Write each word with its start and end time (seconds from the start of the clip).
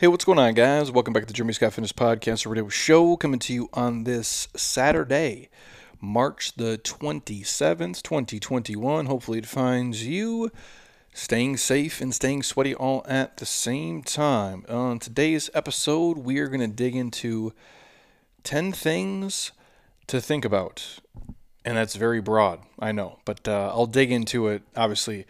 Hey, 0.00 0.06
what's 0.06 0.24
going 0.24 0.38
on, 0.38 0.54
guys? 0.54 0.92
Welcome 0.92 1.12
back 1.12 1.24
to 1.24 1.26
the 1.26 1.32
Jeremy 1.32 1.54
Scott 1.54 1.72
Fitness 1.72 1.90
Podcast, 1.90 2.48
radio 2.48 2.68
show 2.68 3.16
coming 3.16 3.40
to 3.40 3.52
you 3.52 3.68
on 3.72 4.04
this 4.04 4.46
Saturday, 4.54 5.48
March 6.00 6.54
the 6.54 6.78
27th, 6.84 8.00
2021. 8.04 9.06
Hopefully, 9.06 9.38
it 9.38 9.46
finds 9.46 10.06
you 10.06 10.52
staying 11.12 11.56
safe 11.56 12.00
and 12.00 12.14
staying 12.14 12.44
sweaty 12.44 12.76
all 12.76 13.04
at 13.08 13.38
the 13.38 13.44
same 13.44 14.04
time. 14.04 14.64
On 14.68 15.00
today's 15.00 15.50
episode, 15.52 16.18
we 16.18 16.38
are 16.38 16.46
going 16.46 16.60
to 16.60 16.68
dig 16.68 16.94
into 16.94 17.52
10 18.44 18.70
things 18.70 19.50
to 20.06 20.20
think 20.20 20.44
about. 20.44 21.00
And 21.64 21.76
that's 21.76 21.96
very 21.96 22.20
broad, 22.20 22.60
I 22.78 22.92
know, 22.92 23.18
but 23.24 23.48
uh, 23.48 23.72
I'll 23.74 23.86
dig 23.86 24.12
into 24.12 24.46
it, 24.46 24.62
obviously 24.76 25.26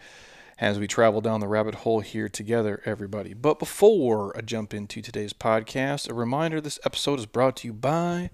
as 0.59 0.77
we 0.77 0.87
travel 0.87 1.21
down 1.21 1.39
the 1.39 1.47
rabbit 1.47 1.75
hole 1.75 2.01
here 2.01 2.27
together, 2.27 2.81
everybody. 2.85 3.33
But 3.33 3.59
before 3.59 4.35
I 4.37 4.41
jump 4.41 4.73
into 4.73 5.01
today's 5.01 5.31
podcast, 5.31 6.09
a 6.09 6.13
reminder 6.13 6.59
this 6.59 6.79
episode 6.83 7.19
is 7.19 7.25
brought 7.25 7.55
to 7.57 7.67
you 7.67 7.73
by 7.73 8.29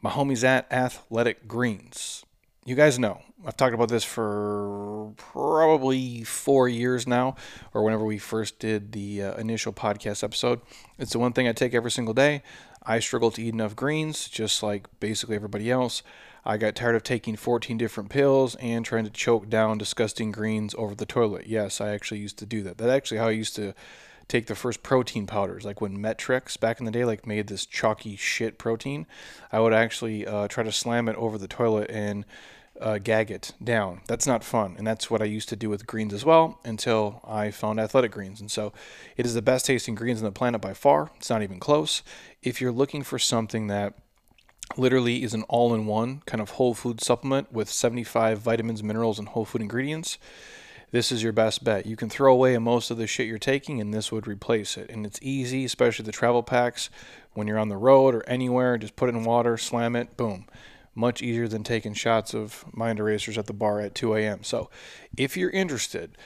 my 0.00 0.10
homies 0.10 0.44
at 0.44 0.72
Athletic 0.72 1.48
Greens. 1.48 2.24
You 2.64 2.76
guys 2.76 2.98
know, 2.98 3.22
I've 3.44 3.56
talked 3.56 3.74
about 3.74 3.88
this 3.88 4.04
for 4.04 5.12
probably 5.16 6.22
four 6.22 6.68
years 6.68 7.06
now, 7.06 7.34
or 7.74 7.82
whenever 7.82 8.04
we 8.04 8.18
first 8.18 8.58
did 8.60 8.92
the 8.92 9.22
uh, 9.22 9.34
initial 9.34 9.72
podcast 9.72 10.22
episode. 10.22 10.60
It's 10.98 11.12
the 11.12 11.18
one 11.18 11.32
thing 11.32 11.48
I 11.48 11.52
take 11.52 11.74
every 11.74 11.90
single 11.90 12.14
day. 12.14 12.42
I 12.82 13.00
struggle 13.00 13.30
to 13.32 13.42
eat 13.42 13.54
enough 13.54 13.74
greens, 13.74 14.28
just 14.28 14.62
like 14.62 14.86
basically 15.00 15.36
everybody 15.36 15.70
else. 15.70 16.02
I 16.44 16.56
got 16.56 16.74
tired 16.74 16.94
of 16.94 17.02
taking 17.02 17.36
14 17.36 17.76
different 17.78 18.10
pills 18.10 18.54
and 18.56 18.84
trying 18.84 19.04
to 19.04 19.10
choke 19.10 19.48
down 19.48 19.78
disgusting 19.78 20.32
greens 20.32 20.74
over 20.78 20.94
the 20.94 21.06
toilet. 21.06 21.46
Yes, 21.46 21.80
I 21.80 21.90
actually 21.90 22.20
used 22.20 22.38
to 22.38 22.46
do 22.46 22.62
that. 22.62 22.78
That's 22.78 22.90
actually 22.90 23.18
how 23.18 23.28
I 23.28 23.32
used 23.32 23.56
to 23.56 23.74
take 24.28 24.46
the 24.46 24.54
first 24.54 24.82
protein 24.82 25.26
powders. 25.26 25.64
Like 25.64 25.80
when 25.80 26.00
Met-Rx 26.00 26.56
back 26.56 26.78
in 26.78 26.86
the 26.86 26.92
day, 26.92 27.04
like 27.04 27.26
made 27.26 27.48
this 27.48 27.66
chalky 27.66 28.16
shit 28.16 28.58
protein, 28.58 29.06
I 29.52 29.60
would 29.60 29.74
actually 29.74 30.26
uh, 30.26 30.48
try 30.48 30.62
to 30.62 30.72
slam 30.72 31.08
it 31.08 31.16
over 31.16 31.36
the 31.36 31.48
toilet 31.48 31.90
and 31.90 32.24
uh, 32.80 32.98
gag 32.98 33.30
it 33.30 33.52
down. 33.62 34.00
That's 34.06 34.26
not 34.26 34.42
fun, 34.42 34.76
and 34.78 34.86
that's 34.86 35.10
what 35.10 35.20
I 35.20 35.26
used 35.26 35.50
to 35.50 35.56
do 35.56 35.68
with 35.68 35.86
greens 35.86 36.14
as 36.14 36.24
well 36.24 36.60
until 36.64 37.20
I 37.24 37.50
found 37.50 37.78
athletic 37.78 38.12
greens. 38.12 38.40
And 38.40 38.50
so, 38.50 38.72
it 39.16 39.26
is 39.26 39.34
the 39.34 39.42
best 39.42 39.66
tasting 39.66 39.94
greens 39.94 40.20
on 40.20 40.24
the 40.24 40.32
planet 40.32 40.62
by 40.62 40.72
far. 40.72 41.10
It's 41.16 41.28
not 41.28 41.42
even 41.42 41.60
close. 41.60 42.02
If 42.42 42.60
you're 42.60 42.72
looking 42.72 43.02
for 43.02 43.18
something 43.18 43.66
that 43.66 43.94
literally 44.76 45.22
is 45.22 45.34
an 45.34 45.42
all-in-one 45.44 46.22
kind 46.26 46.40
of 46.40 46.50
whole 46.50 46.74
food 46.74 47.00
supplement 47.00 47.52
with 47.52 47.70
75 47.70 48.38
vitamins, 48.38 48.82
minerals, 48.82 49.18
and 49.18 49.28
whole 49.28 49.44
food 49.44 49.62
ingredients. 49.62 50.18
This 50.92 51.12
is 51.12 51.22
your 51.22 51.32
best 51.32 51.62
bet. 51.62 51.86
You 51.86 51.96
can 51.96 52.10
throw 52.10 52.32
away 52.32 52.58
most 52.58 52.90
of 52.90 52.96
the 52.96 53.06
shit 53.06 53.28
you're 53.28 53.38
taking, 53.38 53.80
and 53.80 53.94
this 53.94 54.10
would 54.10 54.26
replace 54.26 54.76
it. 54.76 54.90
And 54.90 55.06
it's 55.06 55.20
easy, 55.22 55.64
especially 55.64 56.04
the 56.04 56.12
travel 56.12 56.42
packs. 56.42 56.90
When 57.32 57.46
you're 57.46 57.58
on 57.58 57.68
the 57.68 57.76
road 57.76 58.14
or 58.14 58.28
anywhere, 58.28 58.76
just 58.76 58.96
put 58.96 59.08
it 59.08 59.14
in 59.14 59.22
water, 59.22 59.56
slam 59.56 59.94
it, 59.94 60.16
boom. 60.16 60.46
Much 60.94 61.22
easier 61.22 61.46
than 61.46 61.62
taking 61.62 61.94
shots 61.94 62.34
of 62.34 62.64
mind 62.72 62.98
erasers 62.98 63.38
at 63.38 63.46
the 63.46 63.52
bar 63.52 63.80
at 63.80 63.94
2 63.94 64.16
a.m. 64.16 64.42
So, 64.42 64.68
if 65.16 65.36
you're 65.36 65.50
interested, 65.50 66.16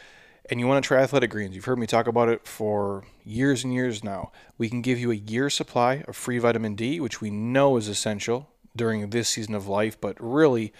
and 0.50 0.60
you 0.60 0.66
want 0.66 0.82
to 0.82 0.86
try 0.86 1.02
athletic 1.02 1.30
greens, 1.30 1.54
you've 1.54 1.64
heard 1.64 1.78
me 1.78 1.86
talk 1.86 2.06
about 2.06 2.28
it 2.28 2.46
for 2.46 3.04
years 3.24 3.64
and 3.64 3.72
years 3.72 4.04
now. 4.04 4.30
We 4.58 4.68
can 4.68 4.82
give 4.82 4.98
you 4.98 5.10
a 5.10 5.14
year 5.14 5.48
supply 5.48 6.04
of 6.06 6.16
free 6.16 6.38
vitamin 6.38 6.74
D, 6.74 7.00
which 7.00 7.20
we 7.20 7.30
know 7.30 7.76
is 7.76 7.88
essential 7.88 8.50
during 8.76 9.08
this 9.10 9.28
season 9.28 9.54
of 9.54 9.68
life, 9.68 9.98
but 10.00 10.16
really, 10.20 10.72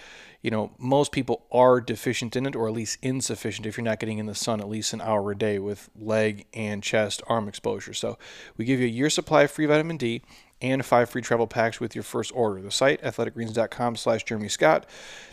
you 0.43 0.51
know, 0.51 0.73
most 0.79 1.13
people 1.13 1.47
are 1.51 1.81
deficient 1.81 2.37
in 2.37 2.45
it 2.45 2.57
or 2.57 2.69
at 2.69 2.75
least 2.75 2.99
insufficient 3.03 3.67
if 3.67 3.77
you're 3.77 3.85
not 3.85 4.01
getting 4.01 4.19
in 4.19 4.27
the 4.27 4.35
sun 4.35 4.61
at 4.61 4.69
least 4.69 4.93
an 4.93 5.01
hour 5.01 5.31
a 5.31 5.39
day 5.39 5.59
with 5.59 5.89
leg 5.99 6.47
and 6.53 6.83
chest 6.83 7.23
arm 7.29 7.49
exposure. 7.49 7.95
So, 7.95 8.19
we 8.57 8.65
give 8.65 8.81
you 8.81 8.87
a 8.87 8.91
year 8.91 9.09
supply 9.09 9.45
of 9.45 9.51
free 9.51 9.67
vitamin 9.67 9.97
D 9.97 10.23
and 10.61 10.85
five 10.85 11.11
free 11.11 11.23
travel 11.23 11.47
packs 11.47 11.81
with 11.81 11.95
your 11.95 12.05
first 12.05 12.33
order. 12.35 12.61
The 12.61 12.71
site, 12.71 13.03
athleticgreens.com 13.03 13.97
slash 13.97 14.25
Jeremy 14.25 14.49
Scott 14.49 14.87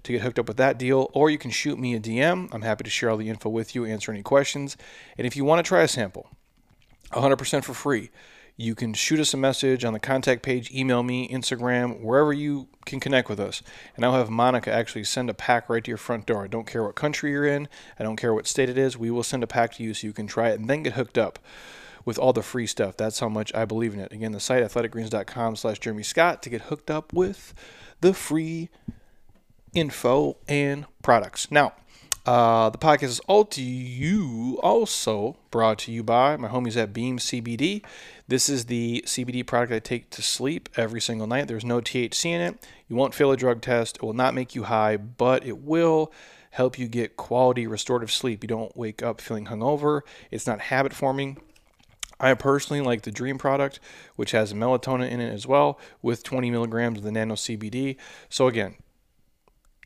to 0.04 0.12
get 0.12 0.22
hooked 0.22 0.40
up 0.40 0.48
with 0.48 0.58
that 0.58 0.78
deal, 0.78 1.10
or 1.14 1.30
you 1.30 1.38
can 1.38 1.52
shoot 1.52 1.80
me 1.80 1.96
a 1.96 2.00
DM. 2.00 2.50
I'm 2.54 2.62
happy 2.62 2.84
to 2.84 2.90
share 2.90 3.10
all 3.10 3.18
the 3.18 3.30
info 3.30 3.50
with 3.50 3.76
you, 3.76 3.86
answer 3.86 4.12
any 4.12 4.24
questions. 4.24 4.78
And 5.18 5.26
if 5.26 5.36
you 5.36 5.46
want 5.46 5.64
to 5.64 5.68
try 5.68 5.82
a 5.82 5.88
sample, 5.88 6.30
100% 7.12 7.64
for 7.64 7.74
free, 7.74 8.10
you 8.58 8.76
can 8.76 8.94
shoot 8.94 9.20
us 9.20 9.34
a 9.34 9.38
message 9.38 9.84
on 9.84 9.94
the 9.94 10.00
contact 10.00 10.44
page, 10.44 10.72
email 10.72 11.04
me, 11.04 11.28
Instagram, 11.30 12.02
wherever 12.02 12.32
you 12.34 12.68
can 12.86 13.00
connect 13.00 13.30
with 13.30 13.40
us. 13.40 13.64
And 13.96 14.06
I'll 14.06 14.14
have 14.14 14.30
Monica 14.30 14.72
actually 14.72 15.04
send 15.06 15.30
a 15.30 15.34
pack 15.34 15.70
right 15.70 15.84
to 15.84 15.90
your 15.90 15.98
front 15.98 16.26
door. 16.26 16.44
I 16.44 16.48
don't 16.48 16.68
care 16.68 16.84
what 16.84 16.96
country 16.96 17.32
you're 17.32 17.48
in, 17.48 17.68
I 17.98 18.04
don't 18.04 18.18
care 18.18 18.34
what 18.34 18.48
state 18.48 18.70
it 18.70 18.78
is. 18.78 18.98
We 18.98 19.10
will 19.10 19.24
send 19.24 19.44
a 19.44 19.48
pack 19.48 19.74
to 19.76 19.84
you 19.84 19.94
so 19.94 20.08
you 20.08 20.14
can 20.14 20.28
try 20.28 20.50
it 20.50 20.60
and 20.60 20.70
then 20.70 20.84
get 20.84 20.94
hooked 20.94 21.18
up 21.18 21.40
with 22.06 22.18
all 22.18 22.34
the 22.34 22.42
free 22.42 22.68
stuff. 22.68 22.98
That's 22.98 23.20
how 23.20 23.30
much 23.30 23.54
I 23.54 23.66
believe 23.66 23.94
in 23.94 24.00
it. 24.00 24.12
Again, 24.12 24.32
the 24.32 24.40
site 24.40 24.64
athleticgreens.com 24.64 25.56
slash 25.56 25.80
Jeremy 25.80 26.04
Scott 26.04 26.42
to 26.44 26.50
get 26.50 26.64
hooked 26.64 26.90
up 26.90 27.14
with 27.14 27.54
the 28.02 28.14
free 28.14 28.70
info 29.74 30.38
and 30.48 30.86
products. 31.02 31.50
Now, 31.52 31.74
uh, 32.26 32.70
the 32.70 32.78
podcast 32.78 33.04
is 33.04 33.20
all 33.22 33.46
to 33.46 33.62
you, 33.64 34.60
also 34.62 35.38
brought 35.50 35.80
to 35.80 35.92
you 35.92 36.04
by 36.04 36.38
my 36.38 36.50
homies 36.50 36.78
at 36.78 36.94
Beam 36.94 37.18
CBD. 37.18 37.84
This 38.28 38.48
is 38.48 38.66
the 38.66 39.04
CBD 39.08 39.46
product 39.46 39.74
I 39.74 39.80
take 39.80 40.12
to 40.12 40.22
sleep 40.22 40.70
every 40.78 41.02
single 41.02 41.26
night. 41.26 41.48
There's 41.48 41.66
no 41.66 41.82
THC 41.82 42.26
in 42.26 42.42
it. 42.42 42.68
You 42.88 42.96
won't 42.96 43.16
fail 43.16 43.32
a 43.32 43.38
drug 43.38 43.62
test. 43.62 43.98
It 43.98 44.04
will 44.04 44.14
not 44.14 44.36
make 44.36 44.54
you 44.54 44.64
high, 44.64 44.98
but 44.98 45.46
it 45.46 45.60
will 45.60 46.14
help 46.52 46.78
you 46.78 46.88
get 46.88 47.18
quality 47.18 47.66
restorative 47.66 48.12
sleep. 48.12 48.44
You 48.44 48.48
don't 48.48 48.76
wake 48.78 49.02
up 49.02 49.20
feeling 49.20 49.46
hungover. 49.46 50.02
It's 50.30 50.46
not 50.46 50.60
habit 50.60 50.94
forming. 50.94 51.38
I 52.22 52.34
personally 52.36 52.82
like 52.82 53.02
the 53.02 53.12
Dream 53.12 53.38
product, 53.38 53.80
which 54.16 54.32
has 54.32 54.54
melatonin 54.54 55.10
in 55.10 55.20
it 55.20 55.34
as 55.34 55.48
well, 55.48 55.80
with 56.02 56.24
20 56.24 56.52
milligrams 56.52 57.00
of 57.00 57.04
the 57.04 57.12
nano 57.12 57.34
CBD. 57.34 57.98
So, 58.30 58.48
again, 58.48 58.76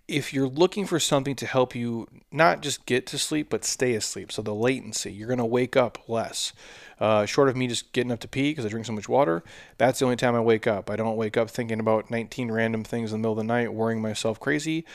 if 0.08 0.34
you're 0.34 0.48
looking 0.48 0.86
for 0.86 1.00
something 1.00 1.36
to 1.36 1.48
help 1.48 1.74
you 1.74 2.08
not 2.32 2.62
just 2.62 2.86
get 2.86 3.08
to 3.08 3.18
sleep, 3.18 3.50
but 3.50 3.66
stay 3.66 3.96
asleep, 3.96 4.32
so 4.32 4.42
the 4.42 4.54
latency, 4.54 5.12
you're 5.12 5.28
going 5.28 5.40
to 5.40 5.46
wake 5.46 5.76
up 5.76 5.98
less. 6.08 6.54
Uh, 7.00 7.26
short 7.26 7.50
of 7.50 7.56
me 7.56 7.68
just 7.68 7.92
getting 7.92 8.12
up 8.12 8.20
to 8.20 8.28
pee 8.28 8.52
because 8.52 8.66
I 8.66 8.70
drink 8.70 8.86
so 8.86 8.94
much 8.94 9.10
water, 9.10 9.44
that's 9.78 10.00
the 10.00 10.06
only 10.06 10.18
time 10.18 10.36
I 10.36 10.42
wake 10.42 10.68
up. 10.68 10.92
I 10.92 10.96
don't 10.96 11.16
wake 11.16 11.38
up 11.38 11.50
thinking 11.50 11.80
about 11.80 12.12
19 12.12 12.52
random 12.52 12.84
things 12.84 13.12
in 13.12 13.22
the 13.22 13.28
middle 13.28 13.32
of 13.32 13.38
the 13.38 13.44
night, 13.46 13.74
worrying 13.74 14.02
myself 14.02 14.40
crazy. 14.40 14.86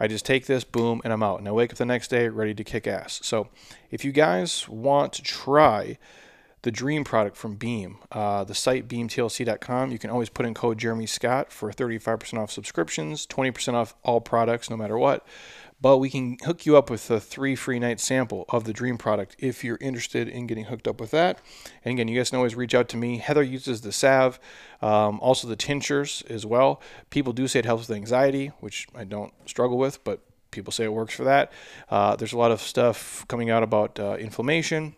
I 0.00 0.08
just 0.08 0.24
take 0.24 0.46
this, 0.46 0.64
boom, 0.64 1.00
and 1.04 1.12
I'm 1.12 1.22
out. 1.22 1.38
And 1.38 1.48
I 1.48 1.52
wake 1.52 1.72
up 1.72 1.78
the 1.78 1.84
next 1.84 2.08
day 2.08 2.28
ready 2.28 2.54
to 2.54 2.64
kick 2.64 2.86
ass. 2.86 3.20
So 3.22 3.48
if 3.90 4.04
you 4.04 4.12
guys 4.12 4.68
want 4.68 5.12
to 5.14 5.22
try, 5.22 5.98
the 6.64 6.72
dream 6.72 7.04
product 7.04 7.36
from 7.36 7.56
Beam. 7.56 7.98
Uh, 8.10 8.42
the 8.42 8.54
site 8.54 8.88
beamtlc.com. 8.88 9.92
You 9.92 9.98
can 9.98 10.08
always 10.08 10.30
put 10.30 10.46
in 10.46 10.54
code 10.54 10.78
Jeremy 10.78 11.04
Scott 11.04 11.52
for 11.52 11.70
35% 11.70 12.38
off 12.38 12.50
subscriptions, 12.50 13.26
20% 13.26 13.74
off 13.74 13.94
all 14.02 14.22
products, 14.22 14.70
no 14.70 14.76
matter 14.76 14.98
what. 14.98 15.26
But 15.82 15.98
we 15.98 16.08
can 16.08 16.38
hook 16.42 16.64
you 16.64 16.78
up 16.78 16.88
with 16.88 17.10
a 17.10 17.20
three 17.20 17.54
free 17.54 17.78
night 17.78 18.00
sample 18.00 18.46
of 18.48 18.64
the 18.64 18.72
Dream 18.72 18.96
product 18.96 19.36
if 19.38 19.62
you're 19.62 19.76
interested 19.78 20.26
in 20.26 20.46
getting 20.46 20.64
hooked 20.64 20.88
up 20.88 20.98
with 20.98 21.10
that. 21.10 21.38
And 21.84 21.92
again, 21.92 22.08
you 22.08 22.18
guys 22.18 22.30
can 22.30 22.38
always 22.38 22.54
reach 22.54 22.74
out 22.74 22.88
to 22.90 22.96
me. 22.96 23.18
Heather 23.18 23.42
uses 23.42 23.82
the 23.82 23.92
salve, 23.92 24.40
um, 24.80 25.20
also 25.20 25.46
the 25.46 25.56
tinctures 25.56 26.22
as 26.30 26.46
well. 26.46 26.80
People 27.10 27.34
do 27.34 27.46
say 27.46 27.58
it 27.58 27.66
helps 27.66 27.88
with 27.88 27.96
anxiety, 27.96 28.52
which 28.60 28.88
I 28.94 29.04
don't 29.04 29.34
struggle 29.44 29.76
with, 29.76 30.02
but 30.02 30.20
people 30.50 30.72
say 30.72 30.84
it 30.84 30.92
works 30.94 31.14
for 31.14 31.24
that. 31.24 31.52
Uh, 31.90 32.16
there's 32.16 32.32
a 32.32 32.38
lot 32.38 32.52
of 32.52 32.62
stuff 32.62 33.26
coming 33.28 33.50
out 33.50 33.62
about 33.62 34.00
uh, 34.00 34.16
inflammation 34.18 34.94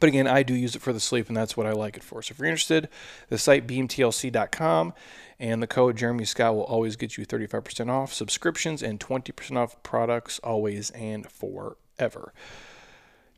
but 0.00 0.08
again, 0.08 0.26
I 0.26 0.42
do 0.42 0.54
use 0.54 0.76
it 0.76 0.82
for 0.82 0.92
the 0.92 1.00
sleep, 1.00 1.28
and 1.28 1.36
that's 1.36 1.56
what 1.56 1.66
I 1.66 1.72
like 1.72 1.96
it 1.96 2.02
for. 2.02 2.22
So 2.22 2.32
if 2.32 2.38
you're 2.38 2.48
interested, 2.48 2.88
the 3.28 3.38
site 3.38 3.66
beamtlc.com 3.66 4.92
and 5.40 5.62
the 5.62 5.66
code 5.66 5.96
Jeremy 5.96 6.24
Scott 6.24 6.54
will 6.54 6.64
always 6.64 6.96
get 6.96 7.16
you 7.16 7.24
35% 7.24 7.88
off 7.90 8.12
subscriptions 8.12 8.82
and 8.82 9.00
20% 9.00 9.56
off 9.56 9.82
products 9.82 10.38
always 10.40 10.90
and 10.90 11.30
forever. 11.30 12.32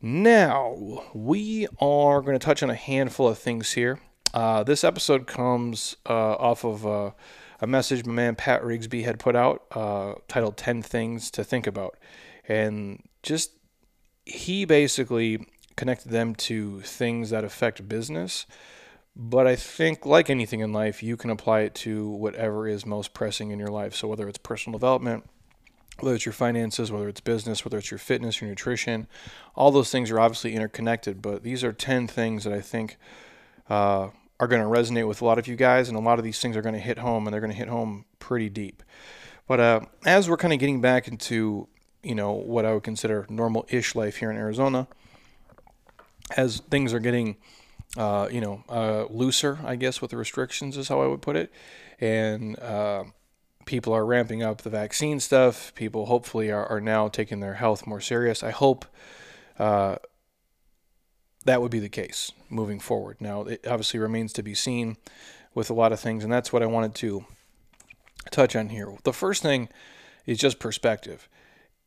Now, 0.01 1.03
we 1.13 1.67
are 1.79 2.21
going 2.21 2.37
to 2.37 2.43
touch 2.43 2.63
on 2.63 2.69
a 2.69 2.75
handful 2.75 3.27
of 3.27 3.37
things 3.37 3.73
here. 3.73 3.99
Uh, 4.33 4.63
this 4.63 4.83
episode 4.83 5.27
comes 5.27 5.95
uh, 6.09 6.33
off 6.33 6.63
of 6.65 6.87
uh, 6.87 7.11
a 7.59 7.67
message 7.67 8.05
my 8.05 8.13
man 8.13 8.35
Pat 8.35 8.63
Rigsby 8.63 9.03
had 9.03 9.19
put 9.19 9.35
out 9.35 9.65
uh, 9.71 10.15
titled 10.27 10.57
10 10.57 10.81
Things 10.81 11.29
to 11.31 11.43
Think 11.43 11.67
About. 11.67 11.97
And 12.47 13.03
just, 13.21 13.51
he 14.25 14.65
basically 14.65 15.45
connected 15.81 16.11
them 16.11 16.35
to 16.35 16.79
things 16.81 17.31
that 17.31 17.43
affect 17.43 17.89
business. 17.89 18.45
But 19.15 19.47
I 19.47 19.55
think, 19.55 20.05
like 20.05 20.29
anything 20.29 20.59
in 20.59 20.71
life, 20.71 21.01
you 21.01 21.17
can 21.17 21.31
apply 21.31 21.61
it 21.61 21.73
to 21.85 22.07
whatever 22.07 22.67
is 22.67 22.85
most 22.85 23.15
pressing 23.15 23.49
in 23.49 23.57
your 23.57 23.69
life. 23.69 23.95
So, 23.95 24.07
whether 24.07 24.29
it's 24.29 24.37
personal 24.37 24.77
development, 24.77 25.27
whether 25.99 26.13
it's 26.13 26.23
your 26.23 26.33
finances, 26.33 26.91
whether 26.91 27.09
it's 27.09 27.19
business, 27.19 27.65
whether 27.65 27.79
it's 27.79 27.89
your 27.89 27.97
fitness, 27.97 28.41
your 28.41 28.49
nutrition, 28.51 29.07
all 29.55 29.71
those 29.71 29.89
things 29.89 30.11
are 30.11 30.19
obviously 30.19 30.53
interconnected. 30.53 31.19
But 31.19 31.41
these 31.41 31.63
are 31.63 31.73
10 31.73 32.07
things 32.07 32.43
that 32.43 32.53
I 32.53 32.61
think 32.61 32.97
uh, 33.67 34.09
are 34.39 34.47
going 34.47 34.61
to 34.61 34.67
resonate 34.67 35.07
with 35.07 35.23
a 35.23 35.25
lot 35.25 35.39
of 35.39 35.47
you 35.47 35.55
guys, 35.55 35.89
and 35.89 35.97
a 35.97 36.01
lot 36.01 36.19
of 36.19 36.23
these 36.23 36.39
things 36.39 36.55
are 36.55 36.61
going 36.61 36.75
to 36.75 36.79
hit 36.79 36.99
home, 36.99 37.25
and 37.25 37.33
they're 37.33 37.41
going 37.41 37.51
to 37.51 37.57
hit 37.57 37.69
home 37.69 38.05
pretty 38.19 38.49
deep. 38.49 38.83
But 39.47 39.59
uh, 39.59 39.79
as 40.05 40.29
we're 40.29 40.37
kind 40.37 40.53
of 40.53 40.59
getting 40.59 40.79
back 40.79 41.07
into, 41.07 41.67
you 42.03 42.13
know, 42.13 42.33
what 42.33 42.65
I 42.65 42.73
would 42.75 42.83
consider 42.83 43.25
normal-ish 43.29 43.95
life 43.95 44.17
here 44.17 44.29
in 44.29 44.37
Arizona, 44.37 44.87
as 46.37 46.59
things 46.69 46.93
are 46.93 46.99
getting 46.99 47.37
uh, 47.97 48.29
you 48.31 48.41
know, 48.41 48.63
uh, 48.69 49.05
looser, 49.09 49.59
I 49.65 49.75
guess, 49.75 50.01
with 50.01 50.11
the 50.11 50.17
restrictions 50.17 50.77
is 50.77 50.87
how 50.87 51.01
I 51.01 51.07
would 51.07 51.21
put 51.21 51.35
it. 51.35 51.51
And 51.99 52.57
uh, 52.59 53.03
people 53.65 53.93
are 53.93 54.05
ramping 54.05 54.41
up 54.43 54.61
the 54.61 54.69
vaccine 54.69 55.19
stuff. 55.19 55.73
People 55.75 56.05
hopefully 56.05 56.51
are, 56.51 56.65
are 56.65 56.81
now 56.81 57.07
taking 57.07 57.41
their 57.41 57.55
health 57.55 57.85
more 57.85 57.99
serious. 57.99 58.43
I 58.43 58.51
hope 58.51 58.85
uh, 59.59 59.97
that 61.45 61.61
would 61.61 61.71
be 61.71 61.79
the 61.79 61.89
case 61.89 62.31
moving 62.49 62.79
forward. 62.79 63.17
Now, 63.19 63.41
it 63.43 63.67
obviously 63.67 63.99
remains 63.99 64.31
to 64.33 64.43
be 64.43 64.55
seen 64.55 64.97
with 65.53 65.69
a 65.69 65.73
lot 65.73 65.91
of 65.91 65.99
things, 65.99 66.23
and 66.23 66.31
that's 66.31 66.53
what 66.53 66.63
I 66.63 66.67
wanted 66.67 66.95
to 66.95 67.25
touch 68.31 68.55
on 68.55 68.69
here. 68.69 68.93
The 69.03 69.13
first 69.13 69.41
thing 69.41 69.67
is 70.25 70.37
just 70.37 70.59
perspective. 70.59 71.27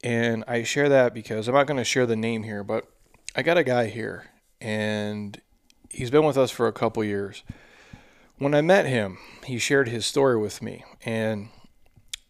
And 0.02 0.44
I 0.46 0.64
share 0.64 0.90
that 0.90 1.14
because 1.14 1.48
I'm 1.48 1.54
not 1.54 1.66
going 1.66 1.78
to 1.78 1.84
share 1.84 2.04
the 2.04 2.16
name 2.16 2.42
here, 2.42 2.62
but 2.62 2.86
I 3.34 3.42
got 3.42 3.56
a 3.56 3.64
guy 3.64 3.86
here, 3.86 4.26
and 4.64 5.42
he's 5.90 6.10
been 6.10 6.24
with 6.24 6.38
us 6.38 6.50
for 6.50 6.66
a 6.66 6.72
couple 6.72 7.04
years. 7.04 7.44
When 8.38 8.54
I 8.54 8.62
met 8.62 8.86
him, 8.86 9.18
he 9.44 9.58
shared 9.58 9.88
his 9.88 10.06
story 10.06 10.38
with 10.38 10.62
me, 10.62 10.84
and 11.04 11.50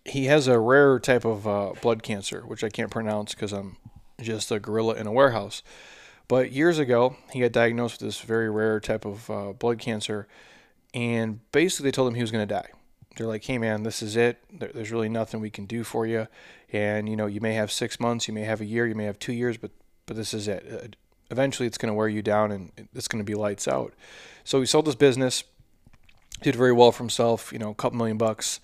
he 0.05 0.27
has 0.27 0.49
a 0.49 0.59
rare 0.59 0.99
type 0.99 1.25
of 1.25 1.47
uh, 1.47 1.73
blood 1.81 2.03
cancer, 2.03 2.43
which 2.43 2.65
I 2.65 2.69
can't 2.69 2.91
pronounce 2.91 3.35
because 3.35 3.53
I'm 3.53 3.77
just 4.21 4.51
a 4.51 4.59
gorilla 4.59 4.95
in 4.95 5.07
a 5.07 5.13
warehouse. 5.13 5.63
But 6.27 6.51
years 6.51 6.79
ago, 6.79 7.17
he 7.33 7.41
got 7.41 7.53
diagnosed 7.53 8.01
with 8.01 8.09
this 8.09 8.21
very 8.21 8.51
rare 8.51 8.81
type 8.81 9.05
of 9.05 9.31
uh, 9.31 9.53
blood 9.53 9.79
cancer, 9.79 10.27
and 10.93 11.41
basically 11.53 11.85
they 11.85 11.93
told 11.93 12.09
him 12.09 12.17
he 12.17 12.23
was 12.23 12.33
going 12.33 12.47
to 12.47 12.55
die. 12.55 12.69
They're 13.17 13.29
like, 13.29 13.45
"Hey, 13.45 13.59
man, 13.59 13.85
this 13.85 14.03
is 14.03 14.17
it. 14.17 14.43
There's 14.51 14.91
really 14.91 15.09
nothing 15.09 15.41
we 15.41 15.51
can 15.51 15.67
do 15.67 15.85
for 15.85 16.05
you, 16.05 16.27
and 16.73 17.09
you 17.09 17.15
know, 17.15 17.27
you 17.27 17.41
may 17.41 17.55
have 17.55 17.71
six 17.71 18.01
months, 18.01 18.27
you 18.27 18.35
may 18.35 18.43
have 18.43 18.61
a 18.61 18.65
year, 18.65 18.89
you 18.89 18.97
may 18.97 19.05
have 19.05 19.21
two 19.21 19.33
years, 19.33 19.57
but 19.57 19.71
but 20.07 20.17
this 20.17 20.35
is 20.35 20.49
it. 20.49 20.97
Eventually, 21.31 21.67
it's 21.67 21.79
going 21.79 21.91
to 21.91 21.95
wear 21.95 22.09
you 22.09 22.23
down, 22.23 22.53
and 22.53 22.71
it's 22.95 23.09
going 23.09 23.25
to 23.25 23.31
be 23.31 23.35
lights 23.35 23.67
out." 23.69 23.95
So 24.45 24.61
he 24.61 24.67
sold 24.67 24.87
his 24.87 24.97
business, 24.97 25.45
did 26.43 26.55
very 26.55 26.73
well 26.73 26.93
for 26.93 27.03
himself. 27.03 27.53
You 27.53 27.59
know, 27.59 27.71
a 27.71 27.75
couple 27.75 27.99
million 27.99 28.19
bucks 28.19 28.61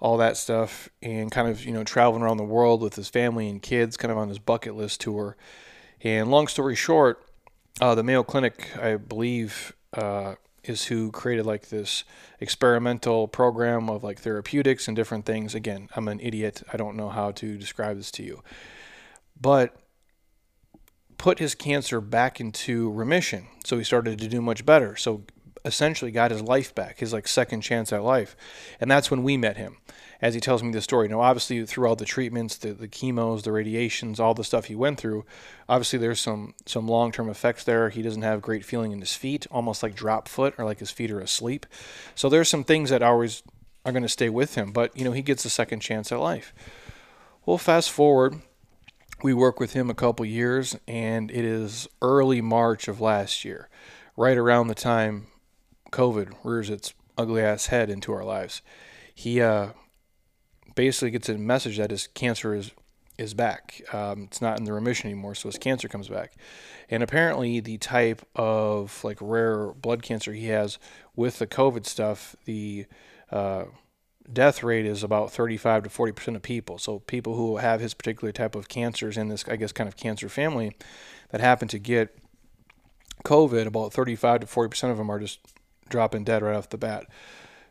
all 0.00 0.16
that 0.16 0.36
stuff, 0.36 0.88
and 1.02 1.30
kind 1.30 1.48
of 1.48 1.64
you 1.64 1.72
know 1.72 1.84
traveling 1.84 2.22
around 2.22 2.38
the 2.38 2.44
world 2.44 2.80
with 2.80 2.94
his 2.94 3.08
family 3.08 3.48
and 3.48 3.62
kids, 3.62 3.96
kind 3.96 4.10
of 4.10 4.18
on 4.18 4.28
his 4.28 4.38
bucket 4.38 4.74
list 4.74 5.00
tour. 5.00 5.36
And 6.02 6.30
long 6.30 6.48
story 6.48 6.74
short, 6.74 7.22
uh, 7.80 7.94
the 7.94 8.02
Mayo 8.02 8.22
Clinic, 8.22 8.74
I 8.80 8.96
believe, 8.96 9.74
uh, 9.92 10.36
is 10.64 10.86
who 10.86 11.10
created 11.10 11.44
like 11.44 11.68
this 11.68 12.04
experimental 12.40 13.28
program 13.28 13.90
of 13.90 14.02
like 14.02 14.18
therapeutics 14.18 14.88
and 14.88 14.96
different 14.96 15.26
things. 15.26 15.54
Again, 15.54 15.90
I'm 15.94 16.08
an 16.08 16.20
idiot. 16.20 16.62
I 16.72 16.78
don't 16.78 16.96
know 16.96 17.10
how 17.10 17.32
to 17.32 17.58
describe 17.58 17.98
this 17.98 18.10
to 18.12 18.22
you, 18.22 18.42
but 19.38 19.76
put 21.20 21.38
his 21.38 21.54
cancer 21.54 22.00
back 22.00 22.40
into 22.40 22.90
remission. 22.92 23.46
So 23.62 23.76
he 23.76 23.84
started 23.84 24.18
to 24.20 24.26
do 24.26 24.40
much 24.40 24.64
better. 24.64 24.96
So 24.96 25.24
essentially 25.66 26.10
got 26.10 26.30
his 26.30 26.40
life 26.40 26.74
back, 26.74 27.00
his 27.00 27.12
like 27.12 27.28
second 27.28 27.60
chance 27.60 27.92
at 27.92 28.02
life. 28.02 28.34
And 28.80 28.90
that's 28.90 29.10
when 29.10 29.22
we 29.22 29.36
met 29.36 29.58
him, 29.58 29.76
as 30.22 30.32
he 30.32 30.40
tells 30.40 30.62
me 30.62 30.72
the 30.72 30.80
story. 30.80 31.08
Now, 31.08 31.20
obviously, 31.20 31.66
through 31.66 31.86
all 31.86 31.94
the 31.94 32.06
treatments, 32.06 32.56
the, 32.56 32.72
the 32.72 32.88
chemos, 32.88 33.42
the 33.42 33.52
radiations, 33.52 34.18
all 34.18 34.32
the 34.32 34.44
stuff 34.44 34.64
he 34.64 34.74
went 34.74 34.98
through, 34.98 35.26
obviously 35.68 35.98
there's 35.98 36.22
some 36.22 36.54
some 36.64 36.88
long 36.88 37.12
term 37.12 37.28
effects 37.28 37.64
there. 37.64 37.90
He 37.90 38.00
doesn't 38.00 38.22
have 38.22 38.40
great 38.40 38.64
feeling 38.64 38.92
in 38.92 39.00
his 39.00 39.14
feet, 39.14 39.46
almost 39.50 39.82
like 39.82 39.94
drop 39.94 40.26
foot 40.26 40.54
or 40.56 40.64
like 40.64 40.78
his 40.78 40.90
feet 40.90 41.10
are 41.10 41.20
asleep. 41.20 41.66
So 42.14 42.30
there's 42.30 42.48
some 42.48 42.64
things 42.64 42.88
that 42.88 43.02
always 43.02 43.42
are 43.84 43.92
going 43.92 44.04
to 44.04 44.08
stay 44.08 44.30
with 44.30 44.54
him. 44.54 44.72
But 44.72 44.96
you 44.96 45.04
know, 45.04 45.12
he 45.12 45.20
gets 45.20 45.44
a 45.44 45.50
second 45.50 45.80
chance 45.80 46.10
at 46.10 46.18
life. 46.18 46.54
Well, 47.44 47.58
fast 47.58 47.90
forward. 47.90 48.40
We 49.22 49.34
work 49.34 49.60
with 49.60 49.74
him 49.74 49.90
a 49.90 49.94
couple 49.94 50.24
years, 50.24 50.76
and 50.88 51.30
it 51.30 51.44
is 51.44 51.88
early 52.00 52.40
March 52.40 52.88
of 52.88 53.00
last 53.00 53.44
year, 53.44 53.68
right 54.16 54.36
around 54.36 54.68
the 54.68 54.74
time 54.74 55.26
COVID 55.92 56.34
rears 56.42 56.70
its 56.70 56.94
ugly 57.18 57.42
ass 57.42 57.66
head 57.66 57.90
into 57.90 58.12
our 58.12 58.24
lives. 58.24 58.62
He 59.14 59.42
uh, 59.42 59.70
basically 60.74 61.10
gets 61.10 61.28
a 61.28 61.36
message 61.36 61.76
that 61.76 61.90
his 61.90 62.06
cancer 62.06 62.54
is 62.54 62.72
is 63.18 63.34
back. 63.34 63.82
Um, 63.92 64.24
it's 64.24 64.40
not 64.40 64.58
in 64.58 64.64
the 64.64 64.72
remission 64.72 65.10
anymore, 65.10 65.34
so 65.34 65.48
his 65.48 65.58
cancer 65.58 65.88
comes 65.88 66.08
back. 66.08 66.32
And 66.88 67.02
apparently, 67.02 67.60
the 67.60 67.76
type 67.76 68.22
of 68.34 69.04
like 69.04 69.18
rare 69.20 69.72
blood 69.72 70.02
cancer 70.02 70.32
he 70.32 70.46
has 70.46 70.78
with 71.14 71.38
the 71.38 71.46
COVID 71.46 71.84
stuff, 71.84 72.34
the 72.46 72.86
uh, 73.30 73.64
death 74.32 74.62
rate 74.62 74.86
is 74.86 75.02
about 75.02 75.32
35 75.32 75.84
to 75.84 75.90
40 75.90 76.12
percent 76.12 76.36
of 76.36 76.42
people. 76.42 76.78
So 76.78 77.00
people 77.00 77.34
who 77.34 77.58
have 77.58 77.80
his 77.80 77.94
particular 77.94 78.32
type 78.32 78.54
of 78.54 78.68
cancers 78.68 79.16
in 79.16 79.28
this, 79.28 79.44
I 79.48 79.56
guess, 79.56 79.72
kind 79.72 79.88
of 79.88 79.96
cancer 79.96 80.28
family, 80.28 80.76
that 81.30 81.40
happen 81.40 81.68
to 81.68 81.78
get 81.78 82.16
COVID, 83.24 83.66
about 83.66 83.92
35 83.92 84.40
to 84.40 84.46
40 84.46 84.70
percent 84.70 84.90
of 84.92 84.98
them 84.98 85.10
are 85.10 85.20
just 85.20 85.40
dropping 85.88 86.24
dead 86.24 86.42
right 86.42 86.56
off 86.56 86.68
the 86.68 86.78
bat. 86.78 87.06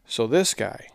So 0.06 0.28
this 0.28 0.54
guy 0.54 0.88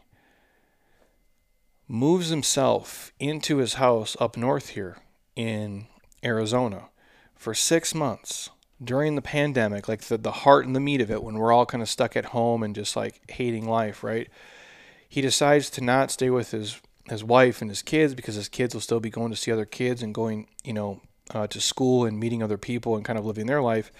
moves 1.86 2.28
himself 2.28 3.12
into 3.18 3.58
his 3.58 3.74
house 3.74 4.16
up 4.20 4.36
north 4.36 4.70
here 4.70 4.98
in 5.36 5.86
Arizona 6.24 6.88
for 7.34 7.54
six 7.54 7.94
months 7.94 8.50
during 8.82 9.14
the 9.14 9.22
pandemic, 9.22 9.88
like 9.88 10.02
the, 10.02 10.18
the 10.18 10.32
heart 10.32 10.66
and 10.66 10.74
the 10.74 10.80
meat 10.80 11.00
of 11.00 11.10
it, 11.10 11.22
when 11.22 11.36
we're 11.36 11.52
all 11.52 11.66
kind 11.66 11.82
of 11.82 11.88
stuck 11.88 12.16
at 12.16 12.26
home 12.26 12.62
and 12.62 12.74
just 12.74 12.96
like 12.96 13.20
hating 13.30 13.68
life, 13.68 14.02
right? 14.02 14.28
He 15.14 15.20
decides 15.20 15.70
to 15.70 15.80
not 15.80 16.10
stay 16.10 16.28
with 16.28 16.50
his 16.50 16.80
his 17.08 17.22
wife 17.22 17.60
and 17.62 17.70
his 17.70 17.82
kids 17.82 18.16
because 18.16 18.34
his 18.34 18.48
kids 18.48 18.74
will 18.74 18.80
still 18.80 18.98
be 18.98 19.10
going 19.10 19.30
to 19.30 19.36
see 19.36 19.52
other 19.52 19.64
kids 19.64 20.02
and 20.02 20.12
going, 20.12 20.48
you 20.64 20.72
know, 20.72 21.02
uh, 21.30 21.46
to 21.46 21.60
school 21.60 22.04
and 22.04 22.18
meeting 22.18 22.42
other 22.42 22.58
people 22.58 22.96
and 22.96 23.04
kind 23.04 23.16
of 23.16 23.24
living 23.24 23.46
their 23.46 23.62
life, 23.62 23.92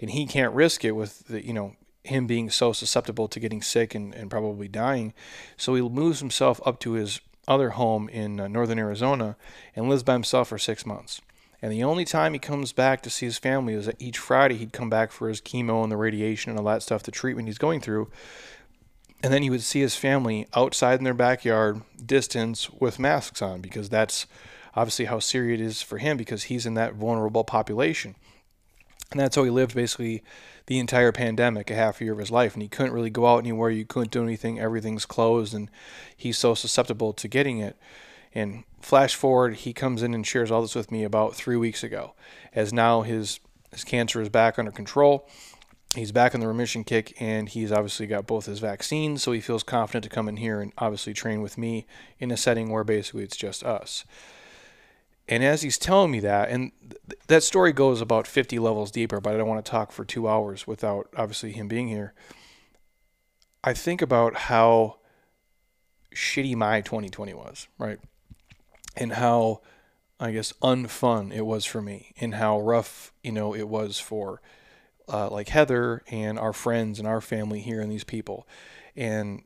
and 0.00 0.10
he 0.10 0.26
can't 0.26 0.54
risk 0.54 0.84
it 0.84 0.92
with 0.92 1.26
the, 1.26 1.44
you 1.44 1.52
know, 1.52 1.74
him 2.04 2.28
being 2.28 2.50
so 2.50 2.72
susceptible 2.72 3.26
to 3.26 3.40
getting 3.40 3.62
sick 3.62 3.96
and, 3.96 4.14
and 4.14 4.30
probably 4.30 4.68
dying. 4.68 5.12
So 5.56 5.74
he 5.74 5.82
moves 5.82 6.20
himself 6.20 6.60
up 6.64 6.78
to 6.80 6.92
his 6.92 7.20
other 7.48 7.70
home 7.70 8.08
in 8.08 8.38
uh, 8.38 8.46
northern 8.46 8.78
Arizona 8.78 9.36
and 9.74 9.88
lives 9.88 10.04
by 10.04 10.12
himself 10.12 10.50
for 10.50 10.58
six 10.58 10.86
months. 10.86 11.20
And 11.60 11.72
the 11.72 11.82
only 11.82 12.04
time 12.04 12.32
he 12.32 12.38
comes 12.38 12.72
back 12.72 13.02
to 13.02 13.10
see 13.10 13.26
his 13.26 13.38
family 13.38 13.74
is 13.74 13.86
that 13.86 14.00
each 14.00 14.18
Friday 14.18 14.54
he'd 14.54 14.72
come 14.72 14.88
back 14.88 15.10
for 15.10 15.28
his 15.28 15.40
chemo 15.40 15.82
and 15.82 15.90
the 15.90 15.96
radiation 15.96 16.50
and 16.50 16.60
all 16.60 16.66
that 16.66 16.84
stuff, 16.84 17.02
the 17.02 17.10
treatment 17.10 17.48
he's 17.48 17.58
going 17.58 17.80
through. 17.80 18.08
And 19.22 19.32
then 19.32 19.42
he 19.42 19.50
would 19.50 19.62
see 19.62 19.80
his 19.80 19.96
family 19.96 20.46
outside 20.54 20.98
in 20.98 21.04
their 21.04 21.14
backyard, 21.14 21.82
distance, 22.04 22.70
with 22.70 22.98
masks 22.98 23.42
on, 23.42 23.60
because 23.60 23.88
that's 23.88 24.26
obviously 24.74 25.06
how 25.06 25.18
serious 25.18 25.60
it 25.60 25.64
is 25.64 25.82
for 25.82 25.98
him 25.98 26.16
because 26.16 26.44
he's 26.44 26.64
in 26.64 26.74
that 26.74 26.94
vulnerable 26.94 27.44
population. 27.44 28.14
And 29.10 29.20
that's 29.20 29.36
how 29.36 29.44
he 29.44 29.50
lived 29.50 29.74
basically 29.74 30.22
the 30.66 30.78
entire 30.78 31.10
pandemic, 31.10 31.70
a 31.70 31.74
half 31.74 32.00
year 32.00 32.12
of 32.12 32.18
his 32.18 32.30
life, 32.30 32.54
and 32.54 32.62
he 32.62 32.68
couldn't 32.68 32.92
really 32.92 33.10
go 33.10 33.26
out 33.26 33.38
anywhere. 33.38 33.70
You 33.70 33.84
couldn't 33.84 34.12
do 34.12 34.22
anything. 34.22 34.60
Everything's 34.60 35.04
closed, 35.04 35.52
and 35.52 35.68
he's 36.16 36.38
so 36.38 36.54
susceptible 36.54 37.12
to 37.14 37.28
getting 37.28 37.58
it. 37.58 37.76
And 38.32 38.62
flash 38.80 39.16
forward, 39.16 39.56
he 39.56 39.72
comes 39.72 40.02
in 40.02 40.14
and 40.14 40.24
shares 40.24 40.50
all 40.50 40.62
this 40.62 40.76
with 40.76 40.92
me 40.92 41.02
about 41.02 41.34
three 41.34 41.56
weeks 41.56 41.82
ago, 41.82 42.14
as 42.54 42.72
now 42.72 43.02
his 43.02 43.40
his 43.72 43.84
cancer 43.84 44.20
is 44.20 44.28
back 44.28 44.58
under 44.58 44.70
control. 44.70 45.28
He's 45.96 46.12
back 46.12 46.34
on 46.34 46.40
the 46.40 46.46
remission 46.46 46.84
kick, 46.84 47.20
and 47.20 47.48
he's 47.48 47.72
obviously 47.72 48.06
got 48.06 48.26
both 48.26 48.46
his 48.46 48.60
vaccines, 48.60 49.24
so 49.24 49.32
he 49.32 49.40
feels 49.40 49.64
confident 49.64 50.04
to 50.04 50.10
come 50.10 50.28
in 50.28 50.36
here 50.36 50.60
and 50.60 50.72
obviously 50.78 51.12
train 51.12 51.42
with 51.42 51.58
me 51.58 51.84
in 52.20 52.30
a 52.30 52.36
setting 52.36 52.70
where 52.70 52.84
basically 52.84 53.24
it's 53.24 53.36
just 53.36 53.64
us. 53.64 54.04
And 55.26 55.42
as 55.42 55.62
he's 55.62 55.78
telling 55.78 56.12
me 56.12 56.20
that, 56.20 56.48
and 56.48 56.70
th- 56.80 57.20
that 57.26 57.42
story 57.42 57.72
goes 57.72 58.00
about 58.00 58.28
50 58.28 58.60
levels 58.60 58.92
deeper, 58.92 59.20
but 59.20 59.34
I 59.34 59.36
don't 59.36 59.48
want 59.48 59.64
to 59.64 59.70
talk 59.70 59.90
for 59.90 60.04
two 60.04 60.28
hours 60.28 60.64
without 60.64 61.08
obviously 61.16 61.52
him 61.52 61.66
being 61.66 61.88
here. 61.88 62.14
I 63.64 63.74
think 63.74 64.00
about 64.00 64.36
how 64.36 64.96
shitty 66.14 66.54
my 66.54 66.82
2020 66.82 67.34
was, 67.34 67.66
right? 67.78 67.98
And 68.96 69.14
how, 69.14 69.60
I 70.20 70.30
guess, 70.30 70.52
unfun 70.62 71.32
it 71.32 71.46
was 71.46 71.64
for 71.64 71.82
me, 71.82 72.12
and 72.20 72.36
how 72.36 72.60
rough, 72.60 73.12
you 73.24 73.32
know, 73.32 73.54
it 73.54 73.68
was 73.68 73.98
for 73.98 74.40
uh, 75.08 75.30
like 75.30 75.48
Heather 75.48 76.02
and 76.08 76.38
our 76.38 76.52
friends 76.52 76.98
and 76.98 77.08
our 77.08 77.20
family 77.20 77.60
here 77.60 77.80
and 77.80 77.90
these 77.90 78.04
people. 78.04 78.46
And 78.96 79.42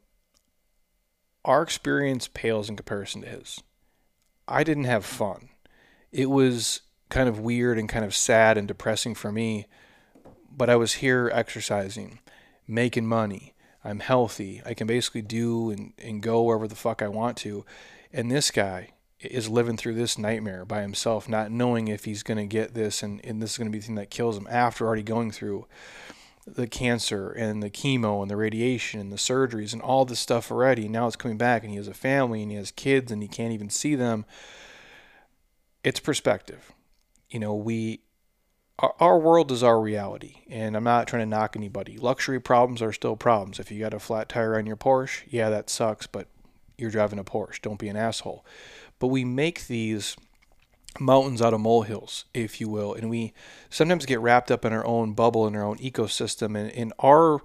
our 1.45 1.63
experience 1.63 2.29
pales 2.33 2.69
in 2.69 2.77
comparison 2.77 3.23
to 3.23 3.29
his. 3.29 3.63
I 4.49 4.65
didn't 4.65 4.85
have 4.85 5.05
fun 5.05 5.51
it 6.15 6.31
was 6.31 6.81
kind 7.09 7.29
of 7.29 7.41
weird 7.41 7.77
and 7.77 7.89
kind 7.89 8.05
of 8.05 8.15
sad 8.15 8.57
and 8.57 8.69
depressing 8.69 9.17
for 9.17 9.33
me. 9.33 9.67
But 10.57 10.71
I 10.71 10.77
was 10.77 10.95
here 10.95 11.29
exercising, 11.35 12.21
making 12.69 13.07
money. 13.07 13.53
I'm 13.83 13.99
healthy. 13.99 14.63
I 14.65 14.75
can 14.75 14.87
basically 14.87 15.23
do 15.23 15.71
and, 15.71 15.93
and 15.99 16.23
go 16.23 16.45
wherever 16.45 16.69
the 16.69 16.77
fuck 16.77 17.03
I 17.03 17.09
want 17.09 17.37
to. 17.39 17.67
And 18.13 18.31
this 18.31 18.53
guy 18.53 18.91
is 19.27 19.49
living 19.49 19.77
through 19.77 19.95
this 19.95 20.19
nightmare 20.19 20.65
by 20.65 20.83
himself, 20.83 21.29
not 21.29 21.51
knowing 21.51 21.89
if 21.89 22.05
he's 22.05 22.23
going 22.23 22.39
to 22.39 22.47
get 22.47 22.75
this 22.75 23.03
and, 23.03 23.21
and 23.25 23.43
this 23.43 23.53
is 23.53 23.59
going 23.59 23.69
to 23.69 23.73
be 23.73 23.79
the 23.79 23.87
thing 23.87 23.95
that 23.97 24.11
kills 24.11 24.37
him 24.37 24.49
after 24.51 24.87
already 24.87 25.03
going 25.03 25.31
through 25.31 25.67
the 26.47 26.67
cancer 26.67 27.31
and 27.31 27.63
the 27.63 27.71
chemo 27.71 28.21
and 28.21 28.31
the 28.31 28.37
radiation 28.37 29.01
and 29.01 29.11
the 29.11 29.17
surgeries 29.17 29.73
and 29.73 29.81
all 29.81 30.05
this 30.05 30.21
stuff 30.21 30.51
already. 30.51 30.89
Now 30.89 31.07
it's 31.07 31.17
coming 31.17 31.39
back 31.39 31.63
and 31.63 31.71
he 31.71 31.77
has 31.79 31.89
a 31.89 31.95
family 31.95 32.43
and 32.43 32.51
he 32.51 32.57
has 32.59 32.71
kids 32.71 33.11
and 33.11 33.23
he 33.23 33.29
can't 33.29 33.53
even 33.53 33.71
see 33.71 33.95
them 33.95 34.27
it's 35.85 36.01
perspective. 36.01 36.73
You 37.31 37.39
know, 37.39 37.55
we 37.55 38.01
our, 38.79 38.95
our 38.99 39.19
world 39.19 39.53
is 39.53 39.63
our 39.63 39.81
reality, 39.81 40.39
and 40.49 40.77
I'm 40.77 40.83
not 40.83 41.07
trying 41.07 41.23
to 41.23 41.27
knock 41.27 41.55
anybody. 41.55 41.97
Luxury 41.97 42.41
problems 42.41 42.83
are 42.83 42.93
still 42.93 43.15
problems. 43.15 43.61
If 43.61 43.71
you 43.71 43.79
got 43.79 43.95
a 43.95 44.01
flat 44.01 44.29
tire 44.29 44.57
on 44.57 44.67
your 44.67 44.77
Porsche, 44.77 45.23
yeah, 45.29 45.49
that 45.51 45.71
sucks, 45.71 46.09
but 46.09 46.27
you're 46.77 46.91
driving 46.91 47.21
a 47.21 47.25
Porsche. 47.25 47.63
Don't 47.63 47.79
be 47.79 47.89
an 47.89 47.97
asshole. 47.97 48.45
But 49.05 49.09
we 49.09 49.27
make 49.27 49.67
these 49.67 50.17
mountains 50.99 51.43
out 51.43 51.53
of 51.53 51.61
molehills, 51.61 52.25
if 52.33 52.59
you 52.59 52.71
will, 52.71 52.95
and 52.95 53.11
we 53.11 53.35
sometimes 53.69 54.07
get 54.07 54.19
wrapped 54.19 54.51
up 54.51 54.65
in 54.65 54.73
our 54.73 54.87
own 54.87 55.13
bubble 55.13 55.47
in 55.47 55.55
our 55.55 55.63
own 55.63 55.77
ecosystem, 55.77 56.59
and 56.59 56.71
in 56.71 56.91
our 57.01 57.41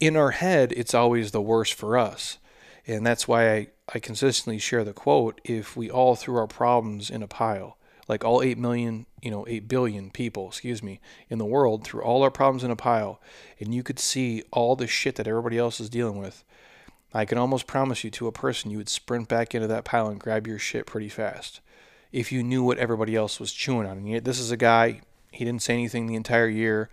in 0.00 0.16
our 0.16 0.30
head, 0.30 0.72
it's 0.74 0.94
always 0.94 1.32
the 1.32 1.42
worst 1.42 1.74
for 1.74 1.98
us. 1.98 2.38
And 2.86 3.04
that's 3.04 3.28
why 3.28 3.52
I, 3.54 3.66
I 3.94 3.98
consistently 3.98 4.58
share 4.58 4.82
the 4.82 4.94
quote 4.94 5.42
if 5.44 5.76
we 5.76 5.90
all 5.90 6.16
threw 6.16 6.38
our 6.38 6.46
problems 6.46 7.10
in 7.10 7.22
a 7.22 7.28
pile, 7.28 7.76
like 8.08 8.24
all 8.24 8.40
8 8.40 8.56
million, 8.56 9.04
you 9.20 9.30
know, 9.30 9.46
8 9.46 9.68
billion 9.68 10.08
people, 10.08 10.48
excuse 10.48 10.82
me, 10.82 10.98
in 11.28 11.36
the 11.36 11.44
world, 11.44 11.84
threw 11.84 12.00
all 12.00 12.22
our 12.22 12.30
problems 12.30 12.64
in 12.64 12.70
a 12.70 12.74
pile, 12.74 13.20
and 13.58 13.74
you 13.74 13.82
could 13.82 13.98
see 13.98 14.44
all 14.50 14.76
the 14.76 14.86
shit 14.86 15.16
that 15.16 15.28
everybody 15.28 15.58
else 15.58 15.78
is 15.78 15.90
dealing 15.90 16.16
with, 16.16 16.42
I 17.12 17.24
can 17.24 17.38
almost 17.38 17.66
promise 17.66 18.04
you 18.04 18.10
to 18.12 18.28
a 18.28 18.32
person 18.32 18.70
you 18.70 18.78
would 18.78 18.88
sprint 18.88 19.28
back 19.28 19.54
into 19.54 19.66
that 19.66 19.84
pile 19.84 20.08
and 20.08 20.20
grab 20.20 20.46
your 20.46 20.58
shit 20.58 20.86
pretty 20.86 21.08
fast 21.08 21.60
if 22.12 22.30
you 22.30 22.42
knew 22.42 22.62
what 22.62 22.78
everybody 22.78 23.16
else 23.16 23.40
was 23.40 23.52
chewing 23.52 23.86
on. 23.86 23.98
And 23.98 24.08
yet, 24.08 24.24
this 24.24 24.38
is 24.38 24.50
a 24.50 24.56
guy, 24.56 25.00
he 25.32 25.44
didn't 25.44 25.62
say 25.62 25.74
anything 25.74 26.06
the 26.06 26.14
entire 26.14 26.48
year, 26.48 26.88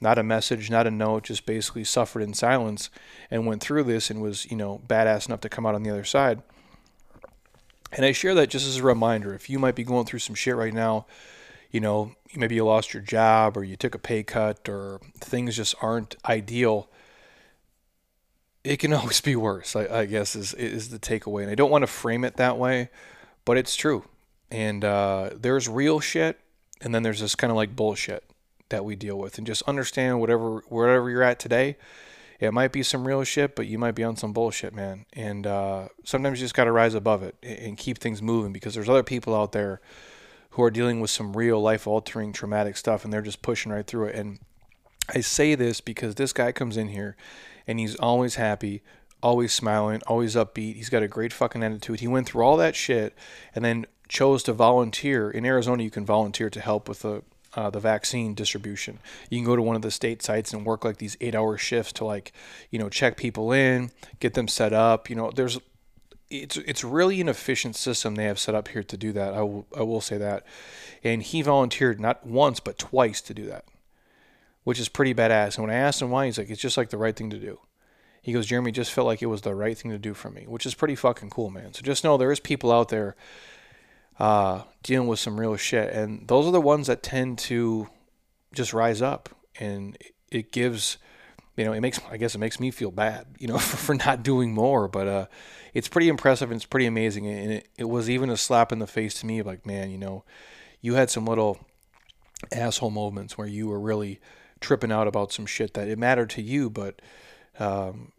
not 0.00 0.18
a 0.18 0.22
message, 0.22 0.70
not 0.70 0.86
a 0.86 0.90
note, 0.90 1.24
just 1.24 1.46
basically 1.46 1.84
suffered 1.84 2.22
in 2.22 2.34
silence 2.34 2.90
and 3.30 3.46
went 3.46 3.62
through 3.62 3.84
this 3.84 4.10
and 4.10 4.22
was, 4.22 4.50
you 4.50 4.56
know, 4.56 4.80
badass 4.86 5.26
enough 5.26 5.40
to 5.40 5.48
come 5.48 5.66
out 5.66 5.74
on 5.74 5.82
the 5.82 5.90
other 5.90 6.04
side. 6.04 6.42
And 7.92 8.04
I 8.04 8.12
share 8.12 8.34
that 8.34 8.50
just 8.50 8.66
as 8.66 8.78
a 8.78 8.82
reminder. 8.82 9.34
If 9.34 9.48
you 9.48 9.58
might 9.58 9.74
be 9.74 9.84
going 9.84 10.06
through 10.06 10.18
some 10.18 10.34
shit 10.34 10.56
right 10.56 10.74
now, 10.74 11.06
you 11.70 11.80
know, 11.80 12.12
maybe 12.34 12.54
you 12.54 12.64
lost 12.64 12.94
your 12.94 13.02
job 13.02 13.56
or 13.56 13.64
you 13.64 13.76
took 13.76 13.94
a 13.94 13.98
pay 13.98 14.22
cut 14.22 14.68
or 14.68 15.00
things 15.18 15.56
just 15.56 15.74
aren't 15.80 16.16
ideal 16.24 16.88
it 18.68 18.78
can 18.78 18.92
always 18.94 19.20
be 19.20 19.34
worse. 19.34 19.74
I, 19.74 20.00
I, 20.00 20.04
guess 20.04 20.36
is 20.36 20.54
is 20.54 20.90
the 20.90 20.98
takeaway, 20.98 21.42
and 21.42 21.50
I 21.50 21.54
don't 21.54 21.70
want 21.70 21.82
to 21.82 21.86
frame 21.86 22.24
it 22.24 22.36
that 22.36 22.58
way, 22.58 22.90
but 23.44 23.56
it's 23.56 23.74
true. 23.74 24.04
And 24.50 24.84
uh, 24.84 25.30
there's 25.34 25.68
real 25.68 26.00
shit, 26.00 26.38
and 26.80 26.94
then 26.94 27.02
there's 27.02 27.20
this 27.20 27.34
kind 27.34 27.50
of 27.50 27.56
like 27.56 27.74
bullshit 27.74 28.24
that 28.68 28.84
we 28.84 28.96
deal 28.96 29.18
with, 29.18 29.38
and 29.38 29.46
just 29.46 29.62
understand 29.62 30.20
whatever 30.20 30.62
wherever 30.68 31.10
you're 31.10 31.22
at 31.22 31.38
today. 31.38 31.76
It 32.40 32.54
might 32.54 32.70
be 32.70 32.84
some 32.84 33.04
real 33.04 33.24
shit, 33.24 33.56
but 33.56 33.66
you 33.66 33.78
might 33.78 33.96
be 33.96 34.04
on 34.04 34.14
some 34.14 34.32
bullshit, 34.32 34.72
man. 34.72 35.06
And 35.12 35.44
uh, 35.44 35.88
sometimes 36.04 36.38
you 36.38 36.44
just 36.44 36.54
got 36.54 36.64
to 36.64 36.72
rise 36.72 36.94
above 36.94 37.24
it 37.24 37.34
and 37.42 37.76
keep 37.76 37.98
things 37.98 38.22
moving 38.22 38.52
because 38.52 38.74
there's 38.74 38.88
other 38.88 39.02
people 39.02 39.34
out 39.34 39.50
there 39.50 39.80
who 40.50 40.62
are 40.62 40.70
dealing 40.70 41.00
with 41.00 41.10
some 41.10 41.36
real 41.36 41.60
life 41.60 41.88
altering 41.88 42.32
traumatic 42.32 42.76
stuff 42.76 43.02
and 43.02 43.12
they're 43.12 43.22
just 43.22 43.42
pushing 43.42 43.72
right 43.72 43.84
through 43.84 44.06
it. 44.06 44.14
And 44.14 44.38
I 45.12 45.20
say 45.20 45.56
this 45.56 45.80
because 45.80 46.14
this 46.14 46.32
guy 46.32 46.52
comes 46.52 46.76
in 46.76 46.90
here 46.90 47.16
and 47.68 47.78
he's 47.78 47.94
always 47.96 48.36
happy, 48.36 48.82
always 49.22 49.52
smiling, 49.52 50.00
always 50.06 50.34
upbeat. 50.34 50.76
He's 50.76 50.88
got 50.88 51.02
a 51.02 51.08
great 51.08 51.32
fucking 51.32 51.62
attitude. 51.62 52.00
He 52.00 52.08
went 52.08 52.26
through 52.26 52.42
all 52.42 52.56
that 52.56 52.74
shit 52.74 53.14
and 53.54 53.64
then 53.64 53.86
chose 54.08 54.42
to 54.44 54.54
volunteer. 54.54 55.30
In 55.30 55.44
Arizona, 55.44 55.82
you 55.82 55.90
can 55.90 56.06
volunteer 56.06 56.48
to 56.50 56.60
help 56.60 56.88
with 56.88 57.00
the 57.00 57.22
uh, 57.54 57.70
the 57.70 57.80
vaccine 57.80 58.34
distribution. 58.34 58.98
You 59.30 59.38
can 59.38 59.46
go 59.46 59.56
to 59.56 59.62
one 59.62 59.74
of 59.74 59.82
the 59.82 59.90
state 59.90 60.22
sites 60.22 60.52
and 60.52 60.66
work 60.66 60.84
like 60.84 60.98
these 60.98 61.16
eight 61.20 61.34
hour 61.34 61.56
shifts 61.56 61.92
to 61.94 62.04
like, 62.04 62.32
you 62.70 62.78
know, 62.78 62.88
check 62.88 63.16
people 63.16 63.52
in, 63.52 63.90
get 64.20 64.34
them 64.34 64.48
set 64.48 64.72
up. 64.72 65.08
You 65.08 65.16
know, 65.16 65.30
there's 65.30 65.58
it's 66.30 66.56
it's 66.58 66.84
really 66.84 67.20
an 67.20 67.28
efficient 67.28 67.74
system 67.74 68.14
they 68.14 68.24
have 68.24 68.38
set 68.38 68.54
up 68.54 68.68
here 68.68 68.82
to 68.82 68.96
do 68.96 69.12
that. 69.12 69.34
I 69.34 69.42
will 69.42 69.66
I 69.76 69.82
will 69.82 70.00
say 70.00 70.18
that. 70.18 70.46
And 71.04 71.22
he 71.22 71.42
volunteered 71.42 72.00
not 72.00 72.26
once 72.26 72.60
but 72.60 72.78
twice 72.78 73.20
to 73.22 73.34
do 73.34 73.46
that 73.46 73.64
which 74.68 74.78
is 74.78 74.90
pretty 74.90 75.14
badass. 75.14 75.56
And 75.56 75.66
when 75.66 75.74
I 75.74 75.78
asked 75.78 76.02
him 76.02 76.10
why, 76.10 76.26
he's 76.26 76.36
like, 76.36 76.50
it's 76.50 76.60
just 76.60 76.76
like 76.76 76.90
the 76.90 76.98
right 76.98 77.16
thing 77.16 77.30
to 77.30 77.38
do. 77.38 77.58
He 78.20 78.34
goes, 78.34 78.44
Jeremy 78.44 78.70
just 78.70 78.92
felt 78.92 79.06
like 79.06 79.22
it 79.22 79.26
was 79.28 79.40
the 79.40 79.54
right 79.54 79.78
thing 79.78 79.92
to 79.92 79.98
do 79.98 80.12
for 80.12 80.28
me, 80.28 80.44
which 80.46 80.66
is 80.66 80.74
pretty 80.74 80.94
fucking 80.94 81.30
cool, 81.30 81.48
man. 81.48 81.72
So 81.72 81.80
just 81.80 82.04
know 82.04 82.18
there 82.18 82.30
is 82.30 82.38
people 82.38 82.70
out 82.70 82.90
there 82.90 83.16
uh, 84.18 84.64
dealing 84.82 85.08
with 85.08 85.20
some 85.20 85.40
real 85.40 85.56
shit, 85.56 85.90
and 85.94 86.28
those 86.28 86.46
are 86.46 86.52
the 86.52 86.60
ones 86.60 86.86
that 86.88 87.02
tend 87.02 87.38
to 87.38 87.88
just 88.52 88.74
rise 88.74 89.00
up, 89.00 89.30
and 89.58 89.96
it 90.30 90.52
gives, 90.52 90.98
you 91.56 91.64
know, 91.64 91.72
it 91.72 91.80
makes 91.80 91.98
I 92.10 92.18
guess 92.18 92.34
it 92.34 92.38
makes 92.38 92.60
me 92.60 92.70
feel 92.70 92.90
bad, 92.90 93.24
you 93.38 93.48
know, 93.48 93.56
for, 93.68 93.78
for 93.78 93.94
not 93.94 94.22
doing 94.22 94.52
more, 94.52 94.86
but 94.86 95.08
uh, 95.08 95.26
it's 95.72 95.88
pretty 95.88 96.10
impressive 96.10 96.50
and 96.50 96.58
it's 96.58 96.66
pretty 96.66 96.84
amazing, 96.84 97.26
and 97.26 97.52
it, 97.52 97.68
it 97.78 97.88
was 97.88 98.10
even 98.10 98.28
a 98.28 98.36
slap 98.36 98.70
in 98.70 98.80
the 98.80 98.86
face 98.86 99.14
to 99.20 99.26
me, 99.26 99.40
like 99.40 99.64
man, 99.64 99.90
you 99.90 99.96
know, 99.96 100.24
you 100.82 100.92
had 100.92 101.08
some 101.08 101.24
little 101.24 101.58
asshole 102.52 102.90
moments 102.90 103.38
where 103.38 103.48
you 103.48 103.66
were 103.66 103.80
really 103.80 104.20
tripping 104.60 104.92
out 104.92 105.08
about 105.08 105.32
some 105.32 105.46
shit 105.46 105.74
that 105.74 105.88
it 105.88 105.98
mattered 105.98 106.30
to 106.30 106.42
you, 106.42 106.70
but 106.70 107.00
um, 107.58 108.12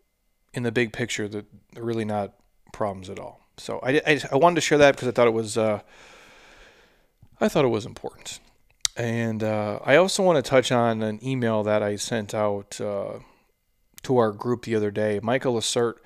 in 0.53 0.63
the 0.63 0.72
big 0.72 0.93
picture, 0.93 1.27
that 1.27 1.46
they're 1.74 1.84
really 1.84 2.05
not 2.05 2.34
problems 2.72 3.10
at 3.10 3.19
all. 3.19 3.39
So 3.58 3.79
I, 3.84 4.01
I, 4.05 4.22
I, 4.31 4.36
wanted 4.38 4.55
to 4.55 4.62
share 4.62 4.77
that 4.77 4.96
because 4.96 5.08
I 5.08 5.12
thought 5.12 5.27
it 5.27 5.34
was 5.34 5.58
uh, 5.58 5.81
I 7.41 7.50
thought 7.50 7.65
it 7.65 7.69
was 7.69 7.86
important, 7.86 8.39
and 8.96 9.43
uh, 9.43 9.79
I 9.84 9.98
also 9.98 10.24
want 10.24 10.43
to 10.43 10.50
touch 10.50 10.72
on 10.72 11.01
an 11.03 11.19
email 11.25 11.63
that 11.63 11.84
I 11.84 11.98
sent 11.98 12.34
out 12.34 12.79
uh, 12.79 13.19
to 14.03 14.17
our 14.17 14.31
group 14.31 14.63
the 14.63 14.75
other 14.75 14.91
day. 14.91 15.19
Michael 15.22 15.58
Assert, 15.58 16.01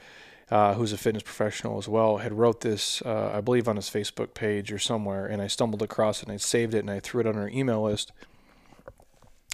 uh, 0.50 0.74
who's 0.74 0.94
a 0.94 0.98
fitness 0.98 1.24
professional 1.24 1.78
as 1.78 1.88
well, 1.88 2.18
had 2.18 2.34
wrote 2.34 2.62
this 2.62 3.04
uh, 3.04 3.32
I 3.34 3.42
believe 3.42 3.68
on 3.68 3.76
his 3.76 3.90
Facebook 3.90 4.34
page 4.34 4.72
or 4.72 4.80
somewhere, 4.80 5.28
and 5.28 5.42
I 5.42 5.48
stumbled 5.48 5.84
across 5.84 6.22
it 6.22 6.30
and 6.30 6.34
I 6.34 6.38
saved 6.38 6.74
it 6.74 6.80
and 6.80 6.90
I 6.90 7.00
threw 7.00 7.22
it 7.22 7.28
on 7.28 7.36
our 7.36 7.50
email 7.50 7.84
list 7.84 8.12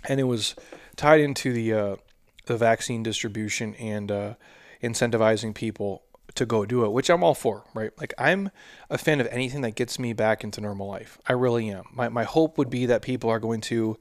and 0.07 0.19
it 0.19 0.23
was 0.23 0.55
tied 0.95 1.19
into 1.19 1.53
the 1.53 1.73
uh, 1.73 1.95
the 2.45 2.57
vaccine 2.57 3.03
distribution 3.03 3.75
and 3.75 4.11
uh, 4.11 4.33
incentivizing 4.81 5.53
people 5.53 6.03
to 6.35 6.45
go 6.45 6.65
do 6.65 6.85
it, 6.85 6.91
which 6.91 7.09
I'm 7.09 7.23
all 7.23 7.33
for, 7.33 7.63
right? 7.73 7.91
Like 7.99 8.13
I'm 8.17 8.51
a 8.89 8.97
fan 8.97 9.19
of 9.19 9.27
anything 9.27 9.61
that 9.61 9.75
gets 9.75 9.99
me 9.99 10.13
back 10.13 10.43
into 10.43 10.61
normal 10.61 10.87
life. 10.87 11.17
I 11.27 11.33
really 11.33 11.69
am. 11.69 11.85
My 11.91 12.09
my 12.09 12.23
hope 12.23 12.57
would 12.57 12.69
be 12.69 12.85
that 12.87 13.01
people 13.01 13.29
are 13.29 13.39
going 13.39 13.61
to, 13.61 13.97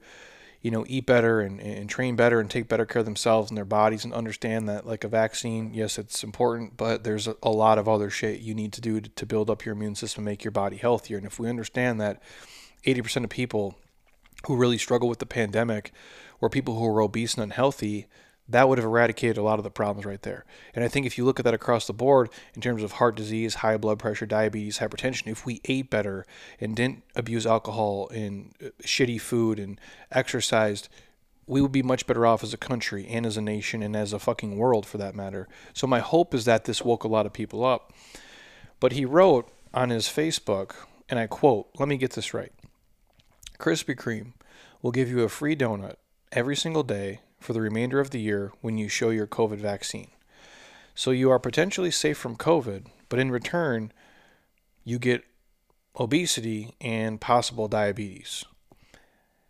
you 0.61 0.71
know, 0.71 0.85
eat 0.87 1.05
better 1.05 1.41
and, 1.41 1.59
and 1.59 1.89
train 1.89 2.15
better 2.15 2.39
and 2.39 2.49
take 2.49 2.67
better 2.67 2.85
care 2.85 3.01
of 3.01 3.05
themselves 3.05 3.49
and 3.49 3.57
their 3.57 3.65
bodies 3.65 4.03
and 4.03 4.13
understand 4.13 4.69
that 4.69 4.85
like 4.85 5.03
a 5.03 5.07
vaccine, 5.07 5.73
yes, 5.73 5.97
it's 5.97 6.23
important, 6.23 6.77
but 6.77 7.03
there's 7.03 7.27
a, 7.27 7.49
lot 7.49 7.77
of 7.77 7.87
other 7.87 8.09
shit 8.09 8.41
you 8.41 8.53
need 8.53 8.73
to 8.73 8.81
do 8.81 9.01
to, 9.01 9.09
to 9.09 9.25
build 9.25 9.49
up 9.49 9.65
your 9.65 9.73
immune 9.73 9.95
system, 9.95 10.23
make 10.23 10.43
your 10.43 10.51
body 10.51 10.77
healthier. 10.77 11.17
And 11.17 11.25
if 11.25 11.39
we 11.39 11.49
understand 11.49 11.99
that 12.01 12.21
80% 12.85 13.23
of 13.23 13.29
people 13.29 13.75
who 14.49 14.55
really 14.55 14.79
struggle 14.79 15.07
with 15.07 15.19
the 15.19 15.27
pandemic 15.27 15.91
or 16.41 16.49
people 16.49 16.79
who 16.79 16.85
are 16.87 17.03
obese 17.03 17.35
and 17.35 17.43
unhealthy, 17.43 18.07
that 18.47 18.67
would 18.67 18.79
have 18.79 18.85
eradicated 18.85 19.37
a 19.37 19.43
lot 19.43 19.59
of 19.59 19.63
the 19.63 19.69
problems 19.69 20.07
right 20.07 20.23
there. 20.23 20.43
And 20.73 20.83
I 20.83 20.87
think 20.87 21.05
if 21.05 21.19
you 21.19 21.23
look 21.23 21.39
at 21.39 21.45
that 21.45 21.53
across 21.53 21.85
the 21.85 21.93
board 21.93 22.31
in 22.55 22.61
terms 22.61 22.81
of 22.81 22.93
heart 22.93 23.15
disease, 23.15 23.53
high 23.53 23.77
blood 23.77 23.99
pressure, 23.99 24.25
diabetes, 24.25 24.79
hypertension, 24.79 25.27
if 25.27 25.45
we 25.45 25.61
ate 25.65 25.91
better 25.91 26.25
and 26.59 26.75
didn't 26.75 27.03
abuse 27.15 27.45
alcohol 27.45 28.09
and 28.09 28.55
uh, 28.59 28.69
shitty 28.81 29.21
food 29.21 29.59
and 29.59 29.79
exercised, 30.11 30.89
we 31.45 31.61
would 31.61 31.71
be 31.71 31.83
much 31.83 32.07
better 32.07 32.25
off 32.25 32.43
as 32.43 32.51
a 32.51 32.57
country 32.57 33.05
and 33.07 33.27
as 33.27 33.37
a 33.37 33.41
nation 33.41 33.83
and 33.83 33.95
as 33.95 34.13
a 34.13 34.19
fucking 34.19 34.57
world 34.57 34.83
for 34.83 34.97
that 34.97 35.13
matter. 35.13 35.47
So 35.75 35.85
my 35.85 35.99
hope 35.99 36.33
is 36.33 36.45
that 36.45 36.65
this 36.65 36.81
woke 36.83 37.03
a 37.03 37.07
lot 37.07 37.27
of 37.27 37.33
people 37.33 37.63
up. 37.63 37.93
But 38.79 38.93
he 38.93 39.05
wrote 39.05 39.47
on 39.75 39.91
his 39.91 40.07
Facebook, 40.07 40.71
and 41.07 41.19
I 41.19 41.27
quote, 41.27 41.69
let 41.77 41.87
me 41.87 41.97
get 41.97 42.13
this 42.13 42.33
right. 42.33 42.51
Krispy 43.59 43.95
Kreme 43.95 44.33
will 44.81 44.91
give 44.91 45.09
you 45.09 45.21
a 45.21 45.29
free 45.29 45.55
donut 45.55 45.95
every 46.31 46.55
single 46.55 46.83
day 46.83 47.21
for 47.39 47.53
the 47.53 47.61
remainder 47.61 47.99
of 47.99 48.11
the 48.11 48.19
year 48.19 48.51
when 48.61 48.77
you 48.77 48.87
show 48.87 49.09
your 49.09 49.27
COVID 49.27 49.57
vaccine. 49.57 50.09
So 50.95 51.11
you 51.11 51.31
are 51.31 51.39
potentially 51.39 51.91
safe 51.91 52.17
from 52.17 52.35
COVID, 52.35 52.87
but 53.07 53.19
in 53.19 53.31
return, 53.31 53.91
you 54.83 54.99
get 54.99 55.23
obesity 55.99 56.75
and 56.81 57.21
possible 57.21 57.67
diabetes. 57.67 58.43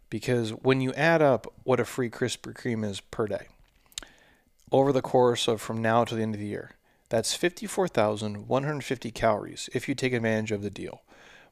Because 0.10 0.52
when 0.52 0.82
you 0.82 0.94
add 0.94 1.22
up 1.22 1.52
what 1.64 1.80
a 1.80 1.86
free 1.86 2.10
Krispy 2.10 2.54
Kreme 2.54 2.86
is 2.86 3.00
per 3.00 3.28
day, 3.28 3.48
over 4.72 4.92
the 4.92 5.02
course 5.02 5.48
of 5.48 5.62
from 5.62 5.82
now 5.82 6.04
to 6.04 6.16
the 6.16 6.22
end 6.22 6.36
of 6.36 6.40
the 6.40 6.48
year, 6.48 6.72
that's 7.10 7.36
54,150 7.36 9.12
calories 9.12 9.70
if 9.74 9.90
you 9.90 9.96
take 9.96 10.14
advantage 10.14 10.52
of 10.52 10.62
the 10.62 10.70
deal, 10.70 11.02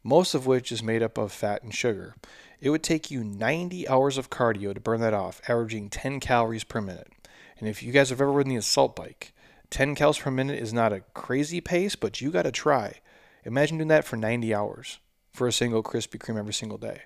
most 0.03 0.33
of 0.33 0.45
which 0.45 0.71
is 0.71 0.83
made 0.83 1.03
up 1.03 1.17
of 1.17 1.31
fat 1.31 1.63
and 1.63 1.73
sugar. 1.73 2.15
It 2.59 2.69
would 2.69 2.83
take 2.83 3.11
you 3.11 3.23
90 3.23 3.87
hours 3.87 4.17
of 4.17 4.29
cardio 4.29 4.73
to 4.73 4.79
burn 4.79 5.01
that 5.01 5.13
off, 5.13 5.41
averaging 5.47 5.89
10 5.89 6.19
calories 6.19 6.63
per 6.63 6.81
minute. 6.81 7.11
And 7.59 7.67
if 7.67 7.83
you 7.83 7.91
guys 7.91 8.09
have 8.09 8.21
ever 8.21 8.31
ridden 8.31 8.51
the 8.51 8.57
assault 8.57 8.95
bike, 8.95 9.33
10 9.69 9.95
calories 9.95 10.19
per 10.19 10.31
minute 10.31 10.59
is 10.59 10.73
not 10.73 10.93
a 10.93 11.01
crazy 11.13 11.61
pace, 11.61 11.95
but 11.95 12.21
you 12.21 12.31
got 12.31 12.43
to 12.43 12.51
try. 12.51 12.99
Imagine 13.43 13.77
doing 13.77 13.87
that 13.89 14.05
for 14.05 14.17
90 14.17 14.53
hours 14.53 14.99
for 15.31 15.47
a 15.47 15.51
single 15.51 15.83
Krispy 15.83 16.17
Kreme 16.17 16.39
every 16.39 16.53
single 16.53 16.77
day. 16.77 17.01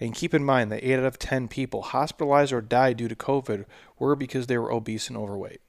And 0.00 0.14
keep 0.14 0.32
in 0.32 0.42
mind 0.42 0.72
that 0.72 0.82
8 0.82 1.00
out 1.00 1.04
of 1.04 1.18
10 1.18 1.48
people 1.48 1.82
hospitalized 1.82 2.52
or 2.52 2.62
died 2.62 2.96
due 2.96 3.08
to 3.08 3.14
COVID 3.14 3.66
were 3.98 4.16
because 4.16 4.46
they 4.46 4.56
were 4.56 4.72
obese 4.72 5.08
and 5.08 5.16
overweight. 5.16 5.60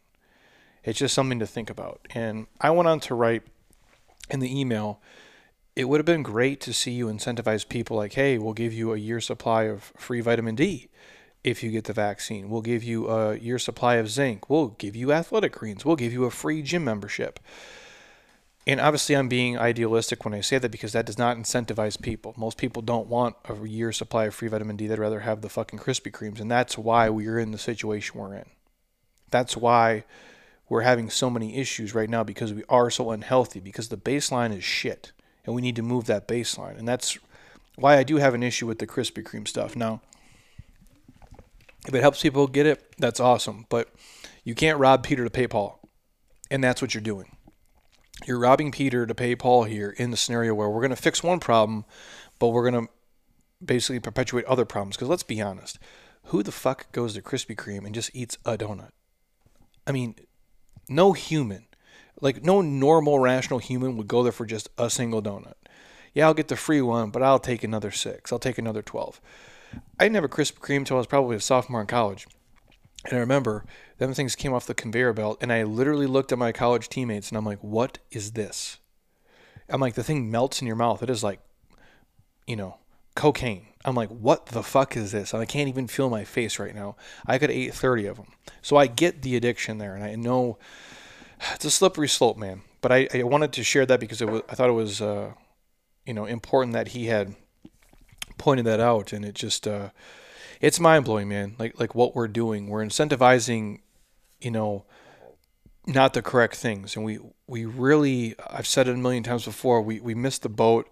It's 0.84 1.00
just 1.00 1.14
something 1.14 1.40
to 1.40 1.48
think 1.48 1.70
about. 1.70 2.08
And 2.16 2.48
I 2.60 2.72
went 2.72 2.88
on 2.88 3.02
to 3.02 3.16
write 3.16 3.44
in 4.30 4.40
the 4.40 4.60
email 4.60 5.02
it 5.76 5.86
would 5.86 6.00
have 6.00 6.06
been 6.06 6.24
great 6.24 6.60
to 6.62 6.74
see 6.74 6.92
you 6.92 7.08
incentivize 7.08 7.68
people 7.68 7.98
like, 7.98 8.14
hey, 8.14 8.38
we'll 8.38 8.54
give 8.54 8.74
you 8.74 8.94
a 8.94 8.98
year 8.98 9.22
supply 9.22 9.64
of 9.64 9.94
free 9.96 10.22
vitamin 10.22 10.56
D 10.56 10.90
if 11.44 11.64
you 11.64 11.72
get 11.72 11.86
the 11.86 11.94
vaccine. 11.94 12.50
We'll 12.50 12.62
give 12.62 12.84
you 12.84 13.08
a 13.08 13.38
year's 13.38 13.64
supply 13.64 13.96
of 13.96 14.10
zinc. 14.10 14.50
We'll 14.50 14.70
give 14.70 14.96
you 14.96 15.12
athletic 15.12 15.54
greens. 15.54 15.86
We'll 15.86 15.96
give 15.96 16.14
you 16.14 16.26
a 16.26 16.32
free 16.32 16.62
gym 16.62 16.84
membership. 16.84 17.40
And 18.68 18.80
obviously, 18.80 19.16
I'm 19.16 19.28
being 19.28 19.58
idealistic 19.58 20.24
when 20.24 20.36
I 20.36 20.42
say 20.42 20.60
that 20.60 20.70
because 20.70 20.92
that 20.92 21.08
does 21.08 21.18
not 21.18 21.36
incentivize 21.36 22.00
people. 22.00 22.36
Most 22.38 22.60
people 22.60 22.84
don't 22.84 23.08
want 23.08 23.36
a 23.50 23.68
year 23.68 23.92
supply 23.92 24.26
of 24.26 24.36
free 24.36 24.50
vitamin 24.50 24.76
D. 24.76 24.86
They'd 24.86 25.00
rather 25.00 25.22
have 25.22 25.42
the 25.42 25.50
fucking 25.50 25.80
Krispy 25.80 26.12
Kremes. 26.12 26.40
And 26.40 26.52
that's 26.52 26.78
why 26.78 27.10
we're 27.10 27.40
in 27.40 27.52
the 27.52 27.58
situation 27.58 28.20
we're 28.20 28.36
in. 28.36 28.46
That's 29.32 29.58
why 29.58 30.04
we're 30.70 30.82
having 30.82 31.10
so 31.10 31.32
many 31.32 31.58
issues 31.58 31.96
right 31.96 32.10
now 32.10 32.24
because 32.24 32.54
we 32.54 32.64
are 32.70 32.92
so 32.92 33.10
unhealthy, 33.10 33.60
because 33.60 33.90
the 33.90 33.98
baseline 33.98 34.56
is 34.56 34.64
shit. 34.64 35.12
And 35.46 35.56
we 35.56 35.62
need 35.62 35.76
to 35.78 35.82
move 35.82 36.06
that 36.06 36.28
baseline. 36.28 36.78
And 36.78 36.88
that's 36.88 37.18
why 37.76 37.98
I 37.98 38.04
do 38.04 38.18
have 38.18 38.34
an 38.34 38.44
issue 38.44 38.68
with 38.68 38.80
the 38.80 38.88
Krispy 38.88 39.24
Kreme 39.24 39.48
stuff. 39.48 39.76
Now, 39.76 40.02
if 41.88 41.94
it 41.94 42.02
helps 42.02 42.22
people 42.22 42.48
get 42.48 42.66
it, 42.66 42.96
that's 42.98 43.20
awesome. 43.20 43.66
But 43.70 43.90
you 44.44 44.54
can't 44.54 44.78
rob 44.78 45.04
Peter 45.04 45.24
to 45.24 45.30
pay 45.30 45.48
Paul. 45.48 45.80
And 46.52 46.64
that's 46.64 46.82
what 46.82 46.94
you're 46.94 47.02
doing 47.02 47.38
you're 48.26 48.40
robbing 48.40 48.72
Peter 48.72 49.06
to 49.06 49.16
pay 49.16 49.36
Paul 49.36 49.64
here 49.64 49.92
in 49.98 50.12
the 50.12 50.18
scenario 50.18 50.54
where 50.54 50.70
we're 50.70 50.82
going 50.82 50.92
to 50.92 50.96
fix 50.96 51.24
one 51.24 51.40
problem, 51.40 51.86
but 52.40 52.50
we're 52.50 52.70
going 52.70 52.86
to 52.86 52.92
basically 53.64 54.00
perpetuate 54.00 54.46
other 54.46 54.66
problems. 54.66 54.96
Because 54.96 55.10
let's 55.10 55.24
be 55.24 55.42
honest, 55.42 55.80
who 56.26 56.44
the 56.44 56.52
fuck 56.52 56.92
goes 56.92 57.14
to 57.14 57.22
Krispy 57.22 57.56
Kreme 57.56 57.86
and 57.86 57.96
just 57.96 58.12
eats 58.14 58.38
a 58.46 58.58
donut? 58.58 58.92
I 59.88 59.92
mean, 59.92 60.16
no 60.88 61.14
human, 61.14 61.66
like 62.20 62.44
no 62.44 62.62
normal, 62.62 63.20
rational 63.20 63.60
human 63.60 63.98
would 63.98 64.08
go 64.08 64.24
there 64.24 64.32
for 64.32 64.46
just 64.46 64.70
a 64.78 64.90
single 64.90 65.22
donut. 65.22 65.54
Yeah, 66.14 66.26
I'll 66.26 66.34
get 66.34 66.50
the 66.50 66.56
free 66.56 66.82
one, 66.82 67.10
but 67.10 67.24
I'll 67.24 67.40
take 67.40 67.64
another 67.64 67.92
six. 67.92 68.32
I'll 68.32 68.40
take 68.40 68.58
another 68.58 68.82
12. 68.82 69.22
I 70.00 70.04
didn't 70.04 70.16
have 70.16 70.24
a 70.26 70.30
Krispy 70.30 70.60
Kreme 70.60 70.78
until 70.78 70.98
I 70.98 71.00
was 71.00 71.08
probably 71.08 71.38
a 71.38 71.40
sophomore 71.40 71.82
in 71.82 71.88
college. 71.88 72.28
And 73.06 73.14
I 73.14 73.20
remember 73.20 73.66
them 73.98 74.14
things 74.14 74.36
came 74.36 74.54
off 74.54 74.66
the 74.66 74.74
conveyor 74.74 75.14
belt, 75.14 75.38
and 75.42 75.52
I 75.52 75.64
literally 75.64 76.08
looked 76.08 76.32
at 76.32 76.38
my 76.38 76.52
college 76.52 76.90
teammates 76.90 77.30
and 77.30 77.38
I'm 77.38 77.46
like, 77.46 77.60
what 77.60 78.00
is 78.12 78.34
this? 78.34 78.78
I'm 79.70 79.80
like, 79.80 79.94
the 79.94 80.04
thing 80.04 80.30
melts 80.30 80.62
in 80.62 80.68
your 80.68 80.76
mouth. 80.76 81.02
It 81.02 81.10
is 81.10 81.24
like, 81.24 81.40
you 82.46 82.56
know, 82.56 82.78
cocaine. 83.16 83.68
I'm 83.86 83.96
like, 83.96 84.10
what 84.10 84.48
the 84.48 84.64
fuck 84.64 84.96
is 84.96 85.12
this? 85.12 85.34
And 85.34 85.42
I 85.42 85.46
can't 85.46 85.70
even 85.70 85.88
feel 85.88 86.10
my 86.10 86.24
face 86.24 86.60
right 86.60 86.76
now. 86.76 86.96
I 87.26 87.38
could 87.38 87.52
eat 87.52 87.74
30 87.74 88.06
of 88.08 88.18
them. 88.18 88.28
So 88.62 88.76
I 88.76 88.88
get 88.88 89.22
the 89.22 89.36
addiction 89.36 89.78
there, 89.78 89.96
and 89.96 90.04
I 90.04 90.16
know 90.16 90.60
it's 91.54 91.66
a 91.66 91.72
slippery 91.72 92.08
slope, 92.08 92.38
man. 92.38 92.62
But 92.82 92.92
I, 92.92 93.08
I 93.14 93.24
wanted 93.24 93.54
to 93.54 93.64
share 93.64 93.86
that 93.86 94.00
because 94.00 94.22
it 94.22 94.30
was, 94.30 94.42
I 94.50 94.56
thought 94.56 94.70
it 94.70 94.74
was, 94.74 95.02
uh, 95.02 95.34
you 96.06 96.14
know, 96.14 96.26
important 96.26 96.74
that 96.74 96.90
he 96.90 97.06
had 97.08 97.36
pointed 98.38 98.66
that 98.66 98.80
out, 98.80 99.14
and 99.14 99.24
it 99.24 99.36
just, 99.36 99.68
uh, 99.68 99.90
it's 100.60 100.80
mind 100.80 101.06
blowing, 101.06 101.30
man. 101.30 101.56
Like 101.60 101.80
like 101.80 101.96
what 101.96 102.16
we're 102.16 102.28
doing, 102.28 102.68
we're 102.68 102.84
incentivizing, 102.84 103.80
you 104.40 104.52
know, 104.52 104.86
not 105.86 106.14
the 106.14 106.22
correct 106.22 106.56
things, 106.56 106.96
and 106.96 107.06
we 107.06 107.20
we 107.48 107.66
really, 107.66 108.36
I've 108.50 108.68
said 108.68 108.88
it 108.88 108.96
a 108.96 108.98
million 108.98 109.24
times 109.24 109.46
before, 109.46 109.82
we 109.82 110.00
we 110.00 110.16
missed 110.16 110.42
the 110.44 110.50
boat 110.50 110.90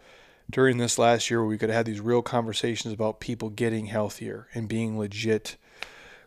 during 0.49 0.77
this 0.77 0.97
last 0.97 1.29
year 1.29 1.39
where 1.39 1.49
we 1.49 1.57
could 1.57 1.69
have 1.69 1.77
had 1.77 1.85
these 1.85 2.01
real 2.01 2.21
conversations 2.21 2.93
about 2.93 3.19
people 3.19 3.49
getting 3.49 3.85
healthier 3.85 4.47
and 4.53 4.67
being 4.67 4.97
legit, 4.97 5.57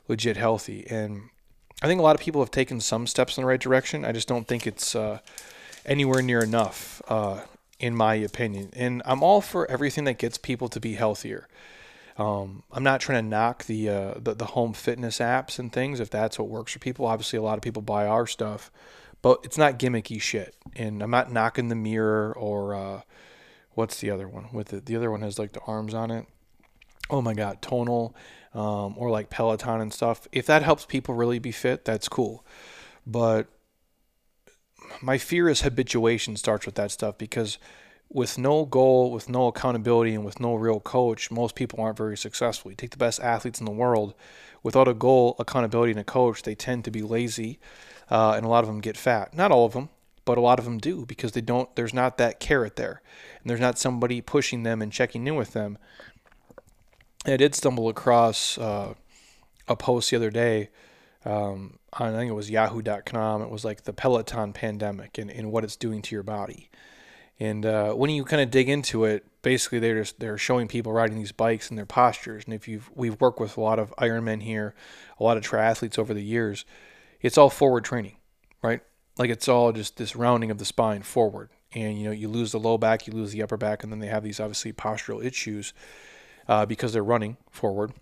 legit 0.07 0.37
healthy. 0.37 0.87
And 0.89 1.31
I 1.83 1.89
think 1.89 1.99
a 1.99 2.03
lot 2.03 2.15
of 2.15 2.23
people 2.23 2.41
have 2.41 2.53
taken 2.53 2.81
some 2.81 3.09
steps 3.09 3.37
in 3.37 3.43
the 3.43 3.49
right 3.49 3.61
direction. 3.61 4.05
I 4.05 4.13
just 4.13 4.29
don't 4.29 4.47
think 4.47 4.69
it's 4.69 4.95
uh, 4.95 5.19
anywhere 5.85 6.23
near 6.23 6.41
enough, 6.41 7.03
uh, 7.09 7.41
in 7.81 7.97
my 7.97 8.15
opinion. 8.15 8.71
And 8.75 9.03
I'm 9.05 9.23
all 9.25 9.41
for 9.41 9.69
everything 9.69 10.05
that 10.05 10.17
gets 10.17 10.39
people 10.39 10.69
to 10.69 10.79
be 10.79 10.95
healthier. 10.95 11.49
Um, 12.17 12.63
I'm 12.71 12.85
not 12.85 13.01
trying 13.01 13.25
to 13.25 13.29
knock 13.29 13.65
the, 13.65 13.89
uh, 13.89 14.15
the, 14.17 14.35
the 14.35 14.45
home 14.45 14.75
fitness 14.75 15.19
apps 15.19 15.59
and 15.59 15.73
things 15.73 15.99
if 15.99 16.09
that's 16.09 16.39
what 16.39 16.49
works 16.49 16.73
for 16.73 16.79
people. 16.79 17.07
Obviously, 17.07 17.39
a 17.39 17.43
lot 17.43 17.59
of 17.59 17.63
people 17.63 17.83
buy 17.83 18.07
our 18.07 18.29
stuff, 18.29 18.71
but 19.21 19.41
it's 19.43 19.59
not 19.59 19.79
gimmicky 19.79 20.21
shit. 20.21 20.55
And 20.77 21.03
I'm 21.03 21.11
not 21.11 21.33
knocking 21.33 21.67
the 21.67 21.75
mirror 21.75 22.33
or 22.37 22.75
uh, 22.77 23.01
what's 23.73 23.99
the 23.99 24.11
other 24.11 24.29
one 24.29 24.51
with 24.53 24.73
it? 24.73 24.87
The 24.87 24.95
other 24.95 25.11
one 25.11 25.23
has 25.23 25.37
like 25.37 25.53
the 25.53 25.63
arms 25.67 25.95
on 25.95 26.13
it. 26.13 26.27
Oh 27.11 27.23
my 27.23 27.35
god, 27.35 27.61
tonal 27.61 28.15
um, 28.55 28.95
or 28.97 29.11
like 29.11 29.31
Peloton 29.31 29.81
and 29.81 29.93
stuff. 29.93 30.27
If 30.33 30.47
that 30.47 30.63
helps 30.63 30.85
people 30.85 31.15
really 31.15 31.39
be 31.39 31.53
fit, 31.53 31.85
that's 31.85 32.09
cool. 32.09 32.45
But 33.07 33.47
my 35.01 35.19
fear 35.19 35.49
is 35.49 35.63
habituation 35.63 36.37
starts 36.37 36.67
with 36.67 36.75
that 36.77 36.91
stuff 36.91 37.19
because 37.19 37.59
with 38.09 38.37
no 38.37 38.67
goal, 38.67 39.11
with 39.11 39.29
no 39.29 39.47
accountability, 39.47 40.15
and 40.15 40.25
with 40.25 40.39
no 40.39 40.55
real 40.55 40.81
coach, 40.81 41.31
most 41.31 41.55
people 41.55 41.83
aren't 41.83 41.97
very 41.97 42.17
successful. 42.17 42.71
You 42.71 42.77
take 42.77 42.91
the 42.91 42.99
best 42.99 43.21
athletes 43.21 43.59
in 43.59 43.65
the 43.65 43.73
world, 43.73 44.15
without 44.63 44.89
a 44.89 44.95
goal, 44.95 45.35
accountability, 45.39 45.93
and 45.93 46.01
a 46.01 46.05
coach, 46.05 46.43
they 46.43 46.55
tend 46.55 46.85
to 46.85 46.91
be 46.91 47.03
lazy, 47.03 47.59
uh, 48.11 48.33
and 48.37 48.45
a 48.45 48.49
lot 48.49 48.65
of 48.65 48.69
them 48.69 48.81
get 48.81 48.97
fat. 48.97 49.35
Not 49.35 49.51
all 49.51 49.65
of 49.65 49.73
them, 49.73 49.89
but 50.25 50.39
a 50.39 50.43
lot 50.43 50.59
of 50.59 50.65
them 50.65 50.79
do 50.79 51.07
because 51.07 51.33
they 51.33 51.41
don't. 51.41 51.75
There's 51.75 51.95
not 51.95 52.19
that 52.19 52.39
carrot 52.39 52.77
there, 52.77 53.03
and 53.41 53.51
there's 53.51 53.61
not 53.61 53.79
somebody 53.79 54.21
pushing 54.21 54.63
them 54.63 54.83
and 54.83 54.93
checking 54.93 55.27
in 55.27 55.35
with 55.35 55.53
them. 55.53 55.79
I 57.25 57.37
did 57.37 57.55
stumble 57.55 57.89
across 57.89 58.59
uh, 58.59 58.95
a 59.69 59.77
post 59.77 60.11
the 60.11 60.17
other 60.17 60.31
day. 60.31 60.71
Um, 61.25 61.79
on, 61.93 62.15
I 62.15 62.19
think 62.19 62.31
it 62.31 62.35
was 62.35 62.51
Yahoo.com. 62.51 63.43
It 63.43 63.51
was 63.51 63.65
like 63.65 63.85
the 63.85 63.93
Peloton 63.93 64.53
pandemic 64.53 65.19
and, 65.19 65.31
and 65.31 65.53
what 65.53 65.63
it's 65.63 65.77
doing 65.77 66.03
to 66.03 66.15
your 66.15 66.25
body. 66.25 66.69
And 67.39 67.65
uh, 67.65 67.93
when 67.95 68.11
you 68.11 68.25
kind 68.25 68.43
of 68.43 68.51
dig 68.51 68.69
into 68.69 69.05
it, 69.05 69.25
basically 69.43 69.79
they're 69.79 70.01
just 70.01 70.21
they're 70.21 70.39
showing 70.39 70.69
people 70.69 70.93
riding 70.93 71.17
these 71.17 71.33
bikes 71.33 71.71
and 71.71 71.79
their 71.79 71.87
postures. 71.87 72.45
And 72.45 72.55
if 72.55 72.69
you've 72.69 72.91
we've 72.95 73.21
worked 73.21 73.41
with 73.41 73.57
a 73.57 73.61
lot 73.61 73.79
of 73.79 73.95
Ironmen 73.99 74.43
here, 74.43 74.75
a 75.19 75.25
lot 75.25 75.37
of 75.37 75.43
triathletes 75.43 75.99
over 75.99 76.15
the 76.15 76.23
years, 76.23 76.65
it's 77.21 77.39
all 77.39 77.51
forward 77.51 77.85
training, 77.85 78.17
right? 78.63 78.81
Like 79.19 79.31
it's 79.31 79.49
all 79.49 79.73
just 79.73 79.97
this 79.97 80.17
rounding 80.17 80.51
of 80.51 80.59
the 80.59 80.65
spine 80.65 81.03
forward. 81.03 81.51
And 81.75 81.99
you 81.99 82.05
know 82.05 82.11
you 82.11 82.29
lose 82.29 82.53
the 82.53 82.61
low 82.61 82.79
back, 82.79 83.07
you 83.07 83.13
lose 83.13 83.33
the 83.33 83.43
upper 83.43 83.57
back, 83.57 83.83
and 83.83 83.93
then 83.93 84.01
they 84.01 84.09
have 84.09 84.25
these 84.25 84.41
obviously 84.41 84.73
postural 84.73 85.25
issues 85.25 85.73
uh, 86.49 86.67
because 86.67 86.93
they're 86.93 87.05
running 87.05 87.37
forward, 87.51 87.93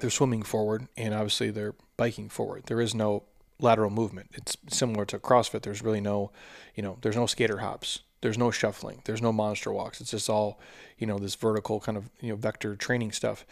they're 0.00 0.10
swimming 0.10 0.42
forward, 0.42 0.88
and 0.96 1.14
obviously 1.14 1.50
they're 1.50 1.74
biking 1.96 2.28
forward. 2.28 2.64
There 2.66 2.80
is 2.80 2.94
no 2.94 3.24
lateral 3.60 3.90
movement. 3.90 4.30
It's 4.34 4.56
similar 4.68 5.04
to 5.06 5.18
CrossFit. 5.18 5.62
There's 5.62 5.82
really 5.82 6.00
no, 6.00 6.32
you 6.74 6.82
know, 6.82 6.98
there's 7.02 7.16
no 7.16 7.26
skater 7.26 7.58
hops 7.58 8.00
there's 8.24 8.38
no 8.38 8.50
shuffling. 8.50 9.02
There's 9.04 9.20
no 9.20 9.34
monster 9.34 9.70
walks. 9.70 10.00
It's 10.00 10.12
just 10.12 10.30
all, 10.30 10.58
you 10.96 11.06
know, 11.06 11.18
this 11.18 11.34
vertical 11.34 11.78
kind 11.78 11.98
of, 11.98 12.08
you 12.22 12.30
know, 12.30 12.36
vector 12.36 12.74
training 12.74 13.12
stuff. 13.12 13.44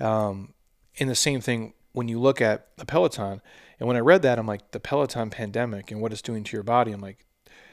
Um, 0.00 0.54
and 0.98 1.08
the 1.08 1.14
same 1.14 1.40
thing 1.40 1.74
when 1.92 2.08
you 2.08 2.18
look 2.18 2.40
at 2.40 2.66
the 2.78 2.84
Peloton. 2.84 3.40
And 3.78 3.86
when 3.86 3.96
I 3.96 4.00
read 4.00 4.22
that, 4.22 4.36
I'm 4.36 4.46
like, 4.46 4.72
the 4.72 4.80
Peloton 4.80 5.30
pandemic 5.30 5.92
and 5.92 6.00
what 6.00 6.10
it's 6.10 6.20
doing 6.20 6.42
to 6.42 6.56
your 6.56 6.64
body. 6.64 6.90
I'm 6.90 7.00
like, 7.00 7.26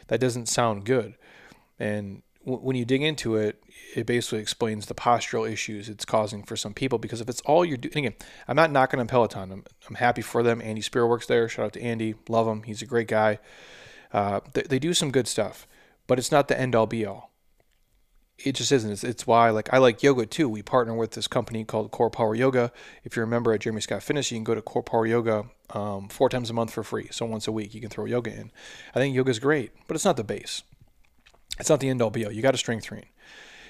that 0.05 0.19
doesn't 0.19 0.45
sound 0.45 0.85
good. 0.85 1.15
And 1.79 2.21
when 2.45 2.75
you 2.75 2.85
dig 2.85 3.01
into 3.01 3.35
it, 3.35 3.63
it 3.95 4.05
basically 4.05 4.39
explains 4.39 4.85
the 4.85 4.93
postural 4.93 5.49
issues 5.49 5.89
it's 5.89 6.05
causing 6.05 6.43
for 6.43 6.55
some 6.55 6.73
people. 6.73 6.99
Because 6.99 7.21
if 7.21 7.29
it's 7.29 7.41
all 7.41 7.65
you're 7.65 7.77
doing, 7.77 8.05
again, 8.05 8.15
I'm 8.47 8.55
not 8.55 8.71
knocking 8.71 8.99
on 8.99 9.07
Peloton. 9.07 9.51
I'm, 9.51 9.63
I'm 9.89 9.95
happy 9.95 10.21
for 10.21 10.43
them. 10.43 10.61
Andy 10.61 10.81
Speer 10.81 11.07
works 11.07 11.25
there. 11.25 11.49
Shout 11.49 11.65
out 11.65 11.73
to 11.73 11.81
Andy. 11.81 12.15
Love 12.29 12.47
him. 12.47 12.63
He's 12.63 12.81
a 12.81 12.85
great 12.85 13.07
guy. 13.07 13.39
Uh, 14.13 14.41
they, 14.53 14.61
they 14.63 14.79
do 14.79 14.93
some 14.93 15.11
good 15.11 15.27
stuff 15.27 15.67
but 16.07 16.19
it's 16.19 16.31
not 16.31 16.47
the 16.47 16.59
end 16.59 16.75
all 16.75 16.85
be 16.85 17.05
all. 17.05 17.31
It 18.37 18.55
just 18.55 18.71
isn't. 18.71 18.91
It's, 18.91 19.03
it's 19.03 19.25
why 19.25 19.49
like 19.49 19.73
I 19.73 19.77
like 19.77 20.03
yoga 20.03 20.25
too. 20.25 20.49
We 20.49 20.61
partner 20.61 20.93
with 20.93 21.11
this 21.11 21.27
company 21.27 21.63
called 21.63 21.91
Core 21.91 22.09
Power 22.09 22.35
Yoga. 22.35 22.71
If 23.03 23.15
you're 23.15 23.23
a 23.23 23.27
member 23.27 23.53
at 23.53 23.61
Jeremy 23.61 23.79
Scott 23.79 24.03
Fitness, 24.03 24.29
you 24.29 24.37
can 24.37 24.43
go 24.43 24.55
to 24.55 24.61
Core 24.61 24.83
Power 24.83 25.05
Yoga 25.05 25.45
um, 25.69 26.09
four 26.09 26.27
times 26.27 26.49
a 26.49 26.53
month 26.53 26.71
for 26.71 26.83
free. 26.83 27.07
So 27.11 27.25
once 27.25 27.47
a 27.47 27.51
week 27.51 27.73
you 27.73 27.79
can 27.79 27.89
throw 27.89 28.05
yoga 28.05 28.31
in. 28.31 28.51
I 28.93 28.99
think 28.99 29.15
yoga 29.15 29.31
is 29.31 29.39
great, 29.39 29.71
but 29.87 29.95
it's 29.95 30.05
not 30.05 30.17
the 30.17 30.23
base. 30.23 30.63
It's 31.59 31.69
not 31.69 31.79
the 31.79 31.89
end 31.89 32.01
all 32.01 32.09
be 32.09 32.25
all. 32.25 32.31
You 32.31 32.41
got 32.41 32.51
to 32.51 32.57
strength 32.57 32.85
train. 32.85 33.05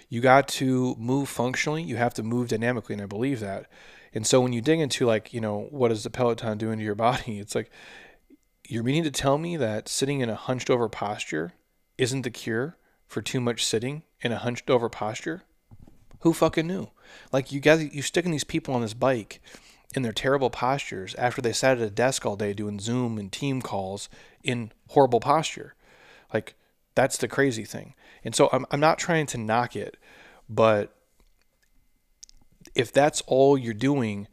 You 0.10 0.22
got 0.22 0.48
to 0.50 0.96
move 0.98 1.30
functionally. 1.30 1.84
You 1.84 1.98
have 1.98 2.14
to 2.16 2.24
move 2.24 2.50
dynamically, 2.50 2.94
and 2.94 3.02
I 3.02 3.06
believe 3.08 3.40
that. 3.40 3.68
And 4.14 4.26
so 4.26 4.40
when 4.40 4.54
you 4.54 4.62
dig 4.62 4.80
into 4.80 5.06
like 5.06 5.34
you 5.34 5.42
know 5.42 5.68
what 5.72 5.92
is 5.92 6.04
the 6.04 6.10
Peloton 6.10 6.58
doing 6.58 6.80
to 6.80 6.86
your 6.86 6.96
body, 7.08 7.40
it's 7.40 7.56
like 7.56 7.70
you're 8.68 8.84
meaning 8.84 9.04
to 9.04 9.12
tell 9.12 9.38
me 9.38 9.58
that 9.58 9.88
sitting 9.88 10.22
in 10.22 10.30
a 10.30 10.36
hunched 10.36 10.70
over 10.70 10.90
posture 10.90 11.54
isn't 11.98 12.24
the 12.24 12.30
cure 12.30 12.78
for 13.08 13.22
too 13.22 13.40
much 13.40 13.66
sitting 13.66 14.04
in 14.22 14.32
a 14.32 14.38
hunched 14.38 14.70
over 14.70 14.90
posture? 14.90 15.44
Who 16.22 16.34
fucking 16.34 16.68
knew? 16.68 16.90
Like 17.32 17.52
you 17.52 17.60
guys, 17.60 17.94
you 17.94 18.02
sticking 18.02 18.32
these 18.32 18.44
people 18.44 18.74
on 18.74 18.82
this 18.82 18.94
bike 18.94 19.42
in 19.96 20.02
their 20.02 20.12
terrible 20.12 20.50
postures 20.50 21.16
after 21.16 21.42
they 21.42 21.54
sat 21.54 21.78
at 21.78 21.88
a 21.88 21.90
desk 21.90 22.26
all 22.26 22.36
day 22.36 22.54
doing 22.54 22.80
Zoom 22.80 23.18
and 23.18 23.32
team 23.32 23.62
calls 23.62 24.10
in 24.44 24.72
horrible 24.90 25.20
posture. 25.20 25.76
Like 26.34 26.56
that's 26.96 27.18
the 27.18 27.28
crazy 27.28 27.66
thing. 27.66 27.94
And 28.24 28.34
so 28.34 28.50
I'm, 28.52 28.66
I'm 28.72 28.80
not 28.80 28.98
trying 28.98 29.28
to 29.28 29.38
knock 29.38 29.76
it, 29.76 29.98
but 30.50 30.96
if 32.74 32.92
that's 32.92 33.22
all 33.28 33.58
you're 33.58 33.74
doing, 33.74 34.28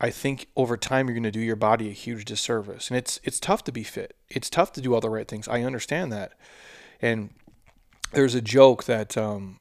I 0.00 0.10
think 0.10 0.48
over 0.56 0.76
time 0.76 1.06
you're 1.06 1.14
going 1.14 1.22
to 1.24 1.30
do 1.30 1.40
your 1.40 1.56
body 1.56 1.88
a 1.88 1.92
huge 1.92 2.24
disservice. 2.24 2.88
And 2.88 2.96
it's 2.96 3.20
it's 3.22 3.40
tough 3.40 3.64
to 3.64 3.72
be 3.72 3.82
fit. 3.82 4.16
It's 4.28 4.50
tough 4.50 4.72
to 4.72 4.80
do 4.80 4.94
all 4.94 5.00
the 5.00 5.10
right 5.10 5.28
things. 5.28 5.48
I 5.48 5.62
understand 5.62 6.12
that. 6.12 6.32
And 7.00 7.30
there's 8.12 8.34
a 8.34 8.40
joke 8.40 8.84
that 8.84 9.16
um, 9.16 9.58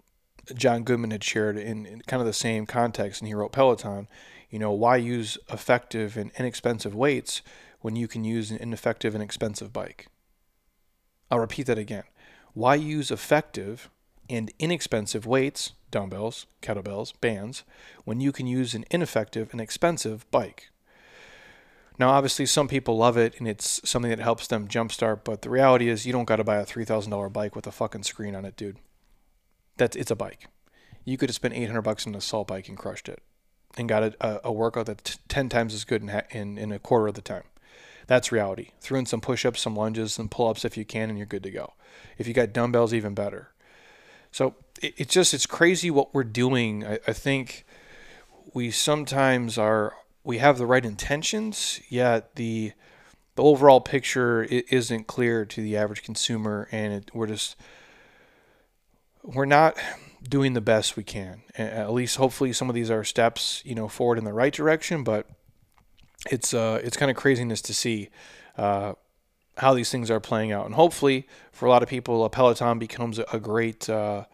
Jon 0.53 0.83
Goodman 0.83 1.11
had 1.11 1.23
shared 1.23 1.57
in, 1.57 1.85
in 1.85 2.01
kind 2.01 2.21
of 2.21 2.27
the 2.27 2.33
same 2.33 2.65
context, 2.65 3.21
and 3.21 3.27
he 3.27 3.33
wrote 3.33 3.51
Peloton. 3.51 4.07
You 4.49 4.59
know, 4.59 4.71
why 4.71 4.97
use 4.97 5.37
effective 5.51 6.17
and 6.17 6.31
inexpensive 6.39 6.95
weights 6.95 7.41
when 7.81 7.95
you 7.95 8.07
can 8.07 8.23
use 8.23 8.49
an 8.49 8.57
ineffective 8.57 9.13
and 9.13 9.23
expensive 9.23 9.71
bike? 9.71 10.07
I'll 11.29 11.39
repeat 11.39 11.67
that 11.67 11.77
again. 11.77 12.03
Why 12.53 12.75
use 12.75 13.11
effective 13.11 13.89
and 14.29 14.51
inexpensive 14.59 15.25
weights, 15.25 15.73
dumbbells, 15.91 16.45
kettlebells, 16.61 17.13
bands, 17.19 17.63
when 18.05 18.21
you 18.21 18.31
can 18.31 18.47
use 18.47 18.73
an 18.73 18.85
ineffective 18.91 19.49
and 19.51 19.61
expensive 19.61 20.29
bike? 20.31 20.69
Now, 21.97 22.11
obviously, 22.11 22.45
some 22.45 22.69
people 22.69 22.97
love 22.97 23.17
it 23.17 23.37
and 23.39 23.47
it's 23.47 23.81
something 23.87 24.09
that 24.09 24.19
helps 24.19 24.47
them 24.47 24.69
jumpstart, 24.69 25.25
but 25.25 25.41
the 25.41 25.49
reality 25.49 25.89
is 25.89 26.05
you 26.05 26.13
don't 26.13 26.25
got 26.25 26.37
to 26.37 26.45
buy 26.45 26.57
a 26.57 26.65
$3,000 26.65 27.33
bike 27.33 27.55
with 27.55 27.67
a 27.67 27.71
fucking 27.71 28.03
screen 28.03 28.35
on 28.35 28.45
it, 28.45 28.55
dude. 28.55 28.77
That's 29.75 29.95
it's 29.95 30.11
a 30.11 30.15
bike. 30.15 30.47
You 31.03 31.17
could 31.17 31.29
have 31.29 31.35
spent 31.35 31.53
800 31.53 31.81
bucks 31.81 32.07
on 32.07 32.13
an 32.13 32.17
assault 32.17 32.47
bike 32.47 32.69
and 32.69 32.77
crushed 32.77 33.09
it, 33.09 33.21
and 33.77 33.89
got 33.89 34.03
a, 34.03 34.47
a 34.47 34.51
workout 34.51 34.85
that's 34.85 35.19
10 35.27 35.49
times 35.49 35.73
as 35.73 35.83
good 35.83 36.01
in, 36.01 36.09
in 36.31 36.57
in 36.57 36.71
a 36.71 36.79
quarter 36.79 37.07
of 37.07 37.15
the 37.15 37.21
time. 37.21 37.43
That's 38.09 38.31
reality. 38.31 38.69
Throw 38.81 38.97
in 38.97 39.05
some 39.05 39.21
push-ups, 39.21 39.61
some 39.61 39.75
lunges, 39.75 40.13
some 40.13 40.29
pull-ups 40.29 40.65
if 40.65 40.75
you 40.75 40.83
can, 40.83 41.09
and 41.09 41.17
you're 41.19 41.27
good 41.27 41.43
to 41.43 41.51
go. 41.51 41.73
If 42.17 42.27
you 42.27 42.33
got 42.33 42.53
dumbbells, 42.53 42.91
even 42.91 43.13
better. 43.13 43.51
So 44.31 44.55
it, 44.81 44.95
it's 44.97 45.13
just 45.13 45.31
it's 45.31 45.45
crazy 45.45 45.91
what 45.91 46.11
we're 46.11 46.23
doing. 46.23 46.83
I, 46.83 46.97
I 47.07 47.13
think 47.13 47.67
we 48.51 48.71
sometimes 48.71 49.59
are 49.59 49.93
we 50.23 50.39
have 50.39 50.57
the 50.57 50.65
right 50.65 50.83
intentions, 50.83 51.81
yet 51.87 52.35
the 52.35 52.71
the 53.35 53.43
overall 53.43 53.79
picture 53.79 54.41
isn't 54.41 55.05
clear 55.05 55.45
to 55.45 55.61
the 55.61 55.77
average 55.77 56.01
consumer, 56.01 56.67
and 56.71 56.91
it, 56.93 57.11
we're 57.13 57.27
just 57.27 57.57
we're 59.21 59.45
not 59.45 59.77
doing 60.27 60.53
the 60.53 60.61
best 60.61 60.97
we 60.97 61.03
can. 61.03 61.43
At 61.55 61.93
least, 61.93 62.17
hopefully, 62.17 62.53
some 62.53 62.69
of 62.69 62.75
these 62.75 62.89
are 62.89 63.03
steps, 63.03 63.61
you 63.63 63.75
know, 63.75 63.87
forward 63.87 64.17
in 64.17 64.23
the 64.23 64.33
right 64.33 64.51
direction. 64.51 65.03
But 65.03 65.27
it's 66.29 66.53
uh, 66.53 66.81
it's 66.83 66.97
kind 66.97 67.09
of 67.09 67.17
craziness 67.17 67.61
to 67.63 67.73
see 67.73 68.09
uh, 68.57 68.93
how 69.57 69.73
these 69.73 69.91
things 69.91 70.11
are 70.11 70.19
playing 70.19 70.51
out, 70.51 70.65
and 70.65 70.75
hopefully, 70.75 71.27
for 71.51 71.65
a 71.65 71.69
lot 71.69 71.83
of 71.83 71.89
people, 71.89 72.23
a 72.25 72.29
Peloton 72.29 72.79
becomes 72.79 73.19
a 73.19 73.39
great, 73.39 73.89
uh, 73.89 74.25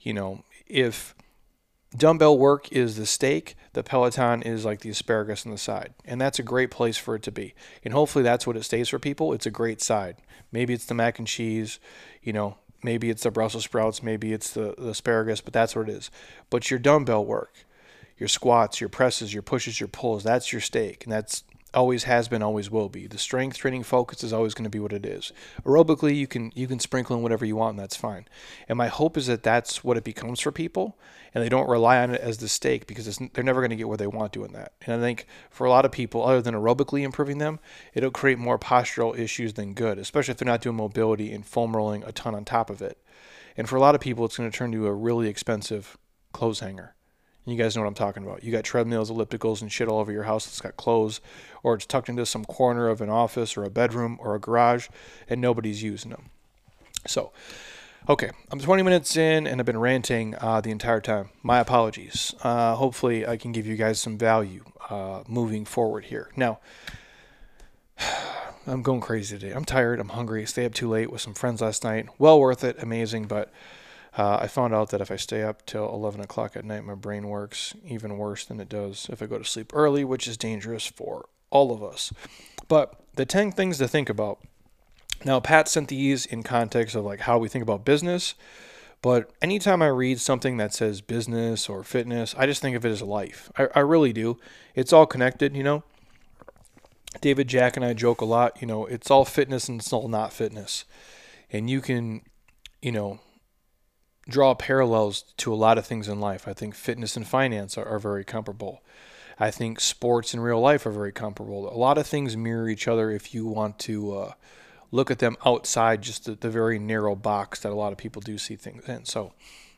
you 0.00 0.12
know, 0.12 0.44
if 0.66 1.14
dumbbell 1.96 2.38
work 2.38 2.70
is 2.72 2.96
the 2.96 3.06
steak, 3.06 3.56
the 3.72 3.82
Peloton 3.82 4.42
is 4.42 4.64
like 4.64 4.80
the 4.80 4.90
asparagus 4.90 5.46
on 5.46 5.52
the 5.52 5.58
side, 5.58 5.94
and 6.04 6.20
that's 6.20 6.38
a 6.38 6.42
great 6.42 6.70
place 6.70 6.96
for 6.96 7.14
it 7.14 7.22
to 7.22 7.32
be. 7.32 7.54
And 7.84 7.94
hopefully, 7.94 8.22
that's 8.22 8.46
what 8.46 8.56
it 8.56 8.64
stays 8.64 8.88
for 8.88 8.98
people. 8.98 9.32
It's 9.32 9.46
a 9.46 9.50
great 9.50 9.80
side. 9.80 10.16
Maybe 10.50 10.72
it's 10.72 10.86
the 10.86 10.94
mac 10.94 11.18
and 11.18 11.28
cheese, 11.28 11.78
you 12.22 12.32
know, 12.32 12.56
Maybe 12.82 13.10
it's 13.10 13.24
the 13.24 13.30
Brussels 13.30 13.64
sprouts, 13.64 14.02
maybe 14.02 14.32
it's 14.32 14.50
the, 14.50 14.74
the 14.78 14.90
asparagus, 14.90 15.40
but 15.40 15.52
that's 15.52 15.74
what 15.74 15.88
it 15.88 15.92
is. 15.92 16.10
But 16.48 16.70
your 16.70 16.78
dumbbell 16.78 17.24
work, 17.24 17.66
your 18.18 18.28
squats, 18.28 18.80
your 18.80 18.88
presses, 18.88 19.32
your 19.32 19.42
pushes, 19.42 19.80
your 19.80 19.88
pulls, 19.88 20.24
that's 20.24 20.52
your 20.52 20.60
steak, 20.60 21.04
And 21.04 21.12
that's 21.12 21.44
always 21.74 22.04
has 22.04 22.28
been, 22.28 22.42
always 22.42 22.70
will 22.70 22.88
be. 22.88 23.06
The 23.06 23.18
strength 23.18 23.58
training 23.58 23.82
focus 23.82 24.24
is 24.24 24.32
always 24.32 24.54
going 24.54 24.64
to 24.64 24.70
be 24.70 24.80
what 24.80 24.92
it 24.92 25.04
is. 25.04 25.32
Aerobically, 25.64 26.16
you 26.16 26.26
can 26.26 26.50
you 26.54 26.66
can 26.66 26.78
sprinkle 26.78 27.16
in 27.16 27.22
whatever 27.22 27.44
you 27.44 27.56
want, 27.56 27.70
and 27.70 27.78
that's 27.78 27.96
fine. 27.96 28.26
And 28.68 28.78
my 28.78 28.88
hope 28.88 29.16
is 29.16 29.26
that 29.26 29.42
that's 29.42 29.84
what 29.84 29.96
it 29.96 30.04
becomes 30.04 30.40
for 30.40 30.50
people, 30.50 30.98
and 31.34 31.44
they 31.44 31.48
don't 31.48 31.68
rely 31.68 31.98
on 31.98 32.10
it 32.10 32.20
as 32.20 32.38
the 32.38 32.48
steak 32.48 32.86
because 32.86 33.18
they're 33.32 33.44
never 33.44 33.60
going 33.60 33.70
to 33.70 33.76
get 33.76 33.88
where 33.88 33.96
they 33.96 34.06
want 34.06 34.32
doing 34.32 34.52
that. 34.52 34.72
And 34.86 34.94
I 34.94 35.04
think 35.04 35.26
for 35.50 35.66
a 35.66 35.70
lot 35.70 35.84
of 35.84 35.92
people, 35.92 36.24
other 36.24 36.42
than 36.42 36.54
aerobically 36.54 37.02
improving 37.02 37.38
them, 37.38 37.60
it'll 37.94 38.10
create 38.10 38.38
more 38.38 38.58
postural 38.58 39.18
issues 39.18 39.54
than 39.54 39.74
good, 39.74 39.98
especially 39.98 40.32
if 40.32 40.38
they're 40.38 40.46
not 40.46 40.62
doing 40.62 40.76
mobility 40.76 41.32
and 41.32 41.46
foam 41.46 41.76
rolling 41.76 42.02
a 42.04 42.12
ton 42.12 42.34
on 42.34 42.44
top 42.44 42.70
of 42.70 42.80
it. 42.82 42.98
And 43.56 43.68
for 43.68 43.76
a 43.76 43.80
lot 43.80 43.94
of 43.94 44.00
people, 44.00 44.24
it's 44.24 44.36
going 44.36 44.50
to 44.50 44.56
turn 44.56 44.72
to 44.72 44.86
a 44.86 44.92
really 44.92 45.28
expensive 45.28 45.98
clothes 46.32 46.60
hanger. 46.60 46.94
You 47.48 47.56
guys 47.56 47.74
know 47.74 47.82
what 47.82 47.88
I'm 47.88 47.94
talking 47.94 48.24
about. 48.24 48.44
You 48.44 48.52
got 48.52 48.62
treadmills, 48.62 49.10
ellipticals, 49.10 49.62
and 49.62 49.72
shit 49.72 49.88
all 49.88 50.00
over 50.00 50.12
your 50.12 50.24
house 50.24 50.44
that's 50.44 50.60
got 50.60 50.76
clothes, 50.76 51.22
or 51.62 51.74
it's 51.74 51.86
tucked 51.86 52.10
into 52.10 52.26
some 52.26 52.44
corner 52.44 52.88
of 52.88 53.00
an 53.00 53.08
office 53.08 53.56
or 53.56 53.64
a 53.64 53.70
bedroom 53.70 54.18
or 54.20 54.34
a 54.34 54.38
garage, 54.38 54.88
and 55.30 55.40
nobody's 55.40 55.82
using 55.82 56.10
them. 56.10 56.26
So, 57.06 57.32
okay, 58.06 58.30
I'm 58.50 58.60
20 58.60 58.82
minutes 58.82 59.16
in 59.16 59.46
and 59.46 59.60
I've 59.60 59.66
been 59.66 59.80
ranting 59.80 60.34
uh, 60.38 60.60
the 60.60 60.70
entire 60.70 61.00
time. 61.00 61.30
My 61.42 61.58
apologies. 61.58 62.34
Uh, 62.42 62.74
hopefully, 62.74 63.26
I 63.26 63.38
can 63.38 63.52
give 63.52 63.66
you 63.66 63.76
guys 63.76 63.98
some 63.98 64.18
value 64.18 64.64
uh, 64.90 65.22
moving 65.26 65.64
forward 65.64 66.04
here. 66.04 66.30
Now, 66.36 66.58
I'm 68.66 68.82
going 68.82 69.00
crazy 69.00 69.38
today. 69.38 69.54
I'm 69.54 69.64
tired. 69.64 70.00
I'm 70.00 70.10
hungry. 70.10 70.44
Stay 70.44 70.66
up 70.66 70.74
too 70.74 70.90
late 70.90 71.10
with 71.10 71.22
some 71.22 71.32
friends 71.32 71.62
last 71.62 71.82
night. 71.82 72.08
Well 72.18 72.38
worth 72.38 72.62
it. 72.62 72.76
Amazing, 72.82 73.24
but 73.24 73.50
uh, 74.18 74.38
I 74.42 74.48
found 74.48 74.74
out 74.74 74.90
that 74.90 75.00
if 75.00 75.12
I 75.12 75.16
stay 75.16 75.42
up 75.42 75.64
till 75.64 75.88
11 75.88 76.20
o'clock 76.20 76.56
at 76.56 76.64
night, 76.64 76.84
my 76.84 76.96
brain 76.96 77.28
works 77.28 77.72
even 77.86 78.18
worse 78.18 78.44
than 78.44 78.58
it 78.58 78.68
does 78.68 79.08
if 79.12 79.22
I 79.22 79.26
go 79.26 79.38
to 79.38 79.44
sleep 79.44 79.70
early, 79.72 80.02
which 80.02 80.26
is 80.26 80.36
dangerous 80.36 80.86
for 80.88 81.28
all 81.50 81.72
of 81.72 81.84
us. 81.84 82.12
But 82.66 83.00
the 83.14 83.24
10 83.24 83.52
things 83.52 83.78
to 83.78 83.86
think 83.86 84.08
about. 84.08 84.40
Now, 85.24 85.38
Pat 85.38 85.68
sent 85.68 85.88
these 85.88 86.26
in 86.26 86.42
context 86.42 86.96
of 86.96 87.04
like 87.04 87.20
how 87.20 87.38
we 87.38 87.48
think 87.48 87.62
about 87.62 87.84
business, 87.84 88.34
but 89.02 89.30
anytime 89.40 89.82
I 89.82 89.88
read 89.88 90.20
something 90.20 90.56
that 90.56 90.74
says 90.74 91.00
business 91.00 91.68
or 91.68 91.84
fitness, 91.84 92.34
I 92.36 92.46
just 92.46 92.60
think 92.60 92.76
of 92.76 92.84
it 92.84 92.90
as 92.90 93.02
life. 93.02 93.52
I, 93.56 93.68
I 93.76 93.80
really 93.80 94.12
do. 94.12 94.38
It's 94.74 94.92
all 94.92 95.06
connected, 95.06 95.56
you 95.56 95.62
know. 95.62 95.84
David 97.20 97.48
Jack 97.48 97.76
and 97.76 97.84
I 97.84 97.94
joke 97.94 98.20
a 98.20 98.24
lot, 98.24 98.60
you 98.60 98.66
know, 98.66 98.84
it's 98.86 99.10
all 99.10 99.24
fitness 99.24 99.68
and 99.68 99.80
it's 99.80 99.92
all 99.92 100.08
not 100.08 100.32
fitness. 100.32 100.84
And 101.50 101.70
you 101.70 101.80
can, 101.80 102.22
you 102.82 102.92
know, 102.92 103.20
draw 104.28 104.54
parallels 104.54 105.22
to 105.38 105.52
a 105.52 105.56
lot 105.56 105.78
of 105.78 105.86
things 105.86 106.08
in 106.08 106.20
life. 106.20 106.46
I 106.46 106.52
think 106.52 106.74
fitness 106.74 107.16
and 107.16 107.26
finance 107.26 107.78
are, 107.78 107.86
are 107.86 107.98
very 107.98 108.24
comparable. 108.24 108.82
I 109.40 109.50
think 109.50 109.80
sports 109.80 110.34
and 110.34 110.42
real 110.42 110.60
life 110.60 110.84
are 110.84 110.90
very 110.90 111.12
comparable. 111.12 111.72
A 111.72 111.76
lot 111.76 111.98
of 111.98 112.06
things 112.06 112.36
mirror 112.36 112.68
each 112.68 112.88
other 112.88 113.10
if 113.10 113.32
you 113.32 113.46
want 113.46 113.78
to 113.80 114.16
uh, 114.16 114.32
look 114.90 115.10
at 115.10 115.20
them 115.20 115.36
outside 115.46 116.02
just 116.02 116.24
the, 116.24 116.34
the 116.34 116.50
very 116.50 116.78
narrow 116.78 117.14
box 117.14 117.60
that 117.60 117.72
a 117.72 117.74
lot 117.74 117.92
of 117.92 117.98
people 117.98 118.20
do 118.20 118.36
see 118.36 118.56
things 118.56 118.86
in. 118.88 119.04
So, 119.04 119.32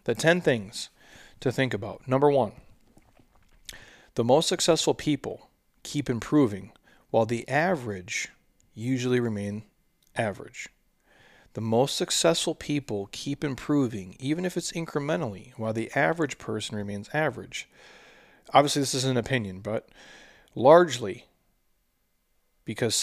the 0.05 0.15
10 0.15 0.41
things 0.41 0.89
to 1.41 1.53
think 1.53 1.75
about. 1.75 2.09
Number 2.09 2.31
one, 2.31 2.53
the 4.15 4.25
most 4.25 4.49
successful 4.49 4.95
people 4.95 5.51
keep 5.83 6.09
improving 6.09 6.73
while 7.11 7.27
the 7.27 7.47
average 7.49 8.29
usually 8.75 9.21
remain 9.21 9.65
average. 10.17 10.69
The 11.55 11.61
most 11.61 11.97
successful 11.97 12.55
people 12.55 13.09
keep 13.11 13.43
improving, 13.43 14.17
even 14.21 14.45
if 14.45 14.57
it's 14.57 14.73
incrementally, 14.73 15.53
while 15.57 15.73
the 15.73 15.91
average 15.97 16.39
person 16.39 16.77
remains 16.77 17.11
average. 17.13 17.69
Obviously, 18.55 18.83
this 18.83 18.95
is 18.95 19.05
an 19.05 19.17
opinion, 19.17 19.61
but 19.61 19.89
largely 20.55 21.27
because, 22.65 23.03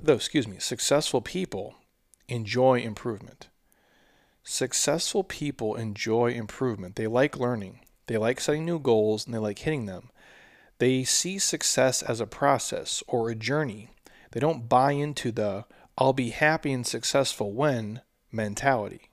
though, 0.00 0.14
excuse 0.14 0.48
me, 0.48 0.56
successful 0.58 1.20
people 1.20 1.74
enjoy 2.28 2.80
improvement. 2.80 3.48
Successful 4.42 5.24
people 5.24 5.74
enjoy 5.74 6.30
improvement. 6.30 6.96
They 6.96 7.06
like 7.06 7.38
learning, 7.38 7.80
they 8.06 8.16
like 8.16 8.40
setting 8.40 8.64
new 8.64 8.78
goals, 8.78 9.26
and 9.26 9.34
they 9.34 9.38
like 9.38 9.58
hitting 9.58 9.86
them. 9.86 10.10
They 10.78 11.04
see 11.04 11.38
success 11.38 12.02
as 12.02 12.20
a 12.20 12.26
process 12.26 13.02
or 13.06 13.28
a 13.28 13.34
journey. 13.34 13.90
They 14.32 14.40
don't 14.40 14.68
buy 14.68 14.92
into 14.92 15.30
the 15.30 15.66
I'll 15.96 16.12
be 16.12 16.30
happy 16.30 16.72
and 16.72 16.86
successful 16.86 17.52
when 17.52 18.00
mentality. 18.32 19.10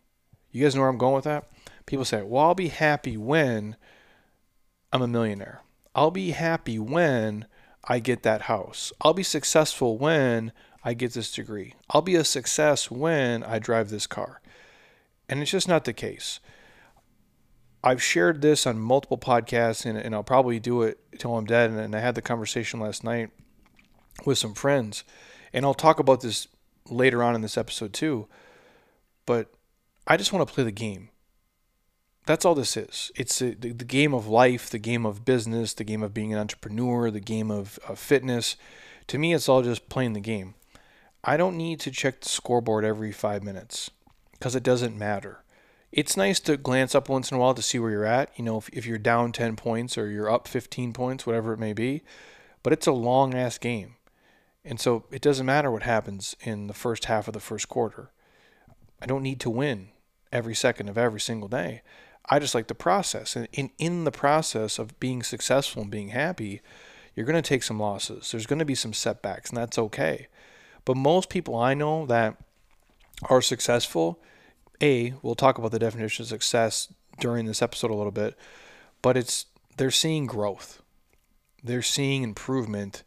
You 0.51 0.63
guys 0.63 0.75
know 0.75 0.81
where 0.81 0.89
I'm 0.89 0.97
going 0.97 1.15
with 1.15 1.23
that? 1.25 1.49
People 1.85 2.05
say, 2.05 2.21
well, 2.23 2.45
I'll 2.45 2.55
be 2.55 2.69
happy 2.69 3.17
when 3.17 3.75
I'm 4.91 5.01
a 5.01 5.07
millionaire. 5.07 5.61
I'll 5.93 6.11
be 6.11 6.31
happy 6.31 6.79
when 6.79 7.45
I 7.87 7.99
get 7.99 8.23
that 8.23 8.43
house. 8.43 8.91
I'll 9.01 9.13
be 9.13 9.23
successful 9.23 9.97
when 9.97 10.51
I 10.83 10.93
get 10.93 11.13
this 11.13 11.31
degree. 11.31 11.75
I'll 11.89 12.01
be 12.01 12.15
a 12.15 12.23
success 12.23 12.89
when 12.89 13.43
I 13.43 13.59
drive 13.59 13.89
this 13.89 14.07
car. 14.07 14.41
And 15.29 15.41
it's 15.41 15.51
just 15.51 15.67
not 15.67 15.85
the 15.85 15.93
case. 15.93 16.39
I've 17.83 18.01
shared 18.01 18.41
this 18.41 18.67
on 18.67 18.79
multiple 18.79 19.17
podcasts 19.17 19.85
and, 19.85 19.97
and 19.97 20.13
I'll 20.13 20.23
probably 20.23 20.59
do 20.59 20.83
it 20.83 20.99
until 21.11 21.37
I'm 21.37 21.45
dead. 21.45 21.69
And, 21.69 21.79
and 21.79 21.95
I 21.95 21.99
had 21.99 22.15
the 22.15 22.21
conversation 22.21 22.79
last 22.79 23.03
night 23.03 23.29
with 24.25 24.37
some 24.37 24.53
friends. 24.53 25.03
And 25.53 25.65
I'll 25.65 25.73
talk 25.73 25.99
about 25.99 26.21
this 26.21 26.47
later 26.91 27.23
on 27.23 27.35
in 27.35 27.41
this 27.41 27.57
episode 27.57 27.93
too. 27.93 28.27
But 29.25 29.51
I 30.07 30.17
just 30.17 30.33
want 30.33 30.47
to 30.47 30.53
play 30.53 30.63
the 30.63 30.71
game. 30.71 31.09
That's 32.25 32.45
all 32.45 32.53
this 32.53 32.77
is. 32.77 33.11
It's 33.15 33.41
a, 33.41 33.55
the, 33.55 33.71
the, 33.71 33.85
game 33.85 34.13
of 34.13 34.27
life, 34.27 34.69
the 34.69 34.77
game 34.77 35.05
of 35.05 35.25
business, 35.25 35.73
the 35.73 35.83
game 35.83 36.03
of 36.03 36.13
being 36.13 36.31
an 36.31 36.39
entrepreneur, 36.39 37.09
the 37.09 37.19
game 37.19 37.49
of, 37.49 37.79
of 37.87 37.97
fitness. 37.97 38.55
To 39.07 39.17
me, 39.17 39.33
it's 39.33 39.49
all 39.49 39.63
just 39.63 39.89
playing 39.89 40.13
the 40.13 40.19
game. 40.19 40.53
I 41.23 41.37
don't 41.37 41.57
need 41.57 41.79
to 41.81 41.91
check 41.91 42.21
the 42.21 42.29
scoreboard 42.29 42.85
every 42.85 43.11
five 43.11 43.43
minutes 43.43 43.89
because 44.33 44.55
it 44.55 44.63
doesn't 44.63 44.97
matter. 44.97 45.43
It's 45.91 46.15
nice 46.15 46.39
to 46.41 46.57
glance 46.57 46.95
up 46.95 47.09
once 47.09 47.31
in 47.31 47.37
a 47.37 47.39
while 47.39 47.53
to 47.53 47.61
see 47.61 47.77
where 47.77 47.91
you're 47.91 48.05
at. 48.05 48.29
You 48.37 48.45
know, 48.45 48.57
if, 48.57 48.69
if 48.69 48.85
you're 48.85 48.97
down 48.97 49.31
10 49.31 49.55
points 49.55 49.97
or 49.97 50.09
you're 50.09 50.31
up 50.31 50.47
15 50.47 50.93
points, 50.93 51.25
whatever 51.25 51.53
it 51.53 51.59
may 51.59 51.73
be. 51.73 52.01
But 52.63 52.73
it's 52.73 52.87
a 52.87 52.91
long 52.91 53.33
ass 53.33 53.57
game. 53.57 53.95
And 54.63 54.79
so 54.79 55.05
it 55.11 55.21
doesn't 55.21 55.45
matter 55.45 55.71
what 55.71 55.83
happens 55.83 56.35
in 56.41 56.67
the 56.67 56.73
first 56.73 57.05
half 57.05 57.27
of 57.27 57.33
the 57.33 57.39
first 57.39 57.67
quarter. 57.67 58.11
I 59.01 59.05
don't 59.05 59.23
need 59.23 59.39
to 59.41 59.49
win 59.49 59.89
every 60.31 60.55
second 60.55 60.87
of 60.89 60.97
every 60.97 61.19
single 61.19 61.49
day. 61.49 61.81
I 62.29 62.39
just 62.39 62.53
like 62.53 62.67
the 62.67 62.75
process. 62.75 63.35
And 63.35 63.47
in, 63.51 63.71
in 63.77 64.03
the 64.03 64.11
process 64.11 64.77
of 64.77 64.99
being 64.99 65.23
successful 65.23 65.81
and 65.81 65.91
being 65.91 66.09
happy, 66.09 66.61
you're 67.15 67.25
going 67.25 67.41
to 67.41 67.47
take 67.47 67.63
some 67.63 67.79
losses. 67.79 68.31
There's 68.31 68.45
going 68.45 68.59
to 68.59 68.65
be 68.65 68.75
some 68.75 68.93
setbacks, 68.93 69.49
and 69.49 69.57
that's 69.57 69.77
okay. 69.77 70.27
But 70.85 70.97
most 70.97 71.29
people 71.29 71.55
I 71.55 71.73
know 71.73 72.05
that 72.05 72.37
are 73.29 73.41
successful, 73.41 74.19
A, 74.81 75.13
we'll 75.21 75.35
talk 75.35 75.57
about 75.57 75.71
the 75.71 75.79
definition 75.79 76.23
of 76.23 76.29
success 76.29 76.93
during 77.19 77.45
this 77.45 77.61
episode 77.61 77.91
a 77.91 77.95
little 77.95 78.11
bit, 78.11 78.37
but 79.01 79.17
it's 79.17 79.47
they're 79.77 79.91
seeing 79.91 80.25
growth. 80.25 80.81
They're 81.63 81.81
seeing 81.81 82.23
improvement 82.23 83.03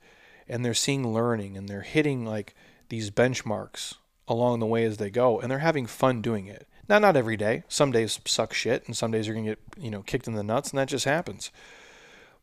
and 0.49 0.65
they're 0.65 0.75
seeing 0.75 1.13
learning 1.13 1.57
and 1.57 1.69
they're 1.69 1.83
hitting 1.83 2.25
like 2.25 2.55
these 2.89 3.11
benchmarks 3.11 3.95
along 4.29 4.61
the 4.61 4.67
way 4.67 4.85
as 4.85 4.97
they 4.97 5.11
go 5.11 5.41
and 5.41 5.51
they're 5.51 5.59
having 5.59 5.87
fun 5.87 6.23
doing 6.23 6.47
it. 6.47 6.67
Now 6.89 6.99
not 6.99 7.17
every 7.17 7.37
day. 7.37 7.65
Some 7.69 7.93
days 7.93 8.21
suck 8.27 8.53
shit 8.53 8.87
and 8.87 8.97
some 8.97 9.11
days 9.11 9.27
you're 9.27 9.35
going 9.35 9.47
to 9.47 9.53
get, 9.53 9.83
you 9.83 9.91
know, 9.91 10.03
kicked 10.03 10.27
in 10.27 10.35
the 10.35 10.43
nuts 10.43 10.71
and 10.71 10.79
that 10.79 10.89
just 10.89 11.05
happens. 11.05 11.51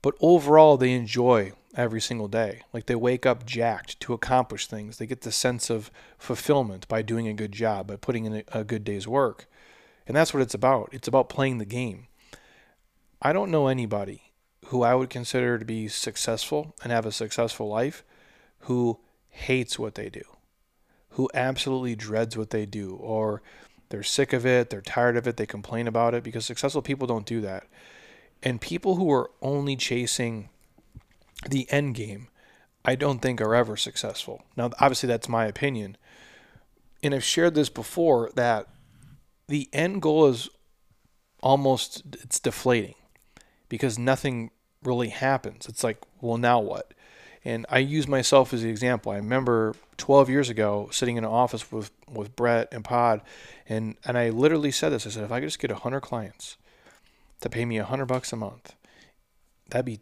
But 0.02 0.16
overall 0.20 0.78
they 0.78 0.94
enjoy 0.94 1.54
every 1.76 2.02
single 2.02 2.28
day. 2.28 2.64
Like 2.74 2.88
they 2.88 2.96
wake 2.96 3.26
up 3.26 3.46
jacked 3.46 4.00
to 4.02 4.14
accomplish 4.14 4.68
things. 4.68 4.98
They 4.98 5.06
get 5.06 5.22
the 5.22 5.32
sense 5.32 5.70
of 5.70 5.92
fulfillment 6.18 6.88
by 6.88 7.02
doing 7.02 7.28
a 7.28 7.34
good 7.34 7.52
job, 7.52 7.88
by 7.88 7.96
putting 7.96 8.26
in 8.26 8.44
a, 8.52 8.64
good 8.64 8.84
day's 8.84 9.08
work. 9.08 9.48
And 10.08 10.16
that's 10.18 10.34
what 10.34 10.42
it's 10.42 10.56
about. 10.56 10.90
It's 10.92 11.08
about 11.08 11.30
playing 11.30 11.60
the 11.60 11.66
game. 11.66 12.08
I 13.22 13.34
don't 13.34 13.52
know 13.52 13.68
anybody 13.68 14.31
who 14.72 14.84
I 14.84 14.96
would 14.96 15.10
consider 15.10 15.60
to 15.60 15.66
be 15.66 15.90
successful 15.90 16.74
and 16.82 16.94
have 16.94 17.06
a 17.06 17.12
successful 17.12 17.68
life 17.68 18.06
who 18.62 19.00
hates 19.28 19.78
what 19.78 19.96
they 19.96 20.10
do, 20.10 20.22
who 21.10 21.30
absolutely 21.34 21.94
dreads 21.94 22.38
what 22.38 22.52
they 22.52 22.66
do, 22.66 22.96
or 22.96 23.42
they're 23.90 24.02
sick 24.02 24.32
of 24.32 24.46
it, 24.46 24.70
they're 24.70 24.80
tired 24.80 25.18
of 25.18 25.28
it, 25.28 25.36
they 25.36 25.46
complain 25.46 25.90
about 25.90 26.14
it 26.14 26.24
because 26.24 26.46
successful 26.46 26.82
people 26.82 27.06
don't 27.06 27.26
do 27.26 27.42
that. 27.42 27.68
And 28.42 28.62
people 28.62 28.96
who 28.96 29.12
are 29.12 29.32
only 29.42 29.76
chasing 29.76 30.48
the 31.50 31.70
end 31.70 31.96
game, 31.96 32.30
I 32.86 32.96
don't 32.96 33.22
think 33.22 33.42
are 33.42 33.54
ever 33.54 33.76
successful. 33.76 34.42
Now, 34.56 34.70
obviously, 34.80 35.08
that's 35.08 35.28
my 35.28 35.48
opinion. 35.48 35.98
And 37.04 37.14
I've 37.14 37.26
shared 37.26 37.56
this 37.56 37.70
before 37.70 38.32
that 38.36 38.70
the 39.50 39.68
end 39.74 40.02
goal 40.02 40.28
is 40.28 40.48
almost 41.44 42.04
it's 42.22 42.40
deflating 42.40 42.96
because 43.68 44.00
nothing 44.00 44.52
really 44.84 45.10
happens. 45.10 45.68
It's 45.68 45.84
like, 45.84 45.98
well, 46.20 46.38
now 46.38 46.60
what? 46.60 46.94
And 47.44 47.66
I 47.70 47.80
use 47.80 48.08
myself 48.08 48.54
as 48.54 48.62
the 48.62 48.70
example. 48.70 49.12
I 49.12 49.16
remember 49.16 49.74
12 49.98 50.30
years 50.30 50.50
ago 50.50 50.90
sitting 50.92 51.18
in 51.18 51.24
an 51.24 51.30
office 51.30 51.72
with, 51.72 51.92
with 52.08 52.36
Brett 52.36 52.68
and 52.72 52.84
Pod, 52.84 53.22
and, 53.68 53.96
and 54.06 54.18
I 54.18 54.30
literally 54.30 54.72
said 54.72 54.90
this. 54.90 55.08
I 55.08 55.10
said, 55.10 55.24
if 55.24 55.32
I 55.32 55.40
could 55.40 55.48
just 55.48 55.60
get 55.60 55.72
100 55.72 56.02
clients 56.02 56.58
to 57.40 57.50
pay 57.50 57.66
me 57.66 57.80
100 57.80 58.06
bucks 58.06 58.32
a 58.32 58.36
month, 58.36 58.76
that'd 59.70 59.86
be 59.86 60.02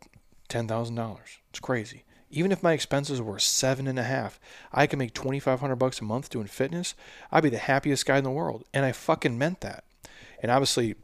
$10,000. 0.49 1.19
It's 1.49 1.59
crazy. 1.59 2.03
Even 2.31 2.51
if 2.51 2.61
my 2.61 2.73
expenses 2.73 3.21
were 3.21 3.39
seven 3.39 3.87
and 3.87 3.97
a 3.97 4.03
half, 4.03 4.39
I 4.71 4.85
could 4.85 4.99
make 4.99 5.13
2,500 5.13 5.75
bucks 5.77 5.99
a 5.99 6.03
month 6.03 6.29
doing 6.29 6.47
fitness. 6.47 6.93
I'd 7.31 7.43
be 7.43 7.49
the 7.49 7.57
happiest 7.57 8.05
guy 8.05 8.17
in 8.17 8.23
the 8.23 8.29
world. 8.29 8.65
And 8.73 8.85
I 8.85 8.91
fucking 8.91 9.37
meant 9.37 9.61
that. 9.61 9.83
And 10.41 10.51
obviously, 10.51 10.95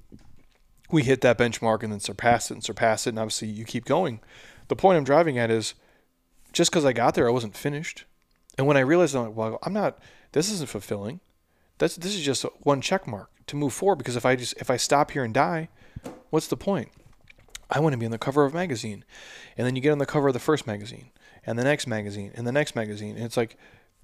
we 0.92 1.04
hit 1.04 1.22
that 1.22 1.38
benchmark 1.38 1.84
and 1.84 1.92
then 1.92 2.00
surpass 2.00 2.52
it 2.52 2.56
and 2.56 2.64
surpass 2.64 3.08
it. 3.08 3.12
And 3.12 3.20
obviously, 3.20 3.48
you 3.48 3.66
keep 3.66 3.86
going. 3.86 4.20
The 4.68 4.76
point 4.76 4.98
I'm 4.98 5.04
driving 5.04 5.38
at 5.38 5.52
is 5.52 5.74
just 6.54 6.72
because 6.72 6.86
I 6.86 6.94
got 6.94 7.16
there, 7.16 7.28
I 7.28 7.32
wasn't 7.32 7.56
finished. 7.56 8.06
And 8.58 8.66
when 8.68 8.78
I 8.78 8.82
realized, 8.82 9.16
I'm 9.16 9.26
like, 9.28 9.36
well, 9.36 9.60
I'm 9.64 9.74
not, 9.74 10.00
this 10.32 10.52
isn't 10.52 10.70
fulfilling. 10.70 11.20
That's, 11.78 11.98
this 11.98 12.16
is 12.16 12.24
just 12.24 12.44
one 12.62 12.82
check 12.82 13.06
mark 13.06 13.30
to 13.48 13.56
move 13.56 13.74
forward 13.74 13.98
because 13.98 14.16
if 14.16 14.26
I 14.26 14.36
just, 14.36 14.56
if 14.58 14.70
I 14.70 14.78
stop 14.78 15.12
here 15.12 15.24
and 15.24 15.34
die, 15.34 15.70
what's 16.30 16.48
the 16.48 16.58
point? 16.58 16.90
I 17.70 17.80
want 17.80 17.94
to 17.94 17.98
be 17.98 18.06
on 18.06 18.12
the 18.12 18.18
cover 18.18 18.46
of 18.46 18.54
a 18.54 18.56
magazine. 18.56 19.04
And 19.58 19.68
then 19.68 19.76
you 19.76 19.82
get 19.82 19.92
on 19.92 19.98
the 19.98 20.06
cover 20.06 20.30
of 20.30 20.34
the 20.34 20.40
first 20.40 20.66
magazine 20.66 21.10
and 21.46 21.60
the 21.60 21.64
next 21.64 21.88
magazine 21.88 22.32
and 22.36 22.48
the 22.48 22.52
next 22.52 22.76
magazine. 22.76 23.16
And 23.16 23.26
it's 23.26 23.38
like, 23.38 23.58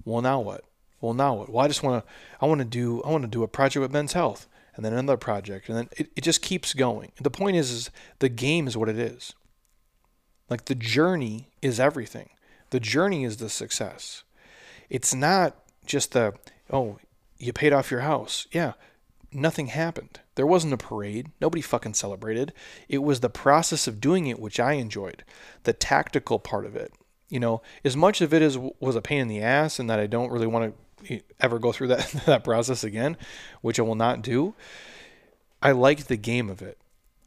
well, 0.04 0.20
now 0.20 0.40
what? 0.40 0.64
Well, 1.00 1.14
now 1.14 1.34
what? 1.34 1.48
Well, 1.48 1.64
I 1.64 1.68
just 1.68 1.82
want 1.82 2.04
to, 2.04 2.12
I 2.40 2.46
want 2.46 2.60
to 2.60 2.66
do, 2.66 3.02
I 3.02 3.10
want 3.10 3.22
to 3.22 3.28
do 3.28 3.42
a 3.42 3.48
project 3.48 3.80
with 3.80 3.92
Men's 3.92 4.12
Health 4.12 4.46
and 4.74 4.84
then 4.84 4.92
another 4.92 5.16
project. 5.16 5.68
And 5.68 5.78
then 5.78 5.88
it, 5.96 6.10
it 6.16 6.20
just 6.22 6.42
keeps 6.42 6.74
going. 6.74 7.12
The 7.20 7.30
point 7.30 7.56
is, 7.56 7.70
is 7.70 7.90
the 8.18 8.28
game 8.28 8.66
is 8.66 8.76
what 8.76 8.88
it 8.88 8.98
is. 8.98 9.34
Like 10.48 10.66
the 10.66 10.74
journey 10.74 11.48
is 11.60 11.80
everything. 11.80 12.30
The 12.70 12.80
journey 12.80 13.24
is 13.24 13.36
the 13.36 13.48
success. 13.48 14.24
It's 14.88 15.14
not 15.14 15.56
just 15.86 16.12
the, 16.12 16.34
oh, 16.70 16.98
you 17.38 17.52
paid 17.52 17.72
off 17.72 17.90
your 17.90 18.00
house. 18.00 18.46
Yeah, 18.52 18.72
nothing 19.32 19.66
happened. 19.66 20.20
There 20.34 20.46
wasn't 20.46 20.74
a 20.74 20.78
parade. 20.78 21.30
Nobody 21.40 21.62
fucking 21.62 21.94
celebrated. 21.94 22.52
It 22.88 22.98
was 22.98 23.20
the 23.20 23.28
process 23.28 23.86
of 23.86 24.00
doing 24.00 24.26
it 24.26 24.38
which 24.38 24.60
I 24.60 24.74
enjoyed. 24.74 25.24
The 25.64 25.72
tactical 25.72 26.38
part 26.38 26.66
of 26.66 26.76
it. 26.76 26.92
You 27.28 27.40
know, 27.40 27.62
as 27.84 27.96
much 27.96 28.20
of 28.20 28.34
it 28.34 28.42
as 28.42 28.58
was 28.58 28.94
a 28.94 29.00
pain 29.02 29.20
in 29.20 29.28
the 29.28 29.40
ass 29.40 29.78
and 29.78 29.88
that 29.88 29.98
I 29.98 30.06
don't 30.06 30.30
really 30.30 30.46
want 30.46 30.70
to 30.70 30.80
ever 31.40 31.58
go 31.58 31.72
through 31.72 31.88
that 31.88 32.10
that 32.26 32.44
process 32.44 32.84
again, 32.84 33.16
which 33.60 33.78
I 33.78 33.82
will 33.82 33.94
not 33.94 34.22
do. 34.22 34.54
I 35.60 35.72
liked 35.72 36.08
the 36.08 36.16
game 36.16 36.50
of 36.50 36.62
it. 36.62 36.78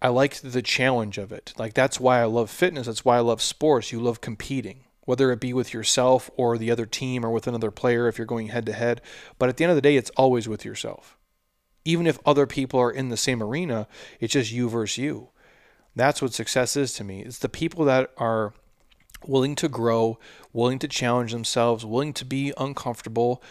I 0.02 0.10
liked 0.10 0.44
the 0.44 0.62
challenge 0.62 1.18
of 1.18 1.32
it. 1.32 1.54
Like 1.58 1.74
that's 1.74 2.00
why 2.00 2.22
I 2.22 2.26
love 2.26 2.50
fitness. 2.50 2.88
That's 2.88 3.06
why 3.06 3.18
I 3.18 3.22
love 3.22 3.42
sports. 3.42 3.92
You 3.92 4.02
love 4.02 4.22
competing, 4.22 4.86
whether 5.06 5.32
it 5.32 5.40
be 5.40 5.54
with 5.54 5.74
yourself 5.74 6.30
or 6.36 6.58
the 6.58 6.72
other 6.72 6.86
team 6.86 7.26
or 7.26 7.32
with 7.32 7.48
another 7.48 7.72
player 7.72 8.08
if 8.08 8.18
you're 8.18 8.28
going 8.28 8.48
head 8.48 8.66
to 8.66 8.74
head. 8.74 9.02
But 9.40 9.50
at 9.50 9.58
the 9.58 9.64
end 9.64 9.72
of 9.72 9.78
the 9.78 9.82
day, 9.82 9.96
it's 9.96 10.12
always 10.12 10.48
with 10.48 10.66
yourself 10.66 11.18
even 11.86 12.08
if 12.08 12.20
other 12.26 12.48
people 12.48 12.80
are 12.80 12.92
in 12.92 13.10
the 13.10 13.18
same 13.18 13.42
arena, 13.42 13.88
it's 14.20 14.34
just 14.34 14.52
you 14.52 14.68
versus 14.68 14.98
you. 14.98 15.30
That's 15.96 16.22
what 16.22 16.34
success 16.34 16.76
is 16.76 16.94
to 16.94 17.04
me. 17.04 17.22
It's 17.22 17.38
the 17.38 17.48
people 17.48 17.86
that 17.86 18.12
are 18.18 18.54
willing 19.26 19.56
to 19.56 19.70
grow, 19.70 20.20
willing 20.56 20.80
to 20.80 20.88
challenge 20.88 21.34
themselves, 21.34 21.86
willing 21.86 22.14
to 22.14 22.24
be 22.24 22.54
uncomfortable, 22.58 23.44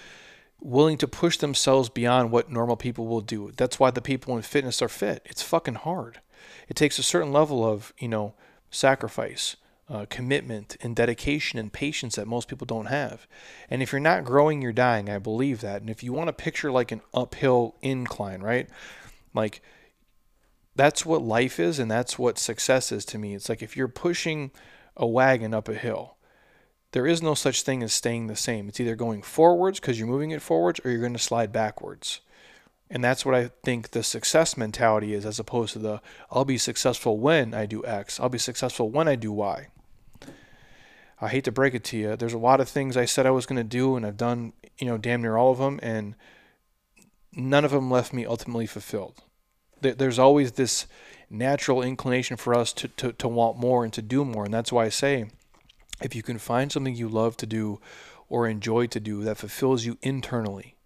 willing 0.59 0.97
to 0.97 1.07
push 1.07 1.37
themselves 1.37 1.91
beyond 1.91 2.31
what 2.31 2.51
normal 2.51 2.77
people 2.77 3.07
will 3.07 3.21
do. 3.21 3.53
That's 3.59 3.79
why 3.79 3.91
the 3.91 4.01
people 4.01 4.35
in 4.37 4.43
fitness 4.43 4.81
are 4.81 4.89
fit. 4.89 5.21
It's 5.27 5.43
fucking 5.43 5.75
hard. 5.75 6.21
It 6.67 6.77
takes 6.77 6.99
a 6.99 7.03
certain 7.03 7.31
level 7.31 7.63
of, 7.63 7.93
you 7.99 8.09
know, 8.09 8.33
sacrifice 8.71 9.57
uh, 9.87 10.07
commitment 10.09 10.79
and 10.81 10.97
dedication 10.97 11.59
and 11.59 11.71
patience 11.71 12.17
that 12.17 12.27
most 12.27 12.49
people 12.49 12.65
don't 12.65 12.87
have. 12.87 13.27
And 13.69 13.83
if 13.83 13.93
you're 13.93 14.01
not 14.01 14.25
growing, 14.25 14.63
you're 14.63 14.73
dying. 14.73 15.11
I 15.11 15.19
believe 15.19 15.61
that. 15.61 15.83
And 15.83 15.91
if 15.91 16.03
you 16.03 16.15
want 16.15 16.29
to 16.29 16.33
picture 16.33 16.73
like 16.73 16.91
an 16.91 17.03
uphill 17.13 17.77
incline, 17.83 18.41
right? 18.41 18.67
Like 19.35 19.61
that's 20.75 21.05
what 21.05 21.21
life 21.21 21.61
is 21.61 21.79
and 21.79 21.91
that's 21.91 22.19
what 22.19 22.39
success 22.39 22.91
is 22.91 23.05
to 23.07 23.19
me. 23.19 23.35
It's 23.35 23.51
like 23.51 23.63
if 23.63 23.77
you're 23.77 23.89
pushing 23.89 24.53
a 24.97 25.07
wagon 25.07 25.53
up 25.53 25.69
a 25.69 25.75
hill, 25.75 26.14
there 26.95 27.09
is 27.09 27.21
no 27.21 27.35
such 27.35 27.63
thing 27.63 27.83
as 27.83 27.93
staying 27.93 28.29
the 28.29 28.37
same. 28.37 28.69
It's 28.69 28.79
either 28.79 28.95
going 28.95 29.23
forwards 29.23 29.81
because 29.81 29.99
you're 29.99 30.07
moving 30.07 30.31
it 30.31 30.41
forwards 30.41 30.81
or 30.85 30.93
you're 30.93 31.01
going 31.01 31.13
to 31.13 31.19
slide 31.19 31.53
backwards. 31.53 32.21
And 32.89 33.03
that's 33.03 33.27
what 33.27 33.35
I 33.35 33.51
think 33.65 33.91
the 33.91 34.05
success 34.05 34.57
mentality 34.57 35.13
is, 35.13 35.27
as 35.27 35.41
opposed 35.41 35.73
to 35.73 35.81
the 35.81 36.01
I'll 36.31 36.45
be 36.45 36.57
successful 36.57 37.19
when 37.19 37.53
I 37.53 37.67
do 37.67 37.85
X, 37.85 38.21
I'll 38.21 38.29
be 38.29 38.39
successful 38.39 38.91
when 38.91 39.09
I 39.09 39.17
do 39.17 39.33
Y. 39.33 39.67
I 41.21 41.29
hate 41.29 41.43
to 41.45 41.53
break 41.53 41.75
it 41.75 41.83
to 41.85 41.97
you. 41.97 42.15
There's 42.15 42.33
a 42.33 42.39
lot 42.39 42.61
of 42.61 42.69
things 42.69 42.97
I 42.97 43.07
said 43.07 43.27
I 43.27 43.33
was 43.33 43.47
going 43.47 43.57
to 43.57 43.65
do, 43.65 43.97
and 43.97 44.07
I've 44.07 44.17
done, 44.17 44.53
you 44.79 44.87
know, 44.87 44.97
damn 44.97 45.23
near 45.23 45.37
all 45.37 45.51
of 45.51 45.59
them, 45.59 45.81
and 45.83 46.15
none 47.33 47.65
of 47.65 47.73
them 47.73 47.91
left 47.91 48.13
me 48.13 48.25
ultimately 48.25 48.67
fulfilled. 48.67 49.21
There's 49.81 50.21
always 50.21 50.53
this 50.53 50.87
natural 51.29 51.83
inclination 51.83 52.37
for 52.37 52.55
us 52.55 52.73
to, 52.75 52.87
to, 52.87 53.13
to 53.15 53.27
want 53.27 53.59
more 53.59 53.83
and 53.83 53.93
to 53.95 54.03
do 54.03 54.25
more. 54.25 54.45
And 54.45 54.55
that's 54.55 54.71
why 54.71 54.85
I 54.85 54.91
say 54.91 55.27
if 56.03 56.15
you 56.15 56.23
can 56.23 56.39
find 56.39 56.71
something 56.71 56.95
you 56.95 57.09
love 57.09 57.37
to 57.39 57.47
do 57.47 57.81
or 58.29 58.47
enjoy 58.47 58.87
to 58.87 59.01
do 59.01 59.23
that 59.23 59.39
fulfills 59.39 59.85
you 59.85 59.99
internally, 60.03 60.77